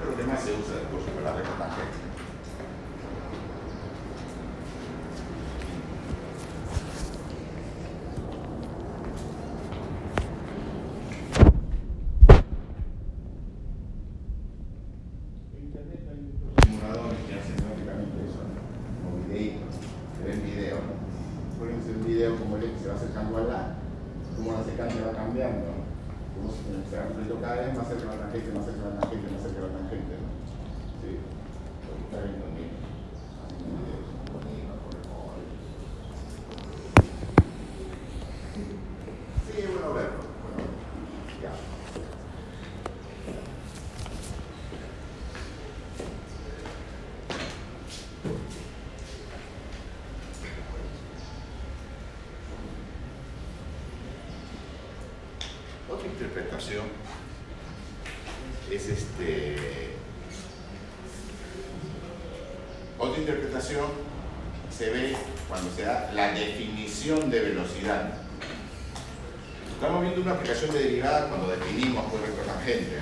Pero 0.00 0.16
que 0.16 0.22
más 0.24 0.40
se 0.42 0.52
usa 0.52 0.76
del 0.76 0.84
curso 0.88 1.06
por 1.08 1.22
la 1.22 1.32
recta 1.34 1.50
tangente. 1.58 1.98
En 15.54 15.64
internet 15.64 16.02
hay 16.10 16.20
muchos 16.20 16.52
simuladores 16.64 17.18
que 17.26 17.34
hacen 17.40 17.56
prácticamente 17.56 18.16
eso, 18.28 18.40
¿no? 18.44 18.60
o 19.08 19.10
videitos, 19.24 19.74
que 20.16 20.22
ven 20.28 20.42
video, 20.44 20.76
¿no? 20.84 20.94
Ponen 21.58 21.80
un 21.80 22.04
video 22.04 22.36
como 22.36 22.56
el 22.56 22.64
X 22.64 22.82
se 22.82 22.88
va 22.88 22.94
acercando 22.94 23.36
al 23.38 23.50
A, 23.50 23.62
cómo 24.36 24.52
la 24.52 24.64
secante 24.64 25.00
va 25.00 25.12
cambiando, 25.12 25.64
¿no? 25.72 25.82
Cómo 26.36 26.48
se, 26.52 26.60
se 26.90 26.96
va 26.96 27.04
ampliando 27.08 27.40
cada 27.40 27.56
vez 27.62 27.74
más 27.76 27.88
cerca 27.88 28.10
de 28.10 28.16
la 28.16 28.22
tangente, 28.28 28.52
más 28.52 28.64
cerca 28.66 28.82
de 28.84 28.94
la 28.94 29.00
tangente, 29.00 29.30
más 29.32 29.42
cerca 29.42 29.60
de 29.60 29.66
la 29.66 29.78
tangente, 29.78 30.14
¿no? 30.20 30.28
Sí. 31.00 31.10
Lo 31.18 31.90
que 31.96 32.02
está 32.04 32.18
viendo 32.28 32.46
mi- 32.52 32.72
mi 33.64 33.74
video, 33.80 34.00
bonito, 34.28 34.74
por 34.84 34.94
favor. 35.08 35.34
Sí, 39.48 39.52
es 39.58 39.68
bueno 39.72 39.94
verlo. 39.94 40.22
Bueno, 40.44 40.62
ya. 41.42 41.52
Otra 55.90 56.06
interpretación 56.06 56.84
es 58.70 58.88
este. 59.18 59.88
Otra 62.98 63.18
interpretación 63.18 63.86
se 64.76 64.90
ve 64.90 65.16
cuando 65.48 65.70
se 65.74 65.82
da 65.82 66.10
la 66.12 66.32
definición 66.32 67.30
de 67.30 67.40
velocidad. 67.40 68.12
Estamos 69.74 70.02
viendo 70.02 70.22
una 70.22 70.32
aplicación 70.32 70.72
de 70.72 70.82
derivada 70.82 71.28
cuando 71.28 71.48
definimos 71.48 72.04
por 72.10 72.20
recta 72.20 72.42
tangente. 72.42 72.98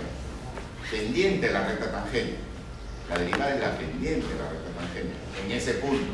Pendiente 0.91 1.47
de 1.47 1.53
la 1.53 1.67
recta 1.67 1.91
tangente. 1.91 2.37
La 3.09 3.19
derivada 3.19 3.55
es 3.55 3.61
la 3.61 3.79
pendiente 3.79 4.27
de 4.27 4.35
la 4.35 4.51
recta 4.51 4.71
tangente, 4.81 5.15
en 5.45 5.53
ese 5.53 5.75
punto. 5.75 6.13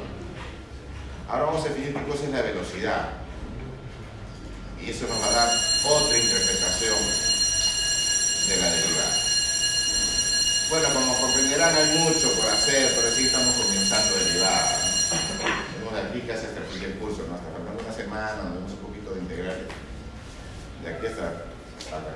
Ahora 1.28 1.44
vamos 1.44 1.64
a 1.64 1.68
definir 1.70 1.94
qué 1.94 2.02
cosa 2.02 2.24
es 2.24 2.30
la 2.30 2.42
velocidad. 2.42 3.08
Y 4.80 4.90
eso 4.90 5.06
nos 5.08 5.20
va 5.20 5.26
a 5.26 5.32
dar 5.32 5.48
otra 5.88 6.18
interpretación 6.18 6.98
de 8.48 8.56
la 8.56 8.70
derivada. 8.70 9.01
Bueno, 10.72 10.88
como 10.94 11.14
comprenderán, 11.20 11.76
hay 11.76 11.98
mucho 11.98 12.32
por 12.32 12.48
hacer, 12.48 12.92
pero 12.96 13.10
sí 13.12 13.26
estamos 13.26 13.54
comenzando 13.56 14.16
derivada. 14.16 14.72
¿no? 14.72 15.92
Tenemos 15.92 16.08
aquí 16.08 16.20
casi 16.22 16.46
hasta 16.46 16.60
el 16.60 16.66
fin 16.72 16.80
del 16.80 16.94
curso, 16.94 17.26
¿no? 17.28 17.34
hasta 17.34 17.52
faltando 17.52 17.82
una 17.84 17.92
semana, 17.92 18.40
nos 18.42 18.54
vemos 18.54 18.72
un 18.72 18.78
poquito 18.78 19.12
de 19.12 19.20
integrales. 19.20 19.68
De 20.82 20.88
aquí 20.88 21.06
hasta, 21.08 21.44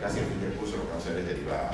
casi 0.00 0.20
el 0.20 0.24
fin 0.24 0.40
del 0.40 0.54
curso 0.54 0.78
lo 0.78 0.84
que 0.84 0.88
vamos 0.88 1.04
a 1.04 1.06
hacer 1.06 1.18
es 1.20 1.26
derivada. 1.26 1.70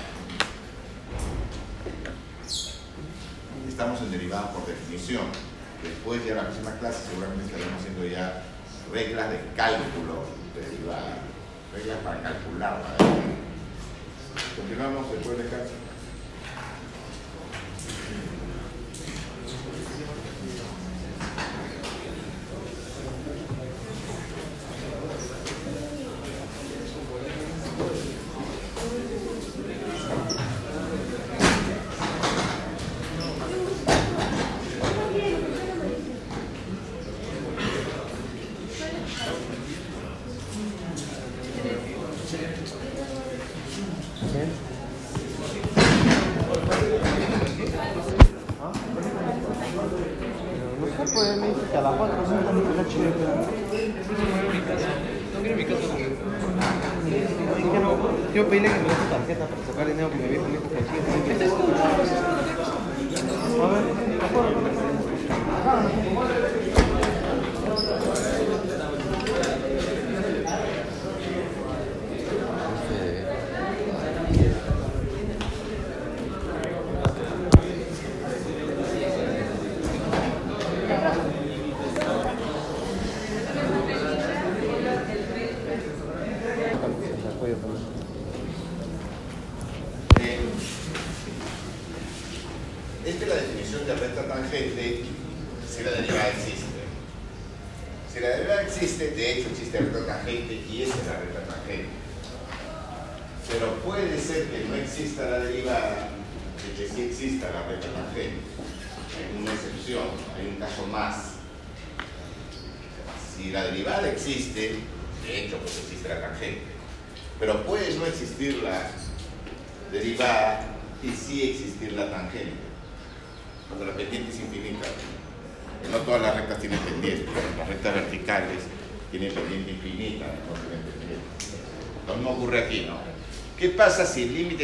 Estamos 3.69 4.01
en 4.01 4.11
derivada 4.11 4.51
por 4.51 4.67
definición. 4.67 5.27
Después, 5.85 6.25
ya 6.27 6.33
en 6.33 6.37
la 6.39 6.45
próxima 6.51 6.73
clase, 6.83 6.99
seguramente 7.07 7.47
estaremos 7.47 7.79
haciendo 7.79 8.05
ya 8.11 8.43
reglas 8.91 9.31
de 9.31 9.39
cálculo 9.55 10.27
de 10.59 10.67
derivada. 10.67 11.15
Reglas 11.79 11.99
para 12.03 12.23
calcular. 12.23 12.83
Continuamos 14.59 15.13
después 15.13 15.39
de 15.39 15.47
clase. 15.47 15.82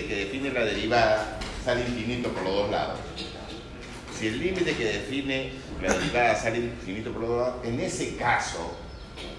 Que 0.08 0.16
define 0.16 0.50
la 0.50 0.64
derivada 0.64 1.38
sale 1.62 1.82
infinito 1.82 2.30
por 2.30 2.42
los 2.42 2.54
dos 2.54 2.70
lados. 2.70 2.98
Si 4.18 4.26
el 4.26 4.38
límite 4.38 4.74
que 4.74 4.84
define 4.84 5.52
la 5.82 5.92
derivada 5.92 6.34
sale 6.34 6.58
infinito 6.58 7.12
por 7.12 7.20
los 7.20 7.30
dos 7.30 7.46
lados, 7.46 7.66
en 7.66 7.78
ese 7.78 8.16
caso, 8.16 8.74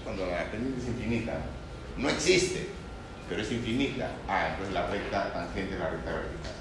cuando 0.04 0.26
la 0.26 0.48
pendiente 0.50 0.80
es 0.80 0.88
infinita, 0.88 1.40
no 1.96 2.08
existe, 2.08 2.68
pero 3.28 3.42
es 3.42 3.50
infinita. 3.50 4.12
Ah, 4.28 4.50
entonces 4.50 4.72
la 4.72 4.86
recta 4.86 5.32
tangente 5.32 5.74
es 5.74 5.80
la 5.80 5.90
recta 5.90 6.12
vertical. 6.12 6.52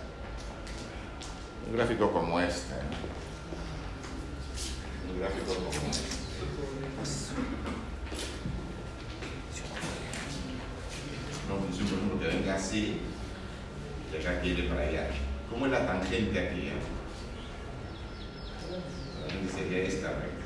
Un 1.70 1.78
gráfico 1.78 2.12
como 2.12 2.40
este. 2.40 2.74
Un 5.08 5.20
gráfico 5.20 5.54
como 5.54 5.70
este. 5.70 6.10
No 11.48 11.56
por 11.56 11.70
ejemplo, 11.70 12.20
que 12.20 12.28
venga 12.28 12.56
así 12.56 13.00
y 14.14 14.18
acá 14.18 14.40
quiere 14.42 14.64
para 14.64 14.82
allá. 14.82 15.08
¿Cómo 15.50 15.66
es 15.66 15.72
la 15.72 15.86
tangente 15.86 16.40
aquí? 16.40 16.68
eh? 16.68 16.74
Sería 19.56 19.84
esta 19.84 20.10
recta. 20.10 20.46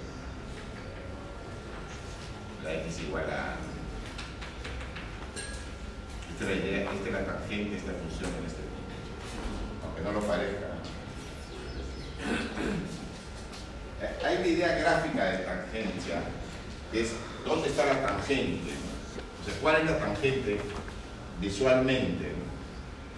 La 2.64 2.74
x 2.76 3.02
igual 3.08 3.26
a. 3.30 3.56
Esta 6.32 6.44
es 6.44 6.50
la 6.50 6.56
idea, 6.66 6.92
esta 6.92 7.08
es 7.08 7.14
la 7.14 7.26
tangente, 7.26 7.78
esta 7.78 7.92
función 7.92 8.32
en 8.40 8.46
este 8.46 8.62
punto. 8.62 8.94
Aunque 9.86 10.02
no 10.02 10.12
lo 10.14 10.22
parezca. 10.22 10.68
Eh, 14.02 14.26
Hay 14.26 14.38
una 14.38 14.48
idea 14.48 14.78
gráfica 14.80 15.24
de 15.26 15.38
tangencia, 15.40 16.22
que 16.92 17.02
es 17.02 17.12
dónde 17.46 17.70
está 17.70 17.86
la 17.86 18.02
tangente. 18.06 18.72
O 19.42 19.46
sea, 19.46 19.54
cuál 19.62 19.76
es 19.82 19.86
la 19.92 19.98
tangente 20.00 20.58
visualmente. 21.40 22.32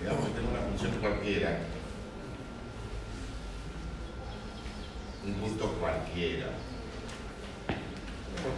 Digamos 0.05 0.27
que 0.27 0.33
tengo 0.35 0.51
una 0.51 0.61
función 0.61 0.91
cualquiera, 1.01 1.57
un 5.25 5.33
punto 5.33 5.71
cualquiera. 5.79 6.45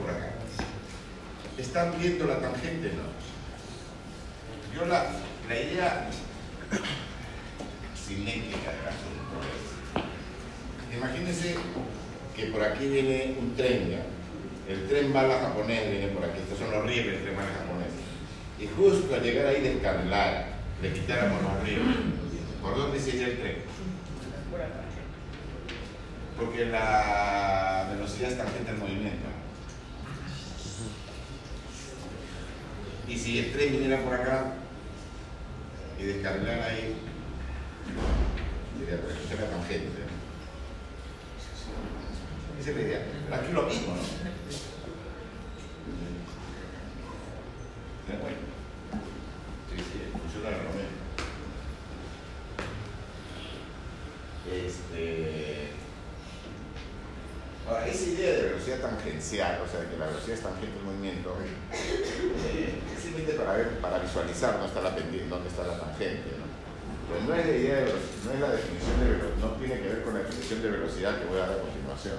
Por 0.01 0.09
acá. 0.09 0.33
¿Están 1.57 1.97
viendo 1.97 2.25
la 2.25 2.41
tangente? 2.41 2.91
No. 2.91 3.07
Yo 4.75 4.85
la, 4.87 5.05
idea 5.47 6.09
cinética 7.95 8.69
del 8.73 8.87
asunto 8.89 9.39
es, 9.47 10.97
imagínense 10.97 11.55
que 12.35 12.47
por 12.47 12.61
aquí 12.61 12.89
viene 12.89 13.37
un 13.39 13.55
tren, 13.55 14.01
el 14.67 14.85
tren 14.89 15.13
bala 15.13 15.39
japonés 15.39 15.91
viene 15.91 16.07
por 16.07 16.25
aquí, 16.25 16.39
estos 16.39 16.59
son 16.59 16.71
los 16.71 16.85
rieles 16.85 17.13
del 17.13 17.23
tren 17.23 17.37
bala 17.37 17.51
japonés, 17.57 17.93
y 18.59 18.67
justo 18.67 19.15
al 19.15 19.23
llegar 19.23 19.45
ahí 19.45 19.61
descarrilara, 19.61 20.56
le 20.81 20.93
quitáramos 20.93 21.41
los 21.41 21.63
rieles, 21.63 21.95
¿por 22.61 22.77
dónde 22.77 22.99
se 22.99 23.09
iría 23.09 23.27
el 23.27 23.39
tren? 23.39 23.57
Porque 26.37 26.65
la 26.65 27.87
velocidad 27.91 28.31
es 28.31 28.37
tangente 28.37 28.69
al 28.69 28.77
movimiento. 28.77 29.27
Y 33.07 33.17
si 33.17 33.39
el 33.39 33.51
tren 33.53 33.71
viniera 33.71 34.03
por 34.03 34.13
acá 34.13 34.53
y 35.99 36.03
descarrilara 36.03 36.67
ahí, 36.67 36.95
sería 38.77 38.95
esa 38.95 39.33
es 39.33 39.39
la 39.39 39.49
tangente. 39.49 40.03
Esa 42.59 42.69
es 42.69 42.75
la 42.75 42.81
idea. 42.81 43.01
Pero 43.29 43.41
aquí 43.41 43.53
lo 43.53 43.63
mismo, 43.63 43.95
¿no? 43.95 44.01
¿Se? 44.01 44.07
Sí, 49.75 49.83
sí, 49.83 49.99
Este. 54.51 55.67
Ahora, 57.67 57.85
esa 57.87 58.09
idea 58.09 58.31
de 58.31 58.41
velocidad 58.43 58.79
tangencial, 58.79 59.61
o 59.61 59.69
sea, 59.69 59.81
de 59.81 59.87
que 59.89 59.97
la 59.97 60.05
velocidad 60.07 60.37
es 60.37 60.41
tangente 60.43 60.79
al 60.79 60.85
movimiento, 60.85 61.35
eh, 61.73 62.79
es 62.95 63.03
simplemente 63.03 63.33
para 63.37 63.53
ver, 63.57 63.67
para 63.81 63.99
visualizar 63.99 64.53
dónde 64.53 64.67
está 64.67 64.81
la 65.67 65.77
tangente, 65.77 66.31
¿no? 66.39 66.47
Pero 67.09 67.23
no 67.27 67.35
es 67.35 67.45
la 67.45 67.51
idea 67.51 67.75
de 67.75 67.81
velo- 67.85 67.99
no 68.25 68.31
es 68.33 68.39
la 68.39 68.51
definición 68.51 68.99
de 69.01 69.05
velocidad, 69.11 69.35
no 69.41 69.51
tiene 69.59 69.81
que 69.81 69.87
ver 69.89 70.03
con 70.03 70.13
la 70.13 70.19
definición 70.21 70.61
de 70.61 70.69
velocidad 70.71 71.19
que 71.19 71.25
voy 71.25 71.37
a 71.37 71.41
dar 71.41 71.51
a 71.51 71.61
continuación. 71.61 72.15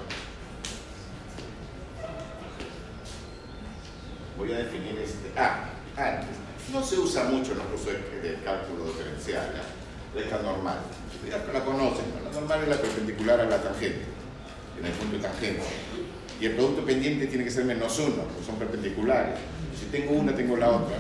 Voy 4.37 4.53
a 4.53 4.59
definir 4.59 4.99
este. 4.99 5.33
Ah, 5.37 5.71
antes. 5.97 6.37
No 6.73 6.85
se 6.85 6.99
usa 6.99 7.25
mucho 7.25 7.53
en 7.53 7.59
los 7.59 7.67
cursos 7.69 7.93
de, 8.23 8.39
cálculo 8.45 8.85
diferencial, 8.85 9.55
¿ya? 9.55 10.21
recta 10.21 10.43
normal. 10.43 10.79
Ya 11.27 11.39
la 11.53 11.65
conocen, 11.65 12.05
¿no? 12.15 12.29
la 12.29 12.41
normal 12.41 12.63
es 12.63 12.69
la 12.69 12.77
perpendicular 12.77 13.41
a 13.41 13.45
la 13.45 13.63
tangente, 13.63 14.05
en 14.79 14.87
el 14.87 14.93
punto 14.93 15.17
tangente. 15.19 15.63
Y 16.41 16.47
el 16.47 16.55
producto 16.55 16.85
pendiente 16.85 17.27
tiene 17.27 17.45
que 17.45 17.51
ser 17.51 17.65
menos 17.65 17.99
uno, 17.99 18.23
porque 18.23 18.45
son 18.45 18.57
perpendiculares. 18.57 19.39
Si 19.79 19.87
tengo 19.87 20.13
una, 20.13 20.35
tengo 20.35 20.57
la 20.57 20.71
otra. 20.71 20.99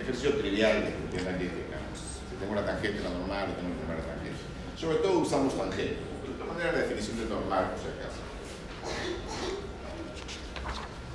Ejercicio 0.00 0.36
trivial 0.36 0.82
de 1.12 1.18
analítica. 1.20 1.78
Si 1.94 2.36
tengo 2.40 2.54
la 2.54 2.66
tangente, 2.66 3.00
la 3.02 3.10
normal, 3.10 3.54
tengo 3.56 3.74
que 3.74 3.80
tomar 3.80 3.98
la 3.98 4.04
tangente. 4.04 4.38
Sobre 4.76 4.96
todo 4.96 5.20
usamos 5.20 5.56
tangente. 5.56 5.96
De 6.26 6.34
todas 6.34 6.48
maneras, 6.48 6.74
la 6.74 6.80
definición 6.80 7.18
de 7.18 7.24
normal, 7.26 7.70
por 7.70 7.78
si 7.78 7.86
acaso. 7.86 8.20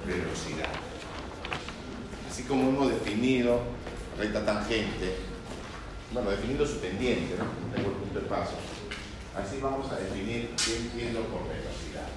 Velocidad. 0.07 0.92
Así 2.34 2.41
como 2.45 2.67
hemos 2.67 2.89
definido 2.89 3.61
recta 4.17 4.43
tangente, 4.43 5.17
bueno, 6.11 6.31
definiendo 6.31 6.65
su 6.65 6.79
pendiente, 6.79 7.36
¿no? 7.38 7.45
Tengo 7.75 7.89
el 7.91 7.97
punto 7.97 8.21
de 8.21 8.25
paso. 8.25 8.57
Así 9.38 9.59
vamos 9.61 9.91
a 9.91 9.97
definir 9.97 10.49
qué 10.57 10.77
entiendo 10.77 11.19
por 11.25 11.43
velocidad 11.43 12.09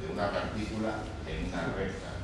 de 0.00 0.10
una 0.10 0.30
partícula 0.30 1.04
en 1.28 1.52
una 1.52 1.64
recta. 1.76 2.16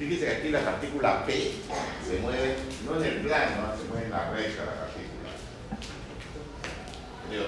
Fíjese 0.00 0.24
que 0.24 0.32
aquí 0.32 0.48
la 0.48 0.64
partícula 0.64 1.24
P 1.24 1.32
se 1.32 2.18
mueve, 2.18 2.56
no 2.84 2.96
en 2.96 3.04
el 3.04 3.20
plano, 3.20 3.76
se 3.78 3.88
mueve 3.88 4.06
en 4.06 4.10
la 4.10 4.30
recta 4.32 4.64
la 4.64 4.74
partícula. 4.74 5.30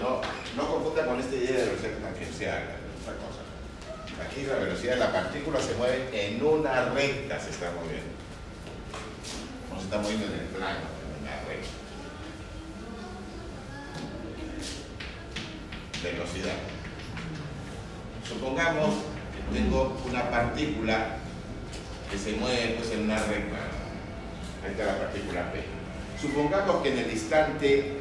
No, 0.01 0.63
no 0.63 0.71
confunda 0.71 1.05
con 1.05 1.19
esta 1.19 1.35
idea 1.35 1.51
de 1.51 1.67
velocidad 1.67 1.99
tangencial. 1.99 2.84
Aquí 4.23 4.47
la 4.47 4.57
velocidad 4.57 4.95
de 4.95 5.01
la 5.01 5.13
partícula 5.13 5.61
se 5.61 5.75
mueve 5.75 6.09
en 6.13 6.45
una 6.45 6.91
recta, 6.91 7.41
se 7.41 7.51
está 7.51 7.73
moviendo. 7.73 8.15
No 9.71 9.79
se 9.79 9.85
está 9.85 9.99
moviendo 9.99 10.27
en 10.27 10.33
el 10.33 10.47
plano, 10.47 10.79
en 10.79 11.23
una 11.23 11.37
recta. 11.49 11.69
Velocidad. 16.03 16.55
Supongamos 18.29 18.95
que 19.35 19.59
tengo 19.59 19.97
una 20.07 20.31
partícula 20.31 21.17
que 22.11 22.19
se 22.19 22.33
mueve 22.37 22.77
pues, 22.79 22.93
en 22.93 23.03
una 23.03 23.19
recta. 23.19 23.57
Ahí 24.65 24.71
está 24.71 24.87
la 24.87 24.99
partícula 24.99 25.53
P. 25.53 25.61
Supongamos 26.21 26.83
que 26.83 26.93
en 26.93 26.99
el 26.99 27.11
instante, 27.11 27.99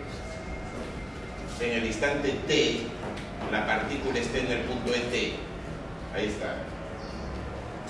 en 1.59 1.71
el 1.71 1.85
instante 1.85 2.29
T, 2.47 2.81
la 3.51 3.65
partícula 3.65 4.19
esté 4.19 4.41
en 4.41 4.51
el 4.51 4.59
punto 4.61 4.93
ET. 4.93 5.52
Ahí 6.13 6.27
está. 6.27 6.57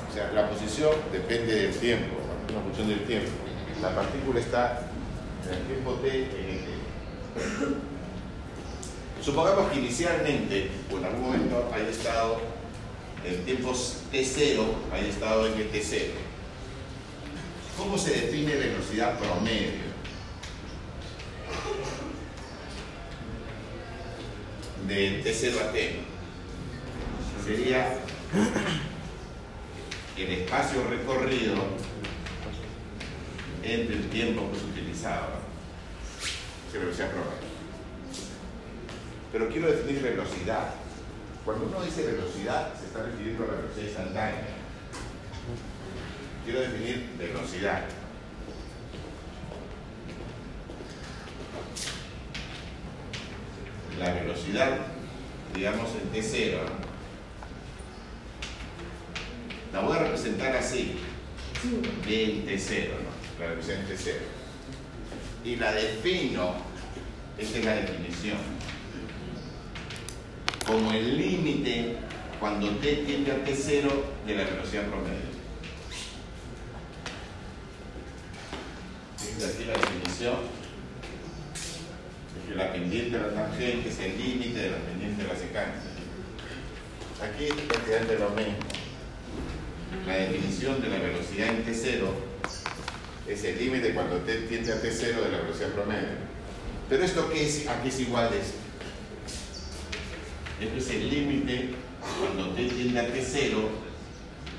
O 0.10 0.14
sea, 0.14 0.32
la 0.32 0.50
posición 0.50 0.92
depende 1.12 1.56
del 1.56 1.76
tiempo, 1.76 2.16
es 2.48 2.54
una 2.54 2.64
función 2.64 2.88
del 2.88 3.04
tiempo. 3.06 3.32
La 3.82 3.94
partícula 3.94 4.40
está 4.40 4.88
en 5.48 5.54
el 5.58 5.66
tiempo 5.66 5.94
T 5.96 6.08
en 6.08 6.50
ET. 6.56 6.64
Supongamos 9.22 9.72
que 9.72 9.80
inicialmente, 9.80 10.70
o 10.94 10.98
en 10.98 11.06
algún 11.06 11.22
momento, 11.22 11.70
haya 11.74 11.90
estado 11.90 12.40
en 13.26 13.44
tiempos 13.44 14.04
T0, 14.12 14.62
haya 14.94 15.08
estado 15.08 15.48
en 15.48 15.54
T0. 15.54 16.12
¿Cómo 17.78 17.98
se 17.98 18.12
define 18.12 18.56
velocidad 18.56 19.18
promedio? 19.18 19.94
De 24.88 25.24
T0 25.24 25.60
a 25.60 25.72
T. 25.72 26.00
Sería 27.46 27.98
el 30.18 30.30
espacio 30.32 30.84
recorrido 30.90 31.56
entre 33.62 33.96
el 33.96 34.10
tiempo 34.10 34.50
que 34.52 34.60
se 34.60 34.66
utilizaba. 34.66 35.40
Es 36.68 36.74
la 36.74 36.80
velocidad 36.80 37.12
promedio. 37.12 37.54
Pero 39.32 39.50
quiero 39.50 39.72
definir 39.72 40.02
velocidad. 40.02 40.74
Cuando 41.46 41.68
uno 41.68 41.82
dice 41.84 42.06
velocidad, 42.06 42.74
se 42.80 42.86
está 42.86 43.04
refiriendo 43.04 43.44
a 43.44 43.48
la 43.48 43.54
velocidad 43.54 43.86
instantánea. 43.86 44.48
Quiero 46.46 46.62
definir 46.62 47.10
velocidad. 47.18 47.84
La 54.00 54.14
velocidad, 54.14 54.80
digamos, 55.54 55.90
en 55.92 56.12
T0. 56.12 56.93
La 59.74 59.80
voy 59.80 59.98
a 59.98 60.02
representar 60.02 60.56
así. 60.56 60.96
B 62.06 62.24
en 62.24 62.46
T0, 62.46 62.90
¿no? 62.90 63.44
La 63.44 63.54
en 63.54 63.88
T0. 63.88 64.14
Y 65.44 65.56
la 65.56 65.74
defino 65.74 66.56
Esta 67.38 67.58
es 67.58 67.66
la 67.66 67.76
definición. 67.76 68.38
Como 70.66 70.92
el 70.94 71.18
límite 71.18 71.98
cuando 72.40 72.70
t 72.78 73.04
tiende 73.06 73.32
a 73.32 73.44
t0 73.46 73.90
de 74.28 74.36
la 74.36 74.44
velocidad 74.44 74.84
promedio. 74.88 75.34
Esta 79.18 79.48
aquí 79.48 79.66
la 79.66 79.74
definición. 79.74 80.36
Es 82.36 82.50
que 82.50 82.56
la 82.56 82.72
pendiente 82.74 83.18
de 83.18 83.28
la 83.28 83.34
tangente 83.34 83.90
es 83.90 84.00
el 84.00 84.18
límite 84.18 84.60
de 84.60 84.72
la 84.72 84.78
pendiente 84.78 85.24
de 85.24 85.28
la 85.28 85.36
secante. 85.36 85.80
Aquí 87.22 87.46
es 87.46 87.66
prácticamente 87.66 88.20
lo 88.20 88.30
mismo. 88.32 88.83
La 90.08 90.16
definición 90.18 90.82
de 90.82 90.90
la 90.90 90.98
velocidad 90.98 91.50
en 91.50 91.66
t0 91.66 92.04
es 93.28 93.44
el 93.44 93.58
límite 93.58 93.94
cuando 93.94 94.18
t 94.18 94.34
tiende 94.50 94.74
a 94.74 94.82
t0 94.82 95.00
de 95.00 95.32
la 95.32 95.38
velocidad 95.40 95.70
promedio. 95.70 96.10
Pero 96.90 97.04
esto 97.04 97.30
qué 97.32 97.46
es, 97.46 97.68
a 97.68 97.82
qué 97.82 97.90
es 97.90 98.00
igual 98.02 98.30
de 98.32 98.40
esto? 98.40 98.58
Esto 100.60 100.78
es 100.78 100.90
el 100.90 101.10
límite 101.10 101.70
cuando 102.20 102.54
t 102.54 102.66
tiende 102.66 103.00
a 103.00 103.08
t0 103.08 103.56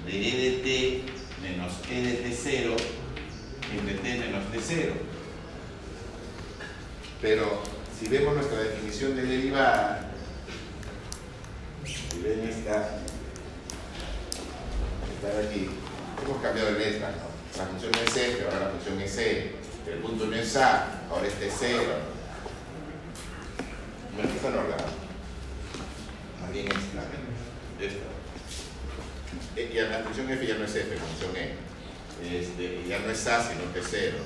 de 0.06 0.28
e 0.28 0.36
de 0.36 0.50
t 0.62 1.02
menos 1.42 1.72
e 1.90 2.02
de 2.02 2.24
t0 2.24 2.76
entre 3.78 3.94
t 3.94 4.18
menos 4.18 4.44
t0. 4.52 4.92
Pero 7.20 7.62
si 7.98 8.08
vemos 8.08 8.34
nuestra 8.34 8.58
definición 8.58 9.16
de 9.16 9.22
derivada, 9.22 10.10
si 11.84 12.20
ven 12.22 12.48
esta, 12.48 13.03
esta 15.28 16.24
hemos 16.24 16.42
cambiado 16.42 16.72
de 16.72 16.78
letra, 16.78 17.10
¿no? 17.10 17.34
La 17.58 17.68
función 17.68 17.92
es 17.94 18.16
f, 18.16 18.44
ahora 18.44 18.66
la 18.66 18.70
función 18.70 19.00
es 19.00 19.18
e, 19.18 19.52
el 19.86 19.98
punto 20.00 20.26
no 20.26 20.36
es 20.36 20.56
a, 20.56 21.06
ahora 21.10 21.26
este 21.26 21.46
es 21.48 21.54
0. 21.58 21.82
Bueno, 24.14 24.30
esta 24.34 24.50
no 24.50 24.56
la 24.56 24.76
más 26.40 26.52
bien 26.52 26.66
esta, 26.66 27.02
esta. 27.80 28.04
Eh, 29.56 29.70
Ya 29.74 29.84
la 29.84 30.04
función 30.04 30.30
f 30.30 30.46
ya 30.46 30.56
no 30.56 30.64
es 30.64 30.74
f, 30.74 30.94
la 30.94 31.00
función 31.00 31.36
e. 31.36 31.54
Este, 32.24 32.84
ya 32.88 33.00
no 33.00 33.10
es 33.10 33.26
a 33.26 33.42
sino 33.42 33.72
que 33.72 33.80
es 33.80 33.86
0. 33.90 34.16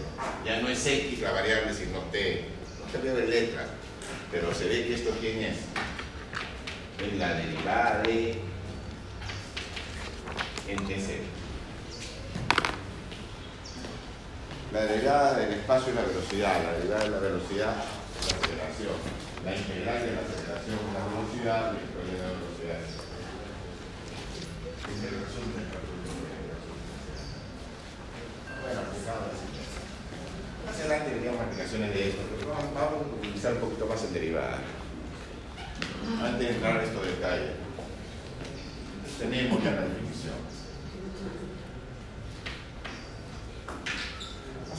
Ya 0.45 0.61
no 0.61 0.69
es 0.69 0.87
x 0.87 1.21
la 1.21 1.33
variable 1.33 1.75
sino 1.75 2.01
t. 2.13 2.45
No 2.79 2.93
cambiado 2.93 3.19
de 3.19 3.27
letra. 3.27 3.67
Pero 4.31 4.55
se 4.55 4.69
ve 4.69 4.87
que 4.87 4.95
esto 4.95 5.11
quién 5.21 5.39
es. 5.39 5.57
Es 7.05 7.19
la 7.19 7.35
derivada 7.35 8.03
de 8.03 8.48
en 10.69 10.79
t0. 10.87 11.23
La 14.73 14.81
derivada 14.85 15.39
del 15.39 15.53
espacio 15.55 15.89
es 15.89 15.95
la 15.95 16.03
velocidad, 16.03 16.63
la 16.63 16.73
derivada 16.77 17.05
de 17.05 17.11
la 17.11 17.19
velocidad 17.19 17.73
es 18.21 18.29
la 18.29 18.37
aceleración. 18.37 19.01
La 19.45 19.57
integral 19.57 19.99
de 20.05 20.13
la 20.13 20.21
aceleración 20.21 20.77
es 20.77 20.93
la 20.93 21.09
velocidad, 21.09 21.73
la 21.73 21.81
integral 21.81 22.05
de 22.05 22.21
la 22.21 22.37
velocidad 22.37 22.79
es 22.85 23.09
el 24.89 25.01
del 25.01 25.11
de 25.11 25.17
velocidad. 25.17 25.69
Bueno, 28.61 28.81
aplicado 28.85 29.33
así. 29.33 29.49
Más 30.67 30.77
adelante 30.77 31.15
veríamos 31.17 31.41
aplicaciones 31.41 31.95
de 31.95 32.09
esto, 32.09 32.23
pero 32.29 32.53
vamos, 32.53 32.77
a 32.77 33.17
utilizar 33.17 33.55
un 33.55 33.61
poquito 33.61 33.87
más 33.87 34.05
en 34.05 34.13
derivada. 34.13 34.59
Antes 36.21 36.41
de 36.41 36.55
entrar 36.55 36.77
a 36.77 36.85
estos 36.85 37.07
detalles, 37.07 37.57
tenemos 39.19 39.65
ya 39.65 39.71
la 39.73 40.08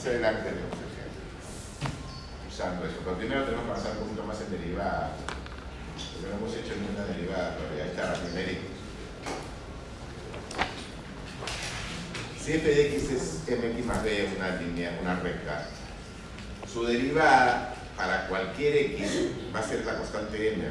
Más 0.00 0.06
adelante 0.06 0.50
tenemos 0.50 0.72
ejemplos 0.72 1.20
usando 2.48 2.86
eso. 2.86 2.96
Pero 3.04 3.16
primero 3.16 3.44
tenemos 3.44 3.64
que 3.64 3.70
avanzar 3.70 3.92
un 3.92 3.98
poquito 4.04 4.24
más 4.24 4.40
en 4.40 4.50
derivada. 4.50 5.12
Porque 6.12 6.28
no 6.28 6.36
hemos 6.36 6.56
hecho 6.56 6.74
ninguna 6.76 7.04
derivada 7.04 7.56
todavía. 7.56 7.86
Está 7.86 8.12
la 8.12 8.14
primera. 8.14 8.58
Si 12.42 12.52
f 12.52 12.66
de 12.66 12.96
x 12.96 13.10
es 13.10 13.58
mx 13.58 13.84
más 13.84 14.02
b, 14.02 14.32
una 14.36 14.56
línea, 14.56 14.98
una 15.02 15.20
recta, 15.20 15.68
su 16.72 16.84
derivada 16.86 17.74
para 17.96 18.28
cualquier 18.28 18.76
x 18.94 19.28
va 19.54 19.60
a 19.60 19.62
ser 19.62 19.84
la 19.84 19.98
constante 19.98 20.54
m. 20.54 20.64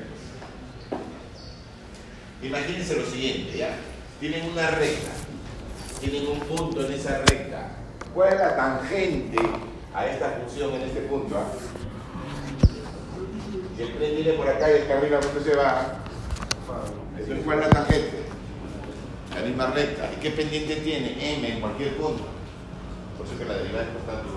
Imagínense 2.41 2.95
lo 2.95 3.05
siguiente, 3.05 3.57
¿ya? 3.57 3.75
Tienen 4.19 4.49
una 4.49 4.71
recta, 4.71 5.11
tienen 5.99 6.27
un 6.27 6.39
punto 6.39 6.85
en 6.85 6.93
esa 6.93 7.19
recta. 7.19 7.78
¿Cuál 8.13 8.33
es 8.33 8.39
la 8.39 8.55
tangente 8.55 9.37
a 9.93 10.05
esta 10.07 10.29
función 10.31 10.73
en 10.73 10.81
este 10.81 11.01
punto? 11.01 11.37
ah? 11.37 11.45
Si 13.75 13.83
el 13.83 13.95
tren 13.95 14.15
viene 14.15 14.33
por 14.33 14.47
acá 14.47 14.69
y 14.69 14.81
el 14.81 14.87
camino 14.87 15.17
a 15.17 15.21
se 15.21 15.55
va, 15.55 15.99
entonces 17.17 17.45
¿cuál 17.45 17.59
es 17.59 17.67
la 17.67 17.71
tangente? 17.71 18.19
La 19.35 19.41
misma 19.45 19.67
recta. 19.67 20.09
¿Y 20.11 20.19
qué 20.19 20.31
pendiente 20.31 20.77
tiene? 20.77 21.35
M 21.35 21.47
en 21.47 21.61
cualquier 21.61 21.95
punto. 21.97 22.23
Por 23.15 23.27
eso 23.27 23.37
que 23.37 23.45
la 23.45 23.53
derivada 23.55 23.83
es 23.83 23.89
constante 23.93 24.25
a 24.25 24.33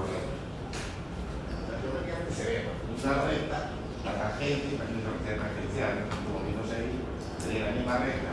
La 1.73 1.81
geometría 1.81 2.27
que 2.29 2.35
se 2.35 2.45
ve, 2.45 2.65
una 2.93 3.23
recta, 3.25 3.71
la 4.05 4.13
tangente, 4.15 4.75
imagínense 4.75 5.09
lo 5.09 5.19
que 5.19 5.25
sea 5.25 5.39
tangencial, 5.39 5.93
como 6.23 6.45
vimos 6.45 6.69
ahí, 6.71 7.03
sería 7.41 7.67
la 7.67 7.73
misma 7.73 7.99
recta. 7.99 8.31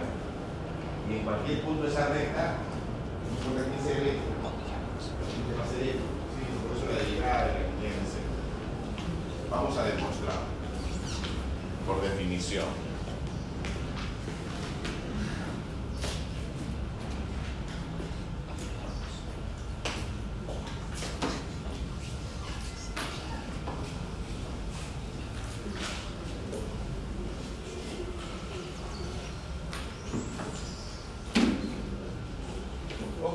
Y 1.09 1.13
en 1.15 1.23
cualquier 1.23 1.61
punto 1.63 1.83
de 1.83 1.89
esa 1.89 2.09
recta, 2.09 2.61
por 3.45 3.55
aquí 3.57 3.77
se 3.81 3.93
ve, 3.93 4.11
¿qué 5.59 5.65
va 5.65 5.65
a 5.65 5.67
ser 5.67 5.87
esto? 5.89 6.03
Sí, 6.35 6.43
por 6.67 6.77
eso 6.77 6.85
la 6.91 6.99
derivada 7.03 7.45
de 7.47 7.53
la 7.53 7.59
ser. 7.59 8.23
Vamos 9.49 9.77
a 9.77 9.83
demostrar, 9.83 10.39
por 11.85 12.01
definición. 12.01 12.89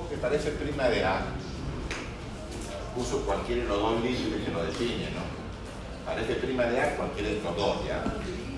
Que 0.09 0.17
parece 0.19 0.51
prima 0.51 0.89
de 0.89 1.05
A. 1.05 1.44
Cualquiera 3.35 3.63
de 3.63 3.69
los 3.69 3.81
dos 3.81 4.01
límites 4.01 4.45
que 4.45 4.53
lo 4.53 4.63
define, 4.63 5.11
¿no? 5.11 5.27
Parece 6.07 6.35
prima 6.35 6.65
de 6.67 6.81
A 6.81 6.97
cualquiera 6.97 7.31
de 7.31 7.37
estos 7.39 7.57
dos, 7.57 7.85
¿ya? 7.85 8.05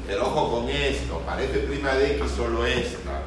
Pero 0.06 0.26
ojo 0.26 0.60
con 0.60 0.68
esto, 0.68 1.18
parece 1.24 1.60
prima 1.60 1.94
de 1.94 2.16
X 2.16 2.30
solo 2.36 2.66
esta. 2.66 3.22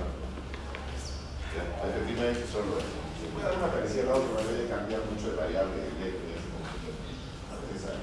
¿Ya? 1.55 1.81
Parece 1.81 1.99
prima 2.05 2.21
de 2.21 2.31
X 2.33 2.45
solo 2.51 2.77
esta. 2.77 3.01
Se 3.17 3.25
puede 3.33 3.45
dar 3.47 3.57
una 3.57 3.71
parecida 3.71 4.03
a 4.03 4.05
la 4.05 4.13
otra, 4.13 4.43
no 4.43 4.47
debe 4.47 4.69
cambiar 4.69 5.01
mucho 5.09 5.31
de 5.31 5.37
variable 5.37 5.75
de. 5.75 6.09
Esa. 7.75 7.93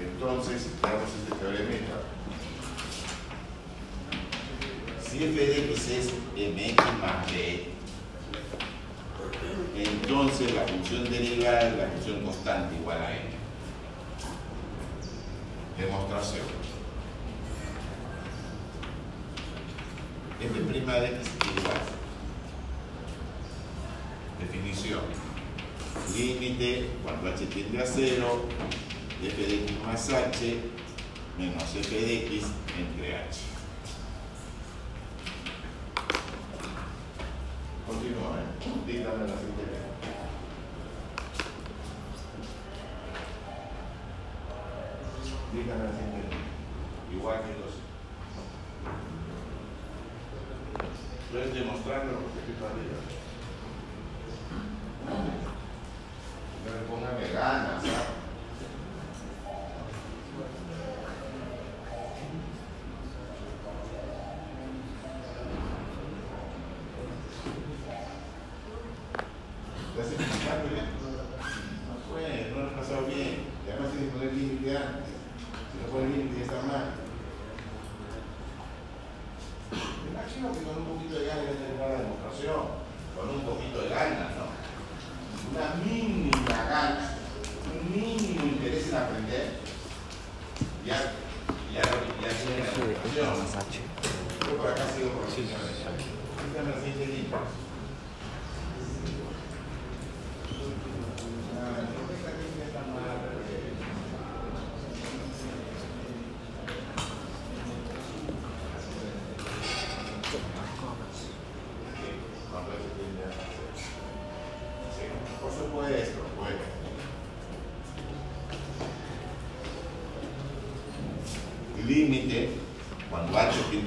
Entonces, 0.00 0.66
veamos 0.82 1.10
este 1.14 1.32
teorema. 1.36 1.96
Si 5.00 5.24
f 5.24 5.46
de 5.46 5.72
x 5.72 5.88
es 5.90 6.12
mx 6.34 6.98
más 7.00 7.30
b, 7.30 7.71
entonces 10.12 10.52
la 10.54 10.66
función 10.66 11.04
derivada 11.04 11.68
es 11.68 11.78
la 11.78 11.86
función 11.86 12.20
constante 12.20 12.76
igual 12.76 12.98
a 12.98 13.12
m. 13.12 13.30
Demostración. 15.78 16.44
f' 20.38 20.52
de 20.52 20.78
x 20.78 21.28
igual. 21.56 21.80
Definición. 24.38 25.00
Límite 26.14 26.90
cuando 27.02 27.30
h 27.30 27.46
tiende 27.46 27.82
a 27.82 27.86
0 27.86 28.44
de 29.22 29.28
f 29.28 29.46
de 29.46 29.54
x 29.64 29.72
más 29.86 30.10
h 30.10 30.58
menos 31.38 31.74
f 31.74 31.90
de 31.90 32.26
x 32.26 32.44
entre 32.78 33.16
h. 33.16 33.40
Continúa, 37.86 38.40
¿eh? 38.40 38.86
Dígame 38.86 39.26
la 39.26 39.38
siguiente. 39.38 39.71
Dígame 45.62 46.11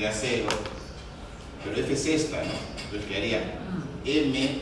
acero, 0.08 0.48
pero 1.64 1.78
F 1.78 1.94
es 1.94 2.06
esta, 2.06 2.38
¿no? 2.38 2.52
Entonces 2.84 3.10
haría 3.18 3.40
mm. 3.40 4.08
M 4.08 4.62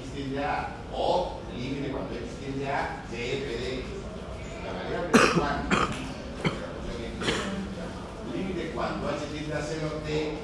X 0.00 0.12
tiende 0.14 0.44
a 0.44 0.76
o 0.92 1.40
límite 1.56 1.90
cuando 1.90 2.14
X 2.14 2.26
tiende 2.40 2.70
a 2.70 3.04
F, 3.12 3.46
D. 3.46 3.84
La 4.64 4.72
manera 4.72 5.10
principal, 5.10 5.56
límite 8.32 8.70
cuando 8.72 9.08
H 9.08 9.26
tiende 9.32 9.54
a 9.54 9.60
T, 9.60 10.38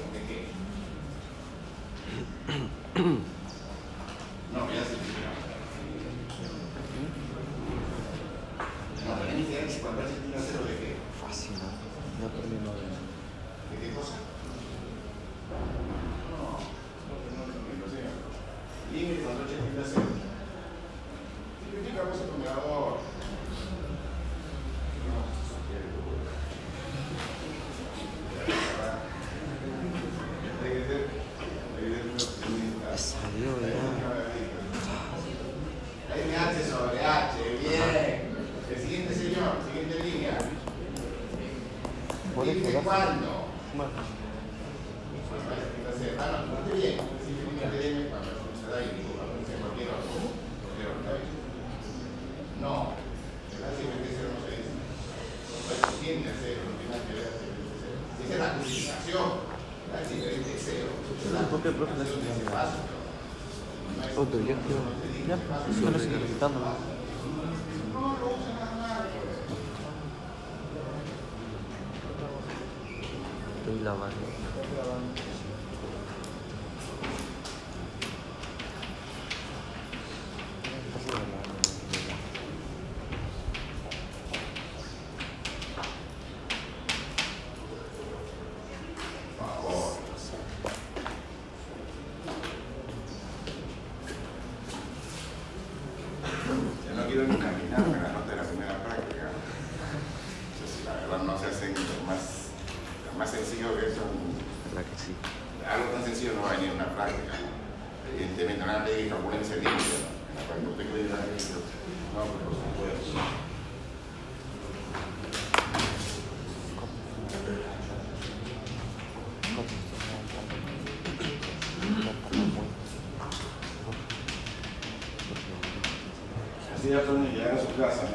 diretamente, 126.97 127.39
era 127.39 127.55
a 127.55 127.61
obrigação 127.61 128.06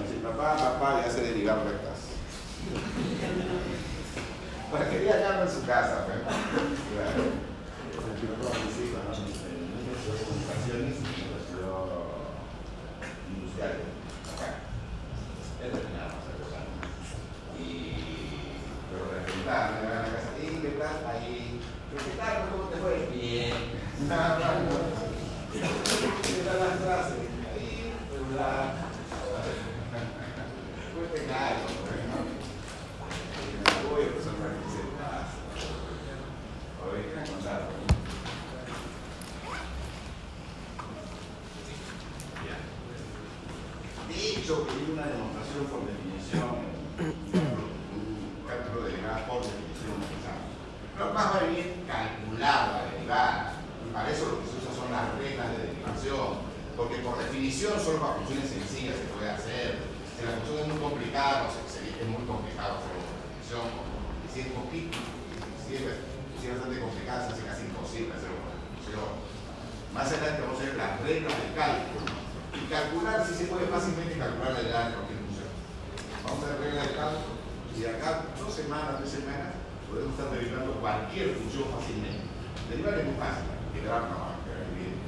dicho 44.42 44.66
que 44.66 44.90
una 44.90 45.06
demostración 45.06 45.70
por 45.70 45.86
definición, 45.86 46.66
un 46.98 48.42
cálculo 48.42 48.90
derivado 48.90 49.22
por 49.30 49.46
definición 49.46 50.02
Pero 50.02 51.14
más 51.14 51.30
va 51.30 51.38
a 51.38 51.46
venir 51.46 51.86
calculada, 51.86 52.90
derivada. 52.90 53.62
Y 53.86 53.94
para 53.94 54.10
eso 54.10 54.34
lo 54.34 54.42
que 54.42 54.50
se 54.50 54.58
usa 54.58 54.74
son 54.74 54.90
las 54.90 55.14
reglas 55.14 55.46
de 55.54 55.70
derivación. 55.70 56.42
Porque 56.74 57.06
por 57.06 57.22
definición 57.22 57.78
solo 57.78 58.02
para 58.02 58.18
funciones 58.18 58.50
sencillas 58.50 58.98
se 58.98 59.14
puede 59.14 59.30
hacer. 59.30 59.78
Si 60.10 60.26
la 60.26 60.34
función 60.42 60.58
es 60.58 60.68
muy 60.74 60.80
complicada, 60.90 61.46
no 61.46 61.48
sé, 61.54 61.62
es 62.02 62.08
muy 62.10 62.26
complicado 62.26 62.82
hacer 62.82 62.98
una 62.98 63.14
definición. 63.22 63.66
Y 63.70 64.26
si 64.26 64.36
es 64.42 64.48
poquito, 64.58 64.98
si 65.62 65.78
es, 65.78 65.86
bastante 65.86 66.82
complicada, 66.82 67.30
se 67.30 67.38
hace 67.38 67.46
casi 67.46 67.62
imposible 67.70 68.10
hacer 68.10 68.34
una 68.34 68.58
definición. 68.58 69.06
Más 69.94 70.10
adelante 70.10 70.42
vamos 70.42 70.58
a 70.58 70.74
las 70.74 70.98
reglas 71.06 71.30
de 71.30 71.46
cálculo. 71.54 72.21
Y 72.52 72.68
calcular, 72.68 73.24
si 73.26 73.34
se 73.34 73.44
puede 73.48 73.66
fácilmente 73.66 74.18
calcular 74.18 74.52
la 74.52 74.60
edad 74.60 74.88
de 74.88 74.94
cualquier 74.94 75.20
función. 75.24 75.48
Vamos 76.20 76.44
a 76.44 76.48
ver 76.52 76.60
reglas 76.60 76.86
del 76.86 76.96
cálculo. 76.96 77.40
Y 77.72 77.80
de 77.80 77.88
acá, 77.88 78.28
dos 78.36 78.52
semanas, 78.52 79.00
tres 79.00 79.16
semanas, 79.16 79.56
podemos 79.88 80.12
estar 80.12 80.28
derivando 80.28 80.76
cualquier 80.84 81.32
función 81.40 81.64
fácilmente. 81.72 82.28
Derivar 82.68 83.00
es 83.00 83.04
muy 83.08 83.16
fácil, 83.16 83.48
derivar 83.72 84.04
es 84.04 84.68
bien. 84.76 85.00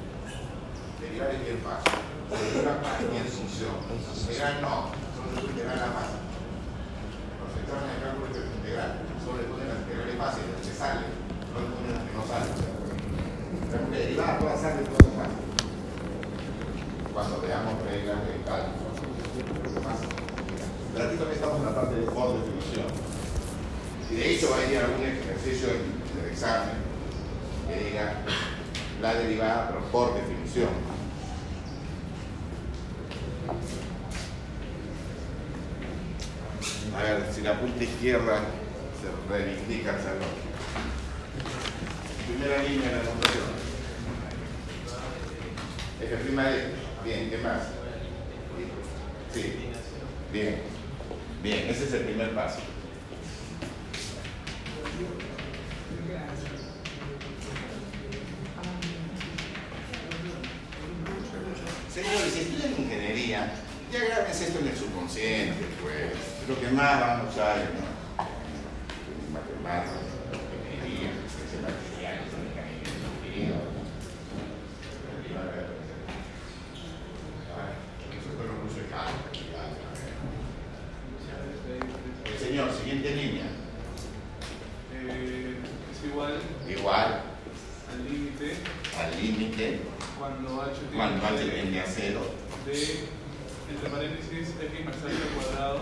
Derivar 0.97 1.29
es 1.37 1.41
bien 1.45 1.61
fácil. 1.61 1.93
Derivar 2.33 2.81
cualquier 2.81 3.29
función. 3.29 3.77
Integral 3.93 4.55
no, 4.65 4.89
solo 5.13 5.29
es 5.37 5.45
integral 5.45 5.77
la 5.77 5.89
más. 5.93 6.09
Los 6.17 7.53
exámenes 7.61 7.93
de 7.93 8.01
cálculo 8.01 8.33
integral 8.33 9.05
solo 9.21 9.37
le 9.37 9.49
ponen 9.53 9.69
las 9.69 9.85
integrales 9.85 10.17
fáciles, 10.17 10.49
las 10.49 10.65
que 10.65 10.73
salen, 10.73 11.13
no 11.53 11.57
le 11.61 11.69
ponen 11.69 11.93
las 11.93 12.05
que 12.09 12.13
no 12.17 12.23
salen. 12.25 12.57
Derivar 13.93 14.41
todas 14.41 14.61
salen, 14.61 14.89
todas 14.89 15.13
fáciles. 15.13 15.44
Cuando 17.15 17.39
veamos 17.39 17.81
reglas 17.81 18.17
de 18.27 18.43
cálculo. 18.43 18.91
También 20.97 21.31
estamos 21.31 21.59
en 21.59 21.65
la 21.65 21.73
parte 21.73 21.95
de 21.95 22.01
por 22.07 22.33
definición. 22.41 22.87
Y 24.11 24.15
de 24.15 24.33
hecho 24.33 24.49
ir 24.69 24.79
algún 24.79 25.01
ejercicio 25.01 25.69
del 25.69 26.29
examen 26.29 26.75
que 27.69 27.85
diga 27.85 28.15
la 29.01 29.13
derivada 29.13 29.79
por 29.93 30.13
definición. 30.15 30.67
A 36.97 37.01
ver, 37.01 37.33
si 37.33 37.41
la 37.43 37.61
punta 37.61 37.81
izquierda 37.81 38.41
se 38.99 39.33
reivindica 39.33 39.95
el 39.95 40.01
salón. 40.01 40.35
Primera 42.27 42.61
línea 42.61 42.89
de 42.89 42.95
la 42.95 43.03
notación. 43.03 43.55
F 46.01 46.31
de. 46.31 46.84
Bien, 47.05 47.29
¿qué 47.29 47.37
más? 47.37 47.61
Sí. 49.33 49.53
Bien. 50.33 50.61
Bien, 51.43 51.69
ese 51.69 51.85
es 51.85 51.93
el 51.93 52.01
primer 52.01 52.33
paso. 52.33 52.59
Señores, 61.93 62.33
si 62.33 62.39
estudian 62.41 62.73
ingeniería, 62.77 63.53
ya 63.91 63.99
grábense 64.03 64.45
esto 64.45 64.59
en 64.59 64.67
el 64.67 64.75
subconsciente, 64.77 65.65
pues. 65.81 66.11
Es 66.41 66.49
lo 66.49 66.59
que 66.59 66.67
más 66.69 66.99
van 66.99 67.19
a 67.21 67.23
usar, 67.23 67.57
¿no? 67.57 67.85
Matemáticas, 69.33 70.01
ingeniería, 70.33 71.11
ciencias 71.31 71.61
materiales, 71.61 72.27
ingeniería. 73.23 73.55
Eso 78.11 78.29
fue 78.35 78.45
lo 78.45 78.53
que 78.59 78.65
uso 78.67 78.79
de 78.79 78.87
cálculo. 78.91 79.25
El 82.25 82.37
señor, 82.39 82.67
siguiente 82.73 83.15
línea. 83.15 83.45
Eh, 84.93 85.57
es 85.91 85.99
igual 86.09 86.33
Igual 86.67 87.21
al 87.91 88.03
límite 88.03 88.55
al 88.99 89.21
límite 89.21 89.79
cuando 90.17 90.61
h 90.63 90.71
tiende 90.89 90.95
cuando 90.97 91.25
h 91.27 91.35
de- 91.45 91.51
tiende 91.51 91.79
a 91.81 91.85
cero 91.85 92.21
de 92.65 92.73
entre 93.69 93.89
paréntesis 93.89 94.49
x 94.59 94.85
más 94.85 94.95
h 94.95 95.05
al 95.05 95.29
cuadrado 95.35 95.79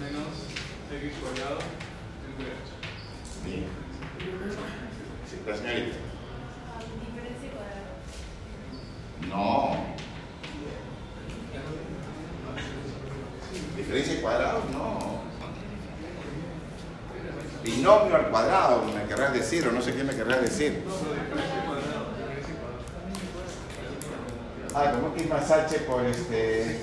menos 0.00 0.32
x 1.02 1.12
cuadrado 1.20 1.58
entre 2.30 2.46
h. 2.46 2.70
Bien. 3.44 3.66
Sí, 5.28 5.34
la 5.46 5.56
señorita. 5.56 5.96
Diferencia 7.04 7.50
cuadrada. 7.50 7.82
No. 9.28 9.44
Diferencia 13.76 14.14
de 14.14 14.20
cuadrados, 14.20 14.64
no. 14.72 15.16
Binomio 17.62 18.14
al 18.14 18.28
cuadrado, 18.30 18.84
me 18.84 19.04
querrás 19.08 19.32
decir, 19.32 19.66
o 19.66 19.72
no 19.72 19.82
sé 19.82 19.92
qué 19.92 20.04
me 20.04 20.14
querrás 20.14 20.40
decir. 20.40 20.84
No, 20.86 20.94
pero 20.94 21.14
diferencia 21.20 21.64
cuadrado, 21.66 22.06
diferencia 22.16 22.54
cuadrado. 24.70 24.88
Ah, 24.88 24.92
como 24.92 25.12
que 25.14 25.24
más 25.24 25.50
h 25.50 25.78
por 25.80 26.04
este. 26.04 26.62
x 26.62 26.78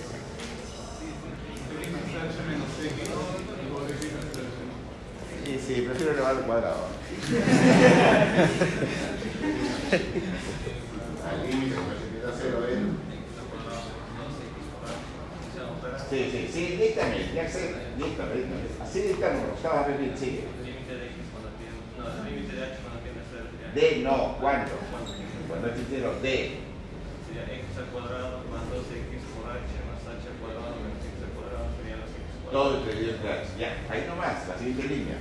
más 1.89 2.03
h 2.03 2.35
menos 2.49 2.67
x 2.83 2.91
igual 3.65 3.85
a 3.85 3.89
x 3.89 4.11
más 4.11 4.25
h. 4.25 4.37
Sí, 5.45 5.51
sí, 5.65 5.73
prefiero 5.87 6.11
elevar 6.11 6.35
al 6.35 6.41
cuadrado. 6.43 6.83
Al 6.83 6.91
límite, 6.91 6.99
como 6.99 6.99
se 6.99 6.99
queda 6.99 6.99
cero, 6.99 6.99
¿eh? 6.99 7.11
Sí, 16.09 16.29
sí, 16.31 16.49
sí, 16.53 16.63
díctame, 16.77 17.33
ya 17.33 17.49
sé, 17.49 17.73
díctame, 17.97 18.35
díctame. 18.35 18.61
Así 18.83 18.99
díctame, 19.01 19.39
estaba 19.55 19.87
el 19.87 19.95
sería 23.51 23.71
D, 23.73 24.03
no, 24.03 24.37
¿cuánto? 24.39 24.75
Cuando 25.47 25.67
es 25.69 25.75
D. 26.21 26.59
sería 27.25 27.43
x 27.43 27.77
al 27.77 27.85
cuadrado 27.85 28.43
más 28.51 28.63
2x 28.67 29.23
por 29.33 29.49
h 29.49 29.63
más 29.87 30.03
h 30.05 30.27
al 30.27 30.37
cuadrado 30.43 30.75
menos 30.83 31.01
x 31.01 31.17
al 31.23 31.31
cuadrado 31.33 31.65
sería 31.79 31.97
los 31.97 32.11
x 32.11 32.19
cuadrado. 32.43 32.51
Todo 32.51 32.83
gracias. 33.23 33.57
Ya, 33.57 33.69
ahí 33.89 34.05
nomás, 34.07 34.47
la 34.47 34.57
siguiente 34.59 34.83
línea. 34.83 35.17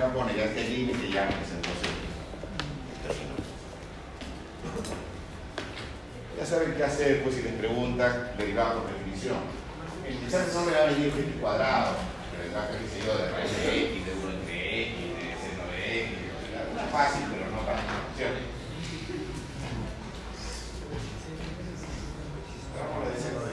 Ya 0.00 0.08
pone, 0.14 0.34
ya 0.34 0.44
este 0.44 0.64
límite, 0.64 1.10
ya 1.12 1.28
pues 1.28 1.50
entonces 1.52 1.92
terminó. 3.04 3.36
Ya 6.38 6.46
saben 6.46 6.74
qué 6.74 6.84
hacer, 6.84 7.22
pues 7.22 7.34
si 7.34 7.42
les 7.42 7.52
preguntan, 7.52 8.32
derivado 8.38 8.82
por 8.84 8.94
definición. 8.94 9.36
Quizás 10.24 10.54
no 10.54 10.62
me 10.64 10.72
va 10.72 10.78
a 10.78 10.86
venir 10.86 11.12
cuadrado, 11.38 11.96
pero 12.32 12.48
qué 12.80 12.88
sé 12.88 13.06
yo, 13.06 13.12
de 13.18 13.30
raíz 13.30 13.52
de 13.52 13.92
x, 13.92 14.06
de 14.06 14.12
1 14.24 14.30
entre 14.40 14.82
x, 14.88 14.96
de 14.96 15.36
seno 15.36 15.64
de 15.68 16.00
x, 16.00 16.12
una 16.72 16.84
fácil, 16.84 17.24
pero 17.30 17.50
no 17.50 17.60
para 17.66 17.78
funciones. 18.08 18.44
Vamos 22.72 23.06
a 23.06 23.10
decir 23.12 23.32
lo 23.34 23.44
de 23.44 23.52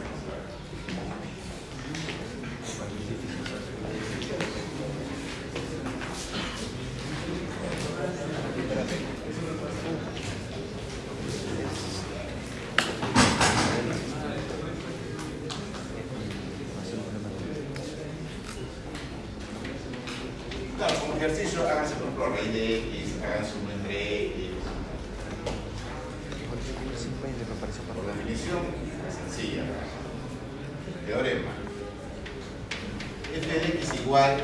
Hacer 16.80 17.00
un 17.00 17.06
problema 17.06 17.30
de- 17.30 17.98
Claro, 20.78 20.96
como 21.00 21.14
ejercicio, 21.16 21.46
háganse 21.66 21.96
por 21.96 22.04
ejemplo 22.04 22.30
raíz 22.30 22.54
de 22.54 22.78
x, 22.78 23.16
háganse 23.24 23.54
uno 23.62 23.72
entre 23.74 24.26
x. 24.26 24.36
Simplemente 26.98 27.46
me 27.50 27.56
parece 27.60 27.80
para 27.82 27.94
Por 27.96 28.06
la 28.06 28.14
definición, 28.14 28.60
sencilla. 29.10 29.64
Teorema. 31.06 31.52
f 33.34 33.48
de 33.48 33.68
x 33.80 33.94
igual 34.04 34.44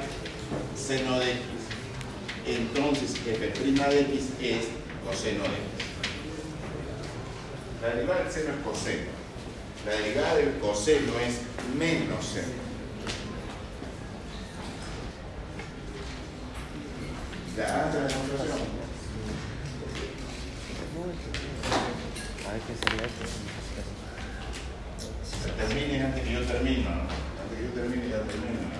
seno 0.75 1.19
de 1.19 1.31
x. 1.31 1.41
Entonces, 2.45 3.15
f' 3.15 3.39
de 3.39 3.99
x 4.01 4.29
es 4.41 4.67
coseno 5.05 5.43
de 5.43 5.49
x. 5.49 5.59
La 7.81 7.89
derivada 7.95 8.23
del 8.23 8.31
seno 8.31 8.49
es 8.53 8.59
coseno. 8.63 9.11
La 9.85 9.91
derivada 9.91 10.35
del 10.35 10.57
coseno 10.59 11.13
es 11.19 11.41
menos 11.77 12.25
seno. 12.25 12.63
¿Ya 17.57 17.65
hace 17.65 17.99
la 17.99 18.07
demostración? 18.07 18.57
A 22.47 22.51
ver 22.53 22.61
qué 22.61 22.73
sería 22.75 23.05
esto. 23.05 23.25
Se 25.23 25.49
termine 25.51 26.03
antes 26.03 26.23
que 26.23 26.33
yo 26.33 26.41
termino, 26.45 26.89
¿no? 26.89 27.01
Antes 27.01 27.57
que 27.57 27.63
yo 27.65 27.69
termine, 27.73 28.09
ya 28.09 28.21
termino. 28.23 28.73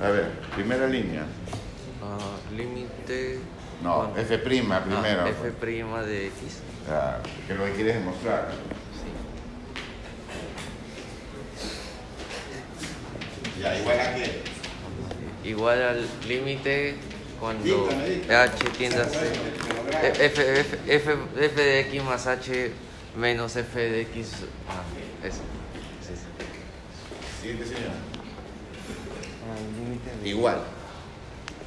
A 0.00 0.10
ver, 0.10 0.30
primera 0.54 0.86
línea. 0.86 1.24
Ah, 2.02 2.36
límite. 2.56 3.40
No, 3.82 3.96
cuando- 3.96 4.14
F' 4.28 4.38
primero. 4.38 4.84
Ah, 4.92 5.28
F 5.28 5.52
prima 5.52 6.02
de 6.02 6.26
X. 6.26 6.60
Claro, 6.86 7.22
que 7.46 7.54
lo 7.54 7.64
que 7.64 7.72
quieres 7.72 7.94
demostrar. 7.94 8.50
Sí. 13.56 13.62
Ya, 13.62 13.78
igual 13.78 14.00
a 14.00 14.14
qué. 14.14 14.42
Igual 15.44 15.82
al 15.82 16.06
límite 16.28 16.96
cuando. 17.40 17.88
H 17.88 18.70
tiende 18.76 19.00
a 19.00 19.08
ser. 19.08 19.32
F, 20.02 20.60
F, 20.60 20.78
F, 20.86 21.16
F 21.40 21.62
de 21.62 21.80
X 21.80 22.04
más 22.04 22.26
H 22.26 22.72
menos 23.16 23.56
F 23.56 23.80
de 23.80 24.02
X. 24.02 24.32
Ah, 24.68 24.82
eso. 25.26 25.40
Sí, 26.06 26.12
sí. 26.14 27.40
Siguiente 27.40 27.64
señor. 27.64 27.92
Igual. 30.22 30.60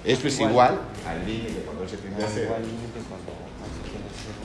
Esto 0.03 0.27
es 0.27 0.35
igual, 0.35 0.51
Igual. 0.51 0.79
Al 1.07 1.25
límite 1.25 1.61
cuando 1.65 1.87
se 1.87 1.97
tiende 1.97 2.23
Ah, 2.23 2.27
a 2.27 2.29
cero. 2.29 2.45
igual 2.45 2.61
límite 2.61 2.99
cuando 3.09 3.31
a 3.31 3.65
cero. 4.21 4.41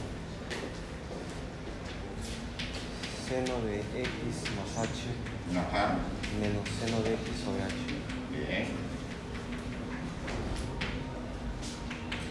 Seno 3.28 3.60
de 3.66 3.80
X 3.80 4.54
más 4.54 4.78
H 4.86 5.10
Ajá. 5.58 5.98
menos 6.40 6.62
seno 6.78 7.02
de 7.02 7.14
X 7.14 7.26
sobre 7.44 7.62
H. 7.62 7.74
Bien. 8.30 8.66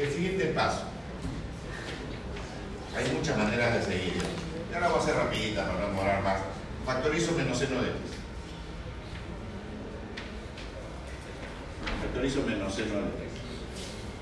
El 0.00 0.12
siguiente 0.12 0.46
paso. 0.46 0.84
Hay 2.96 3.12
muchas 3.12 3.36
maneras 3.36 3.74
de 3.74 3.82
seguir. 3.82 4.22
Ya 4.70 4.80
la 4.80 4.88
voy 4.88 4.98
a 4.98 5.02
hacer 5.02 5.14
rapidita 5.16 5.66
para 5.66 5.80
no 5.80 5.86
demorar 5.88 6.22
más. 6.22 6.40
Factorizo 6.86 7.32
menos 7.32 7.58
seno 7.58 7.82
de 7.82 7.88
x. 7.88 7.98
Factorizo 12.02 12.42
menos 12.42 12.74
seno 12.74 12.94
de 12.94 13.00
x. 13.00 13.10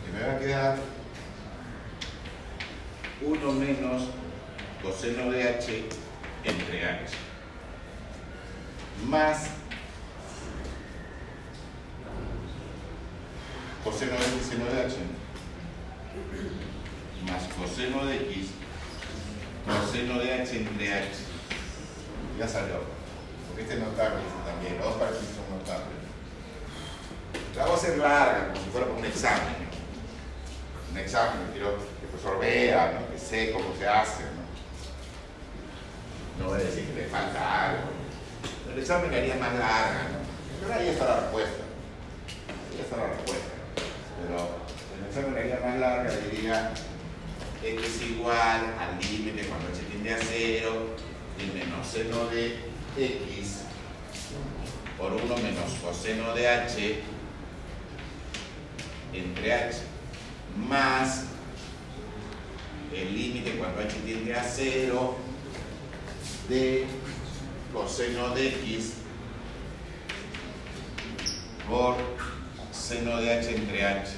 Y 0.08 0.12
me 0.16 0.26
va 0.26 0.32
a 0.32 0.38
quedar 0.38 0.78
1 3.20 3.52
menos 3.52 4.02
entre 5.68 6.84
h. 6.84 7.12
Más 9.06 9.48
coseno 13.84 14.12
de 14.12 14.18
x 14.18 14.46
seno 14.48 14.64
de 14.64 14.80
h 14.80 14.96
más 17.30 17.44
coseno 17.54 18.06
de 18.06 18.16
x 18.16 18.48
coseno 19.66 20.18
de 20.20 20.32
h 20.32 20.56
entre 20.56 20.94
h. 20.94 21.08
Ya 22.38 22.48
salió. 22.48 22.80
Porque 23.48 23.62
este 23.62 23.74
es 23.74 23.80
notable, 23.80 24.20
este 24.20 24.50
también. 24.50 24.78
Los 24.78 24.86
dos 24.86 24.96
parecidos 24.96 25.34
son 25.36 25.58
notables. 25.58 25.98
La 27.56 27.64
voy 27.64 27.72
a 27.72 27.76
hacer 27.76 27.98
larga, 27.98 28.48
como 28.48 28.64
si 28.64 28.70
fuera 28.70 28.86
para 28.86 28.98
un 28.98 29.04
examen. 29.04 29.68
Un 30.92 30.98
examen 30.98 31.50
quiero 31.52 31.76
que 31.76 32.04
el 32.04 32.08
profesor 32.08 32.40
vea, 32.40 32.98
¿no? 32.98 33.12
que 33.12 33.18
sé 33.18 33.52
cómo 33.52 33.74
se 33.78 33.86
hace. 33.86 34.37
No, 36.38 36.46
voy 36.46 36.60
a 36.60 36.64
decir 36.64 36.84
que 36.86 37.02
le 37.02 37.06
falta 37.08 37.70
algo. 37.70 37.82
El 38.72 38.78
examen 38.78 39.12
haría 39.12 39.34
más 39.36 39.52
larga, 39.54 40.02
¿no? 40.12 40.18
Pero 40.60 40.74
ahí 40.74 40.88
está 40.88 41.04
la 41.04 41.20
respuesta. 41.20 41.62
Ahí 42.70 42.80
está 42.80 42.96
la 42.96 43.06
respuesta. 43.08 43.48
Pero 44.20 44.48
el 44.98 45.06
examen 45.08 45.38
haría 45.38 45.66
más 45.66 45.78
larga, 45.80 46.10
le 46.10 46.30
diría 46.30 46.72
x 47.64 48.02
igual 48.08 48.74
al 48.78 48.98
límite 49.00 49.46
cuando 49.48 49.68
h 49.68 49.82
tiende 49.90 50.14
a 50.14 50.18
0 50.18 50.96
y 51.38 51.58
menos 51.58 51.86
seno 51.86 52.26
de 52.26 52.56
x 52.96 53.62
por 54.96 55.12
1 55.12 55.24
menos 55.38 55.72
coseno 55.82 56.34
de 56.34 56.48
h 56.48 57.00
entre 59.12 59.54
h 59.54 59.78
más 60.56 61.24
el 62.94 63.14
límite 63.14 63.58
cuando 63.58 63.80
h 63.80 63.94
tiende 64.04 64.34
a 64.34 64.44
0 64.44 65.16
de 66.48 66.86
coseno 67.72 68.34
de 68.34 68.48
x 68.48 68.94
por 71.68 71.96
seno 72.72 73.18
de 73.20 73.38
h 73.38 73.54
entre 73.54 73.84
h. 73.84 74.10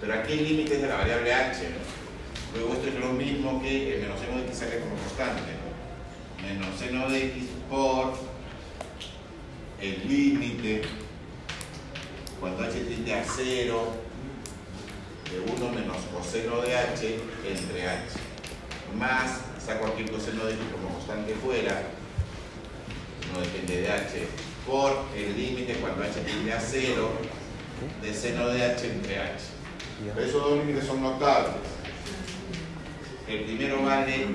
Pero 0.00 0.14
aquí 0.14 0.32
el 0.34 0.44
límite 0.44 0.74
es 0.74 0.82
de 0.82 0.88
la 0.88 0.96
variable 0.96 1.32
h. 1.32 1.62
¿no? 1.70 2.58
Luego 2.58 2.74
esto 2.74 2.88
es 2.88 2.94
lo 2.96 3.12
mismo 3.12 3.62
que 3.62 3.94
el 3.94 4.02
menos 4.02 4.20
seno 4.20 4.36
de 4.36 4.44
x 4.44 4.58
sale 4.58 4.80
como 4.80 4.96
constante. 4.96 5.52
¿no? 5.52 6.46
Menos 6.46 6.78
seno 6.78 7.08
de 7.08 7.26
x 7.26 7.44
por 7.70 8.14
el 9.80 10.08
límite 10.08 10.82
cuando 12.38 12.64
h 12.64 12.72
tiende 12.72 13.14
a 13.14 13.24
0 13.24 13.92
de 15.30 15.52
1 15.52 15.72
menos 15.72 15.96
coseno 16.12 16.60
de 16.60 16.76
h 16.76 17.18
entre 17.48 17.88
h. 17.88 18.02
Más, 18.98 19.51
saco 19.64 19.86
aquí 19.86 20.02
el 20.02 20.10
coseno 20.10 20.44
de 20.44 20.54
x 20.54 20.62
como 20.72 20.94
constante 20.94 21.34
fuera, 21.34 21.82
no 23.32 23.40
depende 23.40 23.82
de 23.82 23.90
h, 23.90 24.26
por 24.66 25.04
el 25.16 25.36
límite 25.36 25.74
cuando 25.74 26.02
h 26.02 26.20
tiende 26.20 26.52
a 26.52 26.60
0 26.60 27.10
de 28.02 28.14
seno 28.14 28.48
de 28.48 28.64
h 28.64 28.90
entre 28.90 29.18
h. 29.18 29.44
Pero 30.14 30.26
esos 30.26 30.42
dos 30.42 30.58
límites 30.58 30.84
son 30.86 31.02
notables. 31.02 31.54
El 33.28 33.44
primero 33.44 33.82
vale 33.82 34.26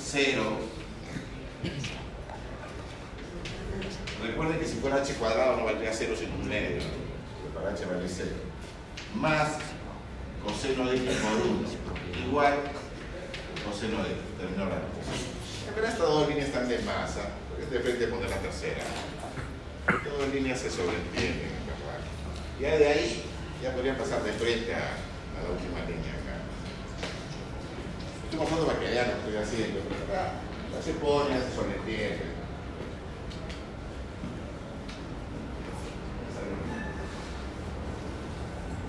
0. 0.00 0.42
Recuerden 4.22 4.58
que 4.58 4.66
si 4.66 4.76
fuera 4.76 4.96
h 4.96 5.14
cuadrado 5.14 5.56
no 5.56 5.64
valdría 5.64 5.92
0 5.92 6.14
sino 6.16 6.34
un 6.36 6.48
medio. 6.48 6.82
Para 7.54 7.70
h 7.70 7.84
vale 7.84 8.08
0. 8.08 8.30
Más 9.16 9.58
coseno 10.44 10.88
de 10.88 10.96
x 10.96 11.16
por 11.16 11.32
1. 11.32 12.28
Igual 12.28 12.54
coseno 13.68 13.98
de 14.04 14.10
x. 14.10 14.27
Terminó 14.38 14.64
la 14.64 14.80
cosa. 14.88 15.12
Pero 15.74 15.86
estas 15.86 15.98
dos 15.98 16.28
líneas 16.28 16.48
están 16.48 16.68
de 16.68 16.78
masa. 16.80 17.28
Porque 17.48 17.66
de 17.66 17.80
frente 17.80 18.06
poner 18.06 18.30
la 18.30 18.38
tercera. 18.38 18.84
Todas 19.86 20.20
las 20.20 20.34
líneas 20.34 20.60
se 20.60 20.70
sobreentienden, 20.70 21.50
en 21.50 21.66
verdad. 21.66 22.00
Ya 22.60 22.76
de 22.78 22.86
ahí 22.86 23.24
ya 23.62 23.74
podrían 23.74 23.96
pasar 23.96 24.22
de 24.22 24.32
frente 24.32 24.74
a, 24.74 24.78
la 24.78 25.50
última 25.50 25.80
línea 25.86 26.12
acá. 26.12 26.38
Estoy 28.24 28.38
mostrando 28.38 28.66
para 28.66 28.78
que 28.80 28.86
lo 28.86 28.92
que 28.92 29.00
estoy 29.00 29.36
haciendo, 29.36 29.80
pero 29.88 30.04
acá 30.04 30.32
ya 30.74 30.82
se 30.82 30.92
pone, 30.94 31.34
se 31.40 31.54
sobreentiende. 31.54 32.38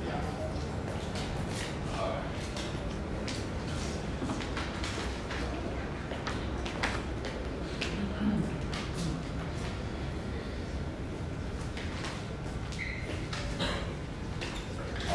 Ya. 0.06 0.20
Ahora. 2.00 2.22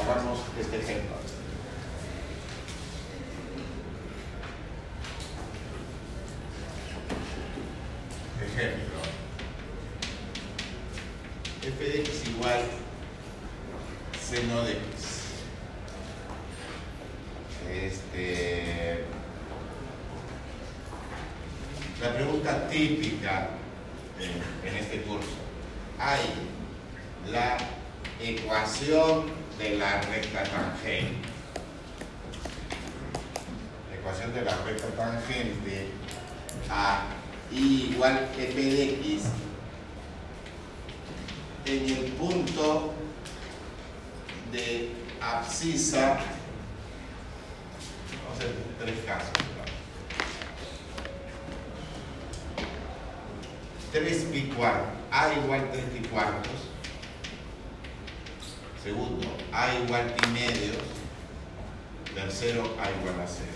Hagamos 0.01 0.41
este 0.61 0.77
ejemplo. 0.79 1.15
Ejemplo. 8.43 9.01
f 11.63 11.85
de 11.85 12.01
x 12.01 12.29
igual 12.29 12.61
seno 14.21 14.63
de 14.63 14.73
x. 14.73 14.81
Este, 17.73 19.05
la 22.05 22.13
pregunta 22.13 22.69
típica 22.69 23.49
en, 24.21 24.77
este 24.77 25.01
curso. 25.03 25.29
Hay 25.99 26.21
la 27.33 27.57
ecuación 28.21 29.25
de 29.59 29.79
la 29.79 30.03
recta 30.03 30.43
tangente. 30.45 31.29
La 33.91 33.97
ecuación 33.97 34.35
de 34.35 34.43
la 34.43 34.55
recta 34.67 34.89
tangente 34.89 35.89
a 36.69 37.07
i 37.51 37.93
igual 37.93 38.29
f 38.39 38.55
de 38.55 38.85
x 38.85 39.25
en 41.65 41.89
el 41.89 42.13
punto 42.13 42.93
de 44.53 44.91
abscisa. 45.23 46.19
Vamos 48.25 48.29
a 48.29 48.33
hacer 48.37 48.55
tres 48.79 48.99
casos. 49.07 49.31
¿no? 49.39 49.55
3 53.95 54.25
pi 54.33 54.51
cuarto, 54.57 54.89
a 55.13 55.33
igual 55.35 55.71
3 55.71 55.85
pi 55.95 56.09
cuartos. 56.09 56.61
Segundo, 58.83 59.29
A 59.53 59.73
igual 59.75 60.13
pi 60.15 60.27
medios. 60.33 60.83
Tercero, 62.15 62.63
A 62.83 62.91
igual 62.91 63.21
a 63.23 63.27
cero. 63.27 63.55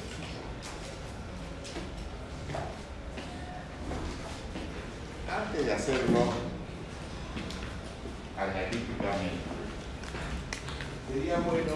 Antes 5.28 5.66
de 5.66 5.72
hacerlo 5.72 6.32
analíticamente, 8.38 9.42
sería 11.12 11.38
bueno 11.40 11.74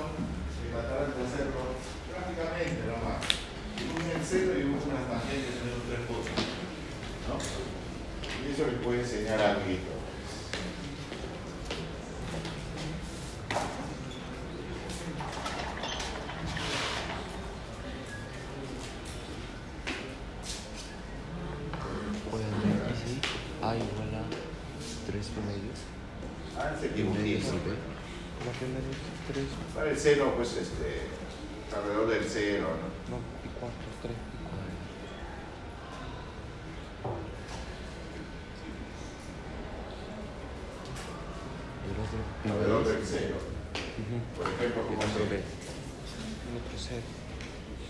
que 0.62 0.70
trataran 0.72 1.12
de 1.18 1.26
hacerlo 1.26 1.62
gráficamente 2.09 2.82
nomás. 2.86 3.20
Dibujen 3.76 4.16
el 4.16 4.24
cero 4.24 4.52
y 4.56 4.62
dibujen 4.62 4.93
unas 4.93 5.09
tangentes 5.10 5.55
en 5.60 5.68
esos 5.68 5.84
tres 5.89 6.01
puntos. 6.06 6.44
¿no? 7.28 7.36
Y 8.43 8.52
eso 8.52 8.66
les 8.66 8.80
puede 8.80 9.01
enseñar 9.01 9.40
algo. 9.40 9.62
Pueden 22.30 22.51
ver 22.62 22.89
que 22.89 22.94
sí, 22.94 23.20
A 23.62 23.74
igual 23.76 24.14
a 24.14 24.24
3 25.06 25.30
medios. 25.47 25.78
Háganse 26.59 26.86
Y 26.86 27.02
medios 27.02 27.14
dibujitos. 27.16 27.55
y 27.55 27.68
B. 27.68 27.76
La 28.47 28.52
primera 28.59 28.86
es 28.90 29.32
3, 29.32 29.44
Para 29.74 29.90
el 29.90 29.97
cero, 29.98 30.32
pues 30.36 30.56
este, 30.56 31.06
alrededor 31.76 32.09
del 32.09 32.24
cero, 32.28 32.68
¿no? 33.09 33.16
no, 33.16 33.22
pi 33.43 33.48
cuartos, 33.60 33.94
3 34.02 34.12
pi 34.12 34.36
cuadrados. 34.43 34.72
Y 41.84 42.31
medios. 42.44 42.89
del 42.89 43.05
cero. 43.05 43.36
Por 44.36 44.47
ejemplo, 44.47 44.86
como 44.86 45.02
se 45.02 45.09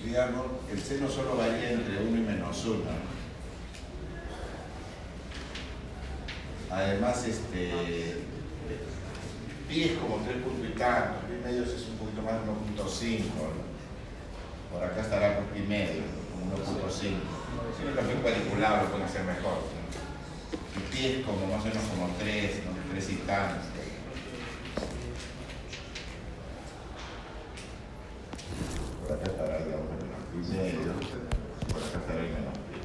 digamos, 0.05 0.47
el 0.70 0.81
seno 0.81 1.09
solo 1.09 1.37
varía 1.37 1.73
entre 1.73 1.99
1 1.99 2.16
y 2.16 2.20
menos 2.20 2.65
1. 2.65 2.85
Además, 6.70 7.27
este, 7.27 8.23
pi 9.69 9.83
es 9.85 9.99
como 9.99 10.16
3 10.24 10.37
puntos 10.43 10.69
y 10.69 10.73
tanto, 10.79 11.27
pi 11.27 11.35
medios 11.45 11.69
es 11.69 11.87
un 11.89 11.97
poquito 11.99 12.23
más 12.23 12.35
de 12.35 12.41
1.5. 12.41 13.23
¿no? 13.23 13.62
Por 14.73 14.85
acá 14.85 15.01
estará 15.03 15.37
con 15.37 15.45
pi 15.47 15.61
medio, 15.61 16.03
como 16.33 16.57
1.5. 16.57 16.91
Si 16.91 17.11
no 17.85 17.95
café 17.95 18.15
cuadriculado 18.15 18.85
lo 18.85 18.91
pueden 18.91 19.07
hacer 19.07 19.24
mejor. 19.24 19.59
¿no? 19.70 19.83
Y 20.77 20.81
pi 20.91 21.01
es 21.07 21.24
como 21.27 21.47
más 21.47 21.62
o 21.62 21.65
menos 21.69 21.85
como 21.85 22.09
3, 22.19 22.65
¿no? 22.65 22.70
3 22.93 23.11
y 23.11 23.16
tanto. 23.27 23.66
Por 29.03 29.12
acá 29.16 29.27
estará, 29.31 29.55
digamos, 29.59 29.91
el 29.93 29.99
menos 30.07 30.23
pi 30.33 30.39
medio. 30.57 30.93
Por 31.69 31.81
acá 31.83 31.97
estará 31.99 32.20
el 32.20 32.33
menos 32.33 32.57
pi. 32.59 32.79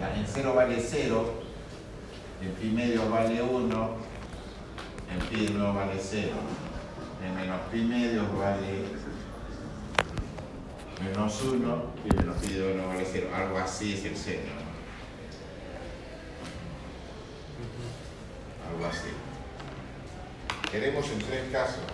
Ya, 0.00 0.06
en 0.14 0.26
0 0.26 0.54
vale 0.54 0.76
0. 0.80 1.34
En 2.42 2.52
pi 2.52 2.70
medio 2.70 3.10
vale 3.10 3.42
1. 3.42 3.96
En 5.10 5.18
pi 5.28 5.46
de 5.46 5.52
nuevo 5.52 5.74
vale 5.74 5.94
0. 5.98 6.32
En 7.24 7.34
menos 7.36 7.60
pi 7.72 7.80
medio 7.82 8.22
vale 8.36 8.84
menos 11.02 11.42
1. 11.42 11.84
Y 12.04 12.08
menos 12.16 12.36
pi 12.38 12.52
de 12.52 12.74
nuevo 12.74 12.88
vale 12.88 13.06
0. 13.10 13.28
Algo 13.34 13.58
así 13.58 13.94
es 13.94 14.04
el 14.04 14.16
seno. 14.16 14.42
¿no? 14.42 14.68
Algo 18.74 18.86
así. 18.86 19.08
En 20.88 20.94
tres 20.94 21.52
casos. 21.52 21.84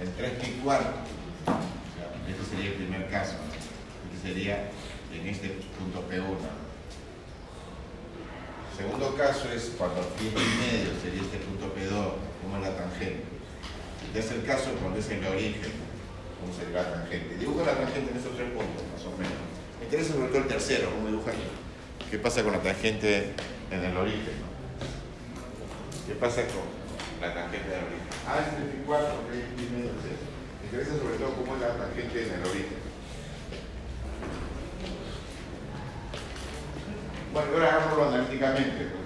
En 0.00 0.12
3 0.12 0.30
pi 0.38 0.60
cuarto. 0.62 0.94
Este 2.30 2.54
sería 2.54 2.70
el 2.70 2.76
primer 2.76 3.10
caso. 3.10 3.34
Este 4.14 4.28
sería 4.28 4.70
en 5.12 5.26
este 5.26 5.58
punto 5.76 6.04
P1. 6.08 6.38
Segundo 8.76 9.16
caso 9.16 9.50
es 9.50 9.72
cuando 9.76 10.02
pi 10.14 10.28
es 10.28 10.34
pi 10.34 10.38
medio, 10.38 10.94
sería 11.02 11.20
este 11.20 11.38
punto 11.38 11.74
P2, 11.74 12.12
como 12.42 12.56
es 12.58 12.62
la 12.62 12.76
tangente. 12.76 13.24
El 14.06 14.12
tercer 14.12 14.44
caso 14.46 14.70
es 14.70 14.78
cuando 14.78 15.00
es 15.00 15.10
el 15.10 15.26
origen, 15.26 15.72
cómo 16.38 16.54
sería 16.54 16.82
la 16.82 16.94
tangente. 16.94 17.38
Dibujo 17.38 17.66
la 17.66 17.74
tangente 17.74 18.12
en 18.12 18.18
esos 18.18 18.36
tres 18.36 18.52
puntos, 18.54 18.86
más 18.94 19.02
o 19.02 19.10
menos. 19.18 19.42
Me 19.80 19.86
interesa 19.86 20.14
sobre 20.14 20.28
todo 20.28 20.38
el 20.38 20.46
tercero, 20.46 20.90
cómo 20.94 21.08
dibujan. 21.08 21.34
¿Qué 22.08 22.18
pasa 22.20 22.44
con 22.44 22.52
la 22.52 22.62
tangente 22.62 23.34
en 23.72 23.84
el 23.84 23.96
origen? 23.96 24.46
¿Qué 26.06 26.14
pasa 26.14 26.42
con 26.46 26.87
la 27.20 27.34
tangente 27.34 27.68
del 27.68 27.84
origen? 27.84 28.08
Ah, 28.26 28.38
es 28.40 28.56
34, 28.56 29.30
que 29.30 29.38
es 29.38 29.44
pi 29.56 29.64
medio, 29.74 29.90
es 29.90 30.06
eso. 30.06 30.26
Me 30.60 30.66
interesa 30.66 30.98
sobre 30.98 31.16
todo 31.16 31.34
cómo 31.34 31.54
es 31.56 31.60
la 31.60 31.74
tangente 31.74 32.22
en 32.22 32.34
el 32.34 32.46
origen. 32.46 32.78
Bueno, 37.32 37.48
ahora 37.52 37.68
hagámoslo 37.68 38.08
analíticamente. 38.08 38.97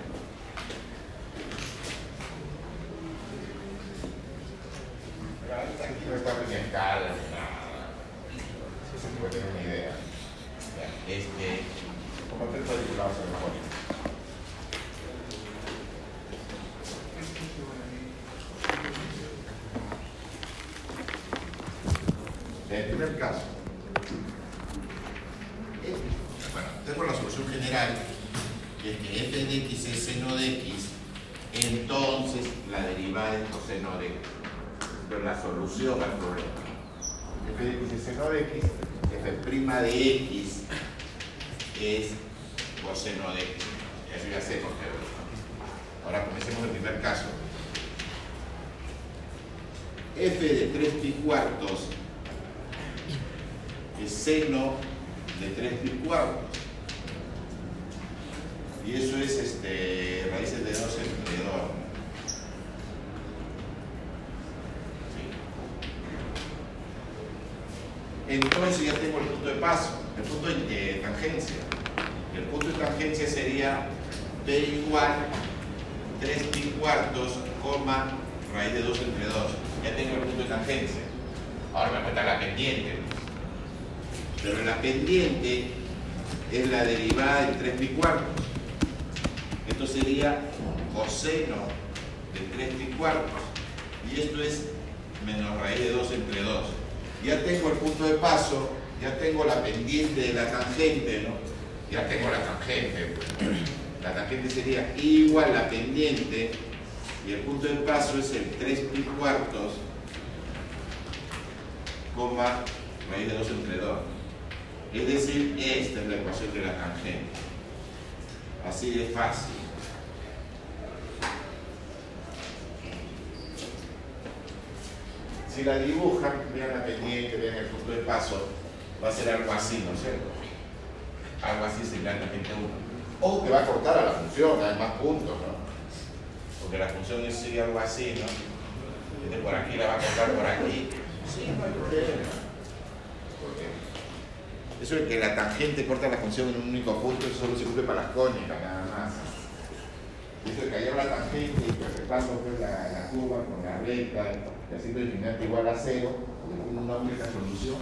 Determinante 155.72 155.72
igual 155.72 155.76
a 155.76 155.78
cero, 155.78 156.16
con 156.46 156.84
una 156.84 156.96
única 156.96 157.24
solución, 157.24 157.76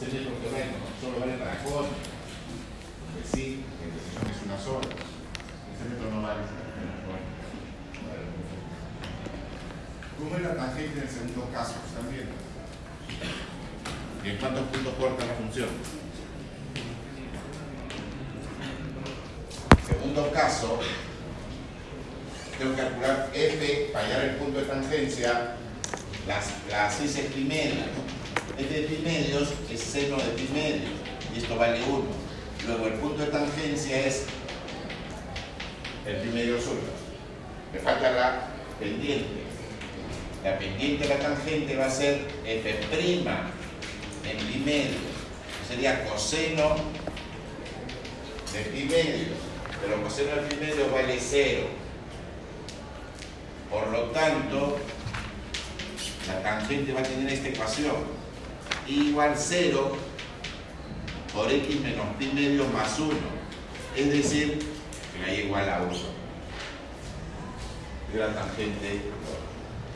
es 0.00 0.14
el 0.14 0.24
¿no? 0.24 0.30
solo 1.00 1.20
vale 1.20 1.38
para 1.38 1.62
cónicas. 1.62 2.10
Porque 3.02 3.28
sí, 3.32 3.64
la 3.78 3.86
decisión 3.94 4.30
es 4.30 4.42
una 4.46 4.58
sola. 4.58 4.88
Ese 5.74 5.88
método 5.88 6.10
no 6.10 6.22
vale. 6.22 6.40
¿Cómo 10.18 10.36
es 10.36 10.42
la 10.42 10.54
tangente 10.54 10.98
en 10.98 11.02
el 11.02 11.08
segundo 11.08 11.48
caso? 11.52 11.74
¿Están? 11.86 12.06
¿Y 14.24 14.28
en 14.28 14.36
cuántos 14.36 14.66
puntos 14.68 14.94
corta 14.94 15.26
la 15.26 15.34
función? 15.34 15.68
Segundo 19.86 20.30
caso, 20.30 20.78
tengo 22.58 22.74
que 22.76 22.82
calcular 22.82 23.30
f 23.34 23.92
hallar 23.94 24.24
el 24.24 24.36
punto 24.36 24.60
de 24.60 24.64
tangencia, 24.66 25.56
las, 26.26 26.52
las 26.70 26.94
6 26.94 27.16
es 27.16 27.26
pi 27.32 27.44
medios. 27.44 27.86
f 28.58 28.68
de 28.68 28.82
pi 28.82 29.02
medios 29.02 29.48
es 29.70 29.80
seno 29.80 30.16
de 30.16 30.30
pi 30.36 30.48
medios, 30.52 30.92
y 31.34 31.38
esto 31.38 31.56
vale 31.56 31.80
1. 31.82 32.04
Luego 32.66 32.86
el 32.86 32.92
punto 32.94 33.22
de 33.22 33.28
tangencia 33.28 34.06
es 34.06 34.26
el 36.06 36.16
pi 36.16 36.28
medio 36.28 36.60
suyo. 36.60 36.92
Me 37.72 37.78
falta 37.80 38.10
la 38.10 38.48
pendiente. 38.78 39.42
La 40.44 40.58
pendiente 40.58 41.06
de 41.06 41.14
la 41.14 41.20
tangente 41.20 41.76
va 41.76 41.86
a 41.86 41.90
ser 41.90 42.26
f' 42.44 42.70
en 44.24 44.36
pi 44.46 44.58
medio. 44.64 44.98
Sería 45.68 46.04
coseno 46.04 46.76
de 48.52 48.60
pi 48.70 48.84
medio. 48.84 49.28
Pero 49.80 50.02
coseno 50.02 50.36
de 50.36 50.42
pi 50.42 50.56
medio 50.56 50.90
vale 50.92 51.18
0. 51.18 51.62
Por 53.70 53.88
lo 53.88 54.02
tanto, 54.10 54.78
la 56.26 56.42
tangente 56.42 56.92
va 56.92 57.00
a 57.00 57.02
tener 57.02 57.32
esta 57.32 57.48
ecuación. 57.48 57.96
I 58.86 59.08
igual 59.08 59.34
0 59.36 59.96
por 61.32 61.50
x 61.50 61.80
menos 61.80 62.06
pi 62.18 62.26
medio 62.32 62.64
más 62.68 62.98
1. 62.98 63.12
Es 63.96 64.10
decir, 64.10 64.58
que 65.12 65.20
la 65.20 65.34
y 65.34 65.40
igual 65.40 65.68
a 65.68 65.82
1. 65.82 65.92
Y 68.12 68.16
la 68.18 68.34
tangente 68.34 69.00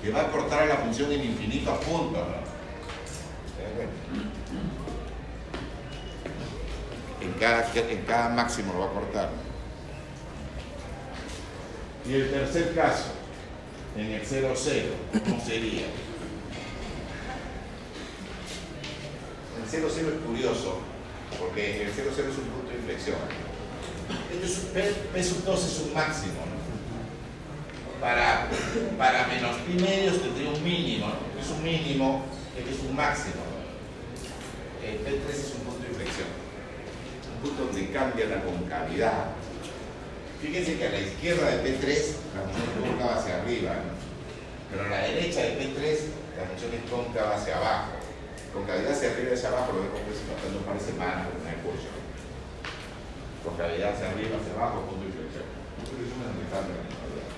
que 0.03 0.11
va 0.11 0.23
a 0.23 0.31
cortar 0.31 0.63
a 0.63 0.67
la 0.67 0.77
función 0.77 1.13
en 1.13 1.25
infinitos 1.25 1.79
puntos. 1.85 2.27
¿no? 2.27 2.47
En 7.21 7.33
cada, 7.41 7.73
en 7.75 8.03
cada 8.03 8.29
máximo 8.31 8.73
lo 8.73 8.81
va 8.81 8.87
a 8.87 8.91
cortar. 8.91 9.31
Y 12.09 12.15
el 12.15 12.31
tercer 12.31 12.75
caso, 12.75 13.09
en 13.97 14.13
el 14.13 14.23
0, 14.25 14.53
0, 14.55 14.89
¿cómo 15.25 15.45
sería? 15.45 15.87
El 19.67 19.73
0, 19.83 19.89
0 19.93 20.09
es 20.15 20.27
curioso, 20.27 20.79
porque 21.41 21.83
el 21.83 21.91
0, 21.93 22.11
0 22.15 22.29
es 22.31 22.39
un 22.39 22.45
punto 22.45 22.71
de 22.71 22.79
inflexión. 22.79 23.19
Este 24.31 24.47
es 24.47 24.95
P, 25.13 25.25
sub 25.25 25.45
2 25.45 25.67
es 25.67 25.81
un 25.81 25.95
máximo, 25.95 26.39
¿no? 26.47 28.01
Para, 28.01 28.47
para 28.97 29.27
menos 29.27 29.57
pi 29.67 29.73
medios 29.83 30.23
tendría 30.23 30.51
un 30.51 30.63
mínimo, 30.63 31.09
¿no? 31.09 31.41
Es 31.41 31.51
un 31.51 31.65
mínimo, 31.65 32.23
este 32.57 32.71
es 32.71 32.81
un 32.89 32.95
máximo. 32.95 33.43
El 34.87 35.01
P3 35.01 35.31
es 35.35 35.55
un 35.59 35.63
punto 35.67 35.83
de 35.83 35.89
inflexión. 35.89 36.29
Un 37.35 37.49
punto 37.49 37.65
donde 37.65 37.91
cambia 37.91 38.27
la 38.27 38.45
concavidad. 38.45 39.35
Fíjense 40.41 40.79
que 40.79 40.87
a 40.87 40.91
la 40.91 41.01
izquierda 41.01 41.51
de 41.51 41.57
P3 41.65 41.91
la 42.37 42.43
función 42.47 42.71
es 42.71 42.89
cóncava 42.89 43.17
hacia 43.17 43.43
arriba, 43.43 43.73
¿no? 43.75 43.99
pero 44.71 44.87
a 44.87 44.89
la 44.91 45.09
derecha 45.09 45.41
de 45.41 45.59
P3 45.59 45.99
la 46.39 46.45
función 46.47 46.71
es 46.73 46.89
cóncava 46.89 47.35
hacia 47.35 47.57
abajo. 47.57 47.96
Concavidad 48.57 48.93
hacia 48.93 49.13
arriba 49.13 49.31
y 49.31 49.35
hacia 49.35 49.49
abajo 49.53 49.73
lo 49.77 49.85
vemos 49.85 50.01
pues, 50.01 50.49
no 50.49 50.65
parece 50.65 50.97
mal 50.97 51.29
en 51.29 51.45
el 51.45 51.61
curso. 51.61 51.93
Concavidad 53.45 53.93
hacia 53.93 54.09
arriba, 54.17 54.41
hacia 54.41 54.57
abajo, 54.57 54.89
punto 54.89 55.05
de 55.05 55.13
de 55.13 55.21
la 56.17 56.89
concavidad. 56.89 57.29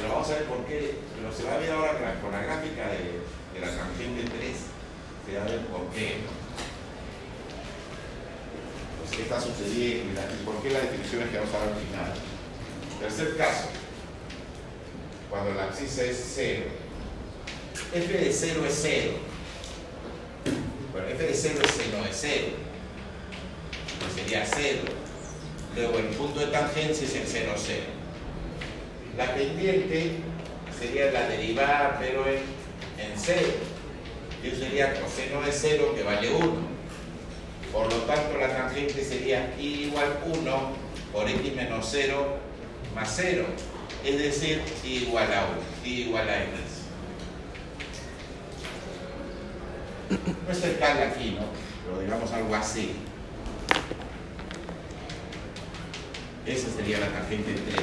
Pero 0.00 0.08
vamos 0.08 0.30
a 0.30 0.34
ver 0.40 0.44
por 0.48 0.64
qué. 0.64 1.04
Pero 1.12 1.28
se 1.28 1.44
va 1.44 1.52
a 1.52 1.58
ver 1.60 1.70
ahora 1.72 2.16
con 2.24 2.32
la, 2.32 2.40
gráfica 2.40 2.88
de, 2.88 3.20
de 3.52 3.60
la 3.60 3.76
tangente 3.76 4.24
3, 4.24 4.56
se 5.28 5.36
va 5.36 5.44
a 5.44 5.52
ver 5.52 5.68
por 5.68 5.84
qué. 5.92 6.24
Pues, 9.04 9.10
qué 9.12 9.22
está 9.28 9.36
sucediendo 9.36 10.16
y, 10.16 10.16
y 10.16 10.44
por 10.48 10.62
qué 10.64 10.70
las 10.70 10.88
definiciones 10.88 11.28
que 11.28 11.44
vamos 11.44 11.52
a 11.52 11.60
ver 11.60 11.76
al 11.76 11.80
final. 11.84 12.10
Tercer 13.04 13.36
caso, 13.36 13.68
cuando 15.28 15.52
la 15.52 15.64
abscisa 15.64 16.04
es 16.04 16.24
0. 16.34 16.64
f 17.92 18.12
de 18.16 18.32
0 18.32 18.64
es 18.64 18.78
0. 18.80 19.29
Bueno, 20.92 21.06
f 21.08 21.22
de 21.22 21.34
0 21.34 21.60
es 21.64 21.70
seno 21.70 22.04
de 22.04 22.12
0. 22.12 22.46
Pues 24.00 24.12
sería 24.14 24.44
0. 24.44 24.78
Luego 25.76 25.98
el 25.98 26.06
punto 26.06 26.40
de 26.40 26.46
tangencia 26.46 27.06
es 27.06 27.14
el 27.14 27.26
0, 27.26 27.52
0. 27.56 27.80
La 29.16 29.34
pendiente 29.34 30.16
sería 30.76 31.12
la 31.12 31.28
derivada, 31.28 31.96
pero 32.00 32.26
en, 32.26 32.38
en 32.98 33.12
0. 33.16 33.40
Y 34.42 34.48
eso 34.48 34.60
sería 34.60 35.00
coseno 35.00 35.42
de 35.42 35.52
0 35.52 35.92
que 35.94 36.02
vale 36.02 36.28
1. 36.28 36.80
Por 37.72 37.92
lo 37.92 37.98
tanto, 38.00 38.36
la 38.38 38.48
tangente 38.48 39.04
sería 39.04 39.54
i 39.60 39.84
igual 39.84 40.18
1 40.26 40.72
por 41.12 41.28
x 41.28 41.54
menos 41.54 41.88
0 41.90 42.36
más 42.94 43.12
0. 43.16 43.44
Es 44.04 44.18
decir, 44.18 44.60
i 44.82 45.04
igual 45.04 45.32
a 45.32 45.46
1, 45.46 45.58
i 45.84 46.00
igual 46.02 46.28
a 46.28 46.42
x. 46.42 46.69
No 50.10 50.52
es 50.52 50.60
cercana 50.60 51.08
aquí, 51.08 51.36
¿no? 51.38 51.46
Pero 51.84 52.00
digamos 52.00 52.32
algo 52.32 52.54
así. 52.54 52.96
Esa 56.46 56.68
sería 56.70 56.98
la 56.98 57.08
tangente 57.08 57.54
3. 57.70 57.80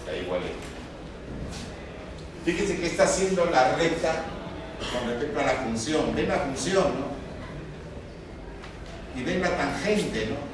Está 0.00 0.16
igual 0.16 0.40
Fíjense 2.44 2.80
que 2.80 2.86
está 2.86 3.04
haciendo 3.04 3.44
la 3.46 3.76
recta 3.76 4.24
con 4.92 5.08
respecto 5.08 5.40
a 5.40 5.42
la 5.44 5.52
función. 5.52 6.14
Ven 6.14 6.28
la 6.28 6.38
función, 6.38 6.84
¿no? 6.84 7.10
Y 9.20 9.24
ven 9.24 9.42
la 9.42 9.56
tangente, 9.56 10.26
¿no? 10.26 10.50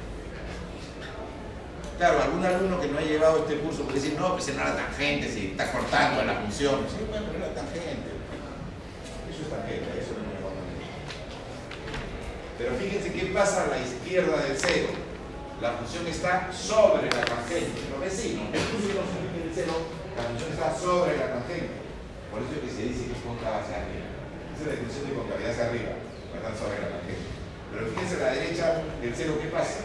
Claro, 1.97 2.21
algún 2.21 2.45
alumno 2.45 2.79
que 2.79 2.87
no 2.89 2.99
ha 2.99 3.01
llevado 3.01 3.39
este 3.39 3.57
curso 3.57 3.83
puede 3.83 3.99
decir, 3.99 4.15
no, 4.19 4.33
pues 4.33 4.53
no 4.53 4.63
la 4.63 4.75
tangente, 4.75 5.31
si 5.31 5.47
está 5.47 5.71
cortando 5.71 6.23
la 6.23 6.35
función. 6.35 6.85
Sí, 6.87 6.97
bueno, 7.09 7.25
pero 7.31 7.45
es 7.45 7.49
la 7.49 7.55
tangente. 7.55 8.11
Eso 9.31 9.41
es 9.41 9.49
tangente, 9.49 9.99
eso 9.99 10.13
no 10.13 10.29
me 10.29 10.37
va 10.45 10.51
a 10.51 10.57
Pero 12.57 12.73
fíjense 12.75 13.13
qué 13.13 13.29
pasa 13.29 13.65
a 13.65 13.67
la 13.67 13.79
izquierda 13.79 14.41
del 14.41 14.57
cero. 14.57 14.89
La 15.61 15.73
función 15.73 16.05
está 16.07 16.49
sobre 16.53 17.09
la 17.09 17.25
tangente. 17.25 17.85
Los 17.89 18.01
vecinos, 18.01 18.51
del 18.51 19.51
cero, 19.53 19.73
la 20.17 20.23
función 20.25 20.51
está 20.53 20.73
sobre 20.73 21.17
la 21.17 21.37
tangente. 21.37 21.85
Por 22.33 22.41
eso 22.41 22.57
es 22.57 22.61
que 22.65 22.71
se 22.73 22.83
dice 22.89 23.05
que 23.09 23.13
es 23.13 23.23
cóncava 23.25 23.61
hacia 23.61 23.81
arriba. 23.81 24.09
Esa 24.53 24.61
es 24.61 24.67
la 24.67 24.73
definición 24.73 25.05
de 25.05 25.17
concavidad 25.17 25.51
hacia 25.53 25.65
arriba, 25.69 25.93
no 25.97 26.33
están 26.33 26.55
sobre 26.57 26.77
la 26.81 26.89
tangente. 26.97 27.29
Pero 27.69 27.81
fíjense 27.93 28.13
a 28.17 28.25
la 28.25 28.33
derecha 28.33 28.65
del 29.01 29.13
cero, 29.13 29.37
¿qué 29.41 29.49
pasa? 29.53 29.79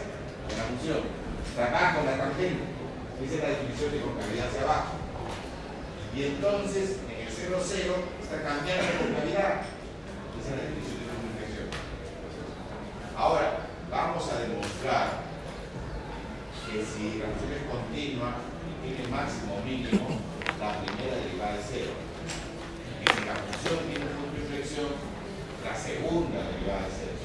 Con 0.49 0.57
la 0.57 0.65
función. 0.69 1.01
Está 1.45 1.69
abajo 1.69 2.05
la 2.05 2.17
tangente. 2.17 2.65
Esa 3.21 3.33
es 3.37 3.41
la 3.41 3.53
definición 3.53 3.89
de 3.93 4.01
concavidad 4.01 4.49
hacia 4.49 4.65
abajo. 4.65 4.93
Y 6.13 6.17
entonces, 6.37 7.01
en 7.09 7.25
el 7.25 7.29
0, 7.29 7.57
0, 7.57 7.93
está 8.21 8.37
cambiando 8.41 8.85
la 8.85 8.97
concavidad. 9.01 9.65
Esa 10.37 10.49
es 10.49 10.57
la 10.57 10.65
definición. 10.69 10.92
Ahora, 13.15 13.69
vamos 13.91 14.25
a 14.25 14.41
demostrar 14.41 15.21
que 16.65 16.81
si 16.81 17.21
la 17.21 17.29
función 17.29 17.53
es 17.53 17.69
continua 17.69 18.41
y 18.65 18.71
tiene 18.81 19.05
máximo 19.05 19.61
o 19.61 19.61
mínimo, 19.61 20.17
la 20.57 20.81
primera 20.81 21.21
derivada 21.21 21.61
es 21.61 21.69
cero. 21.69 21.93
Y 21.93 23.05
si 23.05 23.21
la 23.29 23.37
función 23.37 23.85
tiene 23.85 24.09
un 24.09 24.17
punto 24.17 24.33
de 24.33 24.41
inflexión, 24.41 24.89
la 25.61 25.75
segunda 25.77 26.41
derivada 26.41 26.89
es 26.89 27.05
cero. 27.05 27.21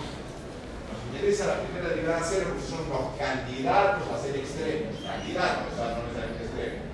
Nos 0.92 1.00
interesa 1.08 1.56
la 1.56 1.64
primera 1.64 1.88
derivada 1.88 2.20
cero 2.20 2.52
porque 2.52 2.68
son 2.68 2.84
los 2.92 3.16
candidatos 3.16 4.04
a 4.12 4.20
ser 4.20 4.36
extremos. 4.36 4.92
Candidatos, 5.00 5.72
o 5.72 5.76
sea, 5.76 5.96
no 5.96 6.04
necesariamente 6.04 6.44
extremos. 6.44 6.84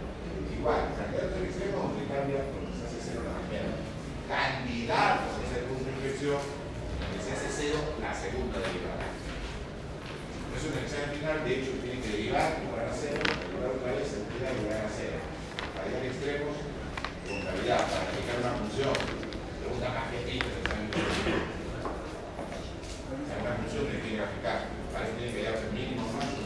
Igual, 0.55 0.95
candidatos 0.95 1.35
a 1.35 1.35
ser 1.35 1.45
extremos 1.51 1.79
donde 1.83 2.07
cambia 2.07 2.47
cuando 2.47 2.71
se 2.71 2.87
hace 2.87 3.03
cero 3.03 3.27
la 3.27 3.43
primera. 3.43 3.75
Candidatos 4.31 5.35
a 5.35 5.51
ser 5.51 5.67
punto 5.67 5.83
de 5.83 5.99
inflexión, 5.99 6.39
donde 7.35 7.41
se 7.41 7.47
hace 7.47 7.51
cero 7.51 7.79
la 8.01 8.15
segunda 8.15 8.59
derivada. 8.63 9.11
En 10.55 10.79
el 10.79 10.87
examen 10.87 11.19
final, 11.19 11.45
de 11.45 11.51
hecho, 11.51 11.71
tiene 11.83 12.01
que 12.01 12.09
derivar, 12.15 12.63
igual 12.63 12.87
a 12.87 12.95
cero, 12.95 13.21
igual 13.21 13.75
otra 13.75 13.93
vez, 13.99 14.07
segunda 14.07 14.55
igual 14.55 14.87
a 14.87 14.89
cero. 14.89 15.19
Para 15.75 15.91
a 15.91 16.07
extremos, 16.07 16.57
contabilidad, 17.27 17.83
para 17.91 18.07
aplicar 18.07 18.39
una 18.39 18.55
función. 18.63 18.95
Pregunta 18.95 19.89
más 19.93 20.07
que 20.15 20.19
el 20.25 20.47
examen. 20.47 20.89
Una 23.05 23.55
función 23.61 23.83
que 23.91 23.99
tiene 23.99 24.17
que 24.17 24.25
aplicar. 24.25 24.59
Para 24.95 25.05
eso 25.05 25.19
tiene 25.19 25.35
que 25.35 25.43
darse 25.43 25.67
mínimo 25.75 26.07
más 26.15 26.44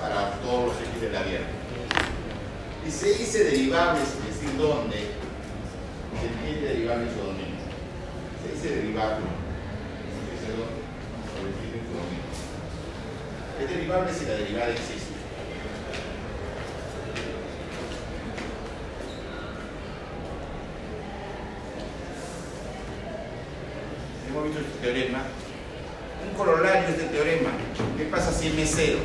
para 0.00 0.32
todos 0.42 0.68
los 0.68 0.76
X 0.76 1.00
del 1.00 1.16
abierto. 1.16 1.48
Y 2.86 2.90
se 2.90 3.14
dice 3.18 3.44
derivables, 3.44 4.02
es 4.02 4.40
decir, 4.40 4.58
¿dónde? 4.58 4.96
Se 6.20 6.52
dice 6.52 6.66
derivables 6.66 7.10
o 7.20 7.26
dominio. 7.26 7.64
Se 8.42 8.54
dice 8.54 8.76
derivable. 8.76 9.26
Se 10.14 10.30
dice 10.32 10.48
dónde. 10.56 10.80
Sobre 11.32 11.48
el 11.50 11.86
dominio. 11.92 12.24
Es 13.60 13.70
derivable 13.70 14.12
si 14.12 14.26
la 14.26 14.34
derivada 14.34 14.70
existe. 14.70 15.14
hemos 24.34 24.44
visto 24.44 24.60
este 24.60 24.78
teorema. 24.82 25.22
Un 26.28 26.36
corolario 26.36 26.88
de 26.88 26.92
este 26.92 27.04
teorema. 27.04 27.50
¿Qué 27.96 28.04
pasa 28.04 28.32
si 28.32 28.48
M 28.48 28.62
es 28.62 28.72
0? 28.74 28.98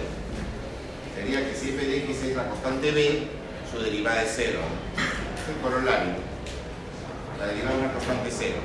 que 1.37 1.55
si 1.55 1.69
f 1.69 1.85
de 1.85 1.97
x 1.97 2.23
es 2.23 2.35
la 2.35 2.49
constante 2.49 2.91
b, 2.91 3.27
su 3.71 3.79
derivada 3.79 4.23
es 4.23 4.33
0. 4.35 4.59
Es 4.97 5.55
el 5.55 5.61
corolario. 5.61 6.13
La 7.39 7.47
derivada 7.47 7.75
de 7.75 7.81
una 7.83 7.93
constante 7.93 8.29
es 8.29 8.35
0. 8.39 8.55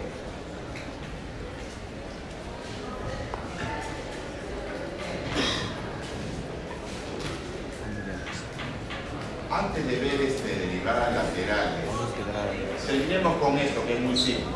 Antes 9.50 9.86
de 9.86 9.96
ver 9.96 10.20
este, 10.22 10.58
derivadas 10.58 11.14
laterales, 11.14 11.84
terminemos 12.86 13.36
con 13.36 13.58
esto 13.58 13.86
que 13.86 13.94
es 13.94 14.00
muy 14.00 14.16
simple. 14.16 14.53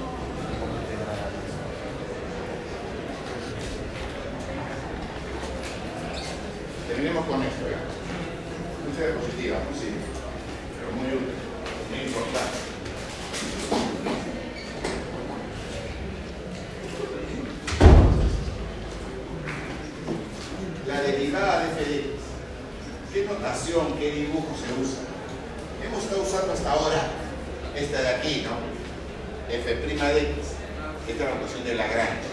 De 31.69 31.75
Lagrange. 31.75 32.29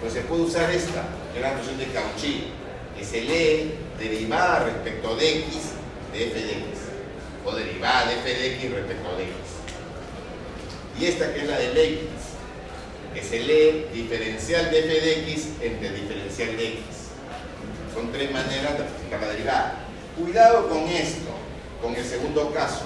Pues 0.00 0.12
se 0.12 0.20
puede 0.22 0.42
usar 0.42 0.70
esta, 0.70 1.04
que 1.32 1.38
es 1.38 1.42
la 1.42 1.52
notación 1.52 1.78
de 1.78 1.86
Cauchy 1.86 2.44
que 2.96 3.04
se 3.04 3.22
lee 3.22 3.74
derivada 3.98 4.64
respecto 4.64 5.16
de 5.16 5.38
x 5.38 5.46
de 6.12 6.26
f 6.26 6.34
de 6.34 6.52
x 6.52 6.64
o 7.44 7.52
derivada 7.52 8.06
de 8.06 8.14
f 8.14 8.28
de 8.28 8.56
x 8.56 8.70
respecto 8.72 9.16
de 9.16 9.22
x. 9.24 9.32
y 10.98 11.06
esta 11.06 11.32
que 11.32 11.40
es 11.40 11.48
la 11.48 11.58
de 11.58 11.72
Leibniz, 11.72 12.10
que 13.14 13.22
se 13.22 13.40
lee 13.40 13.86
diferencial 13.94 14.70
de 14.70 14.78
f 14.80 14.88
de 14.88 15.32
x 15.32 15.48
entre 15.62 15.90
diferencial 15.92 16.56
de 16.56 16.68
x. 16.68 16.80
Son 17.94 18.12
tres 18.12 18.30
maneras 18.30 18.72
de 18.72 18.84
representar 18.84 19.20
la 19.20 19.28
derivada. 19.28 19.74
Cuidado 20.18 20.68
con 20.68 20.86
esto, 20.88 21.30
con 21.80 21.94
el 21.94 22.04
segundo 22.04 22.52
caso. 22.52 22.82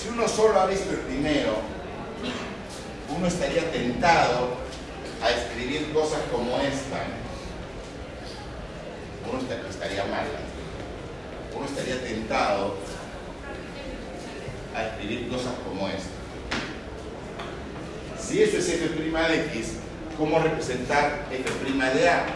Si 0.00 0.08
uno 0.08 0.26
solo 0.26 0.60
ha 0.60 0.66
visto 0.66 0.90
el 0.90 0.98
primero, 0.98 1.56
uno 3.14 3.26
estaría 3.26 3.70
tentado 3.70 4.61
a 5.22 5.30
escribir 5.30 5.92
cosas 5.92 6.20
como 6.30 6.58
esta. 6.58 7.04
Uno 9.30 9.38
estaría 9.70 10.04
mal. 10.04 10.26
Uno 11.54 11.66
estaría 11.66 12.02
tentado 12.02 12.76
a 14.74 14.82
escribir 14.84 15.28
cosas 15.28 15.52
como 15.64 15.88
esta. 15.88 16.10
Si 18.20 18.42
eso 18.42 18.56
es 18.58 18.68
f' 18.68 18.88
de 18.88 19.46
x, 19.46 19.74
¿cómo 20.18 20.38
representar 20.38 21.26
f' 21.30 21.64
de 21.64 22.08
a? 22.08 22.26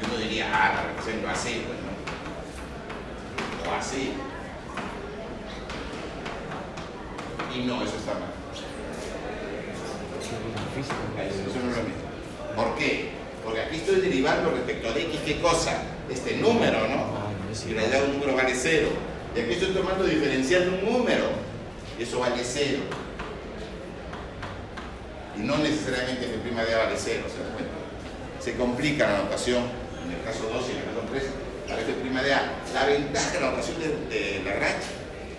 Y 0.00 0.04
uno 0.04 0.16
diría, 0.18 0.48
ah, 0.52 0.74
la 0.76 0.82
represento 0.82 1.28
así, 1.28 1.64
pues, 1.66 1.78
¿no? 3.66 3.70
O 3.70 3.74
así. 3.74 4.12
Y 7.54 7.58
no, 7.66 7.82
eso 7.82 7.96
está 7.96 8.12
mal. 8.12 8.30
Eso 10.78 11.58
no 11.64 11.70
es 11.70 11.76
lo 11.76 11.82
mismo. 11.82 12.07
¿Por 12.58 12.74
qué? 12.74 13.10
Porque 13.44 13.60
aquí 13.60 13.76
estoy 13.76 14.00
derivando 14.00 14.50
respecto 14.50 14.92
de 14.92 15.02
x, 15.02 15.20
¿qué 15.24 15.40
cosa? 15.40 15.80
Este 16.10 16.38
número, 16.38 16.88
¿no? 16.88 17.06
Y 17.64 17.70
en 17.70 17.76
realidad 17.76 18.04
un 18.06 18.14
número 18.14 18.34
vale 18.34 18.52
cero. 18.52 18.88
Y 19.36 19.40
aquí 19.40 19.52
estoy 19.52 19.68
tomando 19.68 20.02
diferencial 20.02 20.64
de 20.64 20.70
un 20.70 20.92
número. 20.92 21.26
Y 21.96 22.02
eso 22.02 22.18
vale 22.18 22.42
cero. 22.42 22.80
Y 25.36 25.42
no 25.42 25.56
necesariamente 25.58 26.26
f' 26.26 26.66
de 26.66 26.74
a 26.74 26.78
vale 26.78 26.96
cero, 26.96 27.22
¿se 27.28 27.44
dan 27.44 27.52
cuenta? 27.52 27.74
Se 28.40 28.56
complica 28.56 29.08
la 29.08 29.18
notación, 29.18 29.62
en 30.04 30.18
el 30.18 30.24
caso 30.24 30.50
2 30.52 30.64
y 30.66 30.72
en 30.72 30.78
el 30.78 30.84
caso 30.84 31.06
3, 31.12 31.22
para 31.68 31.80
f' 31.82 32.26
de 32.26 32.34
a. 32.34 32.52
La 32.74 32.86
ventaja 32.86 33.30
de 33.34 33.40
la 33.40 33.50
notación 33.52 33.76
de, 33.78 33.88
de 33.88 34.42
Lagrange 34.42 34.90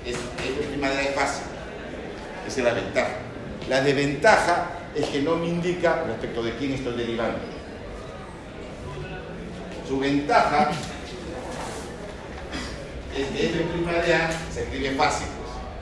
es 0.06 0.16
que 0.16 0.50
f' 0.54 0.80
de 0.80 0.86
a 0.88 1.02
es 1.02 1.16
fácil. 1.16 1.44
Esa 2.48 2.60
es 2.60 2.66
la 2.66 2.74
ventaja. 2.74 3.12
La 3.68 3.82
desventaja 3.82 4.79
es 4.96 5.06
que 5.08 5.22
no 5.22 5.36
me 5.36 5.48
indica 5.48 6.04
respecto 6.06 6.44
de 6.44 6.56
quién 6.56 6.74
estoy 6.74 6.96
derivando. 6.96 7.40
Su 9.88 10.00
ventaja 10.00 10.72
es 13.18 13.28
que 13.28 13.46
f' 13.48 14.08
de 14.08 14.14
a 14.14 14.32
se 14.54 14.64
escribe 14.64 14.92
fácil, 14.92 15.28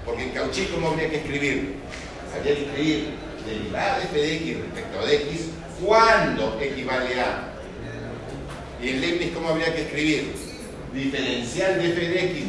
porque 0.06 0.24
en 0.24 0.30
Cauchy, 0.30 0.66
¿cómo 0.66 0.90
habría 0.90 1.10
que 1.10 1.18
escribir? 1.18 1.76
Habría 2.36 2.56
que 2.56 2.66
escribir 2.66 3.10
derivada 3.46 4.00
de 4.00 4.04
f 4.06 4.18
de 4.18 4.36
x 4.36 4.58
respecto 4.60 5.06
de 5.06 5.16
x 5.16 5.46
cuando 5.84 6.60
equivale 6.62 7.20
a. 7.20 7.54
Y 8.82 8.90
en 8.90 9.02
Leibniz, 9.02 9.34
¿cómo 9.34 9.50
habría 9.50 9.74
que 9.74 9.84
escribir? 9.84 10.34
Diferencial 10.94 11.82
de 11.82 11.90
f 11.90 12.00
de 12.00 12.26
x 12.26 12.44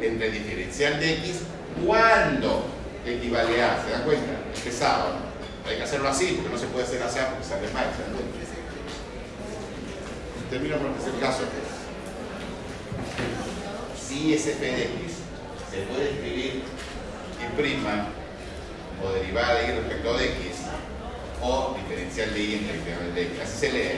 entre 0.00 0.30
diferencial 0.30 1.00
de 1.00 1.12
x 1.14 1.40
cuando 1.84 2.66
equivale 3.06 3.62
a. 3.62 3.82
¿Se 3.84 3.90
dan 3.90 4.02
cuenta? 4.04 4.32
Es 4.54 4.60
pesado. 4.60 5.31
Hay 5.72 5.78
que 5.78 5.84
hacerlo 5.84 6.08
así, 6.10 6.34
porque 6.36 6.50
no 6.50 6.58
se 6.58 6.66
puede 6.66 6.84
hacer 6.84 7.02
así 7.02 7.18
porque 7.30 7.48
sale 7.48 7.66
mal. 7.72 7.86
Termino 10.50 10.76
por 10.76 10.88
el 10.88 11.18
caso. 11.18 11.44
Si 13.96 14.34
es 14.34 14.46
f 14.48 14.60
de 14.60 14.82
x, 14.82 14.92
se 15.70 15.80
puede 15.88 16.10
escribir 16.10 16.62
y 17.40 19.02
o 19.02 19.12
derivada 19.12 19.54
de 19.54 19.64
y 19.64 19.76
respecto 19.78 20.18
de 20.18 20.24
x 20.26 20.36
o 21.40 21.74
diferencial 21.78 22.34
de 22.34 22.40
y 22.40 22.54
entre 22.54 22.74
diferencial 22.74 23.14
de 23.14 23.22
x. 23.22 23.40
Así 23.42 23.58
se 23.58 23.72
lee. 23.72 23.92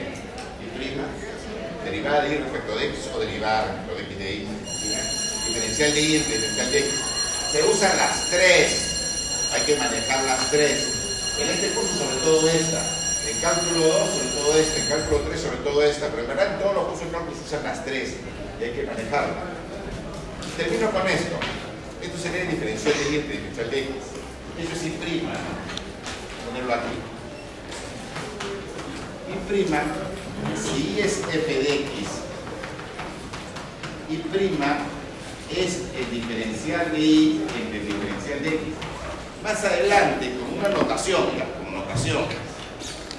Y 0.63 1.83
derivada 1.83 2.23
de 2.23 2.35
y 2.35 2.37
respecto 2.37 2.77
de 2.77 2.85
x 2.85 3.09
o 3.13 3.19
derivada 3.19 3.83
respecto 3.85 3.95
de 3.95 4.03
x 4.03 4.17
de 4.17 4.31
y. 4.31 4.47
Diferencial 5.47 5.93
de 5.93 6.01
y 6.01 6.15
entre 6.15 6.35
diferencial 6.35 6.71
de 6.71 6.79
x. 6.79 6.89
Se 7.51 7.63
usan 7.63 7.97
las 7.97 8.29
tres. 8.29 9.51
Hay 9.53 9.61
que 9.63 9.75
manejar 9.75 10.23
las 10.23 10.49
tres. 10.51 11.04
En 11.37 11.49
este 11.49 11.69
curso 11.75 11.93
sobre 11.95 12.17
todo 12.23 12.49
esta. 12.49 12.81
En 13.29 13.41
cálculo 13.41 13.87
2 13.87 14.09
sobre 14.09 14.29
todo 14.29 14.57
esta. 14.57 14.81
En 14.81 14.87
cálculo 14.87 15.21
3 15.27 15.41
sobre 15.41 15.57
todo 15.57 15.83
esta. 15.83 16.07
Pero 16.07 16.21
en 16.21 16.27
verdad 16.27 16.53
en 16.53 16.59
todos 16.59 16.75
los 16.75 16.85
cursos 16.85 17.05
de 17.05 17.11
cálculo 17.11 17.37
se 17.37 17.43
usan 17.43 17.63
las 17.63 17.83
tres. 17.83 18.13
Y 18.59 18.63
hay 18.63 18.71
que 18.71 18.83
manejarla. 18.83 19.43
Termino 20.57 20.91
con 20.91 21.07
esto. 21.07 21.35
Esto 22.01 22.17
sería 22.17 22.45
diferencial 22.45 22.93
de 22.93 23.11
y 23.11 23.15
entre 23.15 23.33
diferencial 23.35 23.71
de 23.71 23.79
x. 23.79 23.91
Eso 24.61 24.73
es 24.75 24.83
imprima. 24.85 25.33
Ponerlo 26.47 26.73
aquí. 26.73 26.95
Imprima, 29.33 29.81
si 30.55 30.99
es 30.99 31.19
f 31.19 31.53
de 31.53 31.75
x, 31.75 32.07
y 34.07 34.17
prima 34.17 34.77
es 35.49 35.81
el 35.97 36.11
diferencial 36.11 36.91
de 36.91 36.99
y 36.99 37.45
entre 37.59 37.79
el 37.79 37.87
diferencial 37.87 38.43
de 38.43 38.49
x. 38.49 38.59
Más 39.43 39.63
adelante, 39.63 40.31
como 40.39 40.44
una 40.57 40.69
notación, 40.69 41.21
como 41.57 41.77
notación, 41.77 42.23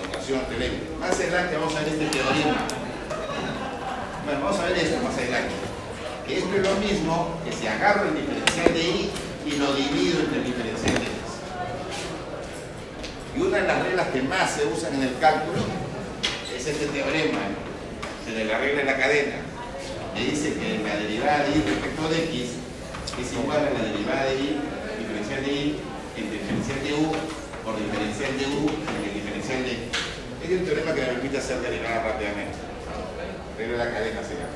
notación 0.03 0.41
tenemos. 0.49 0.99
Más 1.01 1.15
adelante 1.15 1.57
vamos 1.57 1.75
a 1.75 1.81
ver 1.81 1.89
este 1.89 2.07
teorema. 2.07 2.67
Bueno, 4.25 4.41
vamos 4.43 4.61
a 4.61 4.65
ver 4.65 4.79
esto 4.79 5.03
más 5.03 5.17
adelante. 5.17 5.55
Que 6.27 6.39
esto 6.39 6.57
es 6.57 6.63
lo 6.63 6.75
mismo 6.77 7.39
que 7.45 7.53
si 7.53 7.67
agarro 7.67 8.09
el 8.09 8.15
diferencial 8.15 8.75
de 8.75 8.81
y 8.81 9.11
y 9.47 9.51
lo 9.59 9.73
divido 9.75 10.21
entre 10.21 10.39
el 10.39 10.45
diferencial 10.45 10.95
de 10.95 11.03
x. 11.03 11.13
Y 13.37 13.41
una 13.41 13.59
de 13.59 13.67
las 13.69 13.83
reglas 13.85 14.09
que 14.09 14.23
más 14.23 14.51
se 14.51 14.67
usan 14.67 14.95
en 14.95 15.03
el 15.03 15.19
cálculo 15.19 15.63
es 16.57 16.67
este 16.67 16.87
teorema 16.87 17.39
de 18.27 18.45
la 18.45 18.59
regla 18.59 18.81
de 18.81 18.85
la 18.85 18.97
cadena, 18.97 19.37
que 20.15 20.25
dice 20.25 20.55
que 20.55 20.83
la 20.83 20.97
derivada 20.97 21.45
de 21.45 21.51
y 21.51 21.63
respecto 21.63 22.09
de 22.09 22.25
x 22.25 22.51
es 23.21 23.33
igual 23.33 23.59
a 23.59 23.71
la 23.71 23.85
derivada 23.87 24.25
de 24.25 24.35
y, 24.35 24.59
diferencial 24.99 25.45
de 25.45 25.53
entre 25.53 25.96
diferencial 26.47 26.79
de 26.87 26.95
u 26.95 27.11
por 27.67 27.75
diferencial 27.75 28.39
de 28.39 28.47
u 28.47 28.71
entre 28.71 29.11
diferencial 29.11 29.61
de. 29.67 29.75
Este 30.43 30.55
es 30.55 30.61
un 30.61 30.67
teorema 30.67 30.95
que 30.95 31.01
me 31.01 31.07
permite 31.19 31.39
hacer 31.39 31.59
derivada 31.59 32.07
rápidamente. 32.07 32.55
Regla 33.59 33.73
de 33.73 33.85
la 33.85 33.91
cadena 33.91 34.21
se 34.23 34.35
llama. 34.39 34.55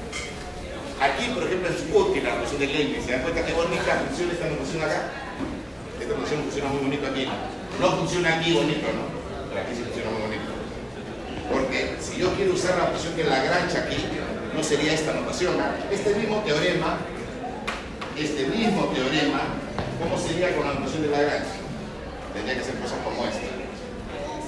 Aquí, 1.03 1.33
por 1.35 1.43
ejemplo, 1.43 1.67
es 1.67 1.83
útil 1.91 2.23
la 2.23 2.37
notación 2.37 2.61
de 2.61 2.67
Leibniz. 2.67 3.05
¿Se 3.05 3.13
dan 3.13 3.23
cuenta 3.23 3.43
qué 3.45 3.53
bonita 3.55 4.05
funciona 4.07 4.33
esta 4.33 4.47
notación 4.47 4.83
acá? 4.87 5.01
Esta 5.99 6.15
notación 6.15 6.43
funciona 6.47 6.69
muy 6.71 6.81
bonito 6.87 7.07
aquí. 7.11 7.27
No 7.81 7.87
funciona 7.97 8.39
aquí 8.39 8.53
bonito, 8.55 8.87
¿no? 8.95 9.05
Pero 9.51 9.59
aquí 9.59 9.73
sí 9.75 9.83
funciona 9.83 10.11
muy 10.15 10.23
bonito. 10.31 10.51
Porque 11.51 11.97
si 11.99 12.21
yo 12.21 12.31
quiero 12.39 12.55
usar 12.55 12.79
la 12.79 12.95
notación 12.95 13.17
de 13.17 13.25
Lagrange 13.25 13.79
aquí, 13.79 13.99
no 14.55 14.63
sería 14.63 14.93
esta 14.95 15.13
notación. 15.15 15.59
Este 15.91 16.15
mismo 16.15 16.39
teorema, 16.47 16.99
este 18.15 18.47
mismo 18.47 18.85
teorema, 18.95 19.43
¿cómo 19.99 20.15
sería 20.15 20.55
con 20.55 20.69
la 20.69 20.75
notación 20.75 21.03
de 21.03 21.09
Lagrange? 21.09 21.60
Tendría 22.33 22.59
que 22.59 22.65
ser 22.65 22.75
cosas 22.77 22.99
como 23.05 23.27
esta. 23.27 23.41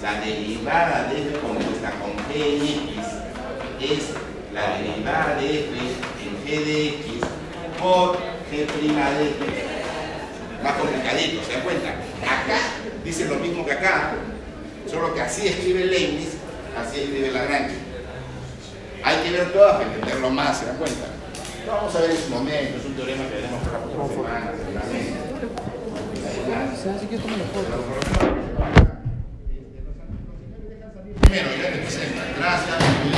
La 0.02 0.20
derivada 0.20 1.08
de 1.12 1.22
f 1.22 1.38
compuesta 1.38 1.92
con 2.00 2.12
g 2.26 2.34
en 2.34 2.62
x 2.62 3.06
es 3.80 4.04
la 4.52 4.78
derivada 4.78 5.36
de 5.36 5.60
f 5.60 5.68
en 6.22 6.34
g 6.44 6.64
de 6.64 6.88
x 6.88 7.02
por 7.80 8.16
g' 8.50 8.66
de 8.66 9.24
x. 9.26 9.36
Más 10.62 10.72
complicadito, 10.74 11.42
¿se 11.44 11.52
dan 11.52 11.62
cuenta? 11.62 11.88
Acá 11.88 12.58
dice 13.04 13.24
lo 13.26 13.36
mismo 13.36 13.64
que 13.64 13.72
acá, 13.72 14.14
solo 14.88 15.14
que 15.14 15.20
así 15.20 15.48
escribe 15.48 15.86
Leibniz, 15.86 16.34
así 16.78 17.00
escribe 17.00 17.32
Lagrange. 17.32 17.76
Hay 19.04 19.16
que 19.16 19.30
ver 19.30 19.52
todo 19.52 19.72
para 19.72 19.84
entenderlo 19.84 20.30
más, 20.30 20.58
¿se 20.58 20.66
dan 20.66 20.76
cuenta? 20.76 21.06
Lo 21.66 21.72
vamos 21.72 21.94
a 21.94 22.00
ver 22.00 22.10
en 22.10 22.16
su 22.16 22.28
momento, 22.30 22.78
es 22.78 22.84
un 22.84 22.94
teorema 22.94 23.24
que 23.28 23.34
veremos 23.34 23.62
por 23.62 23.72
la 23.72 23.78
próxima 23.78 24.52
seguramente. 24.56 25.21
Se 26.42 26.90
hace 26.90 27.06
que 27.06 27.16
yo 27.16 27.22
la 27.22 27.44
foto. 27.44 27.68
Gracias. 32.38 33.11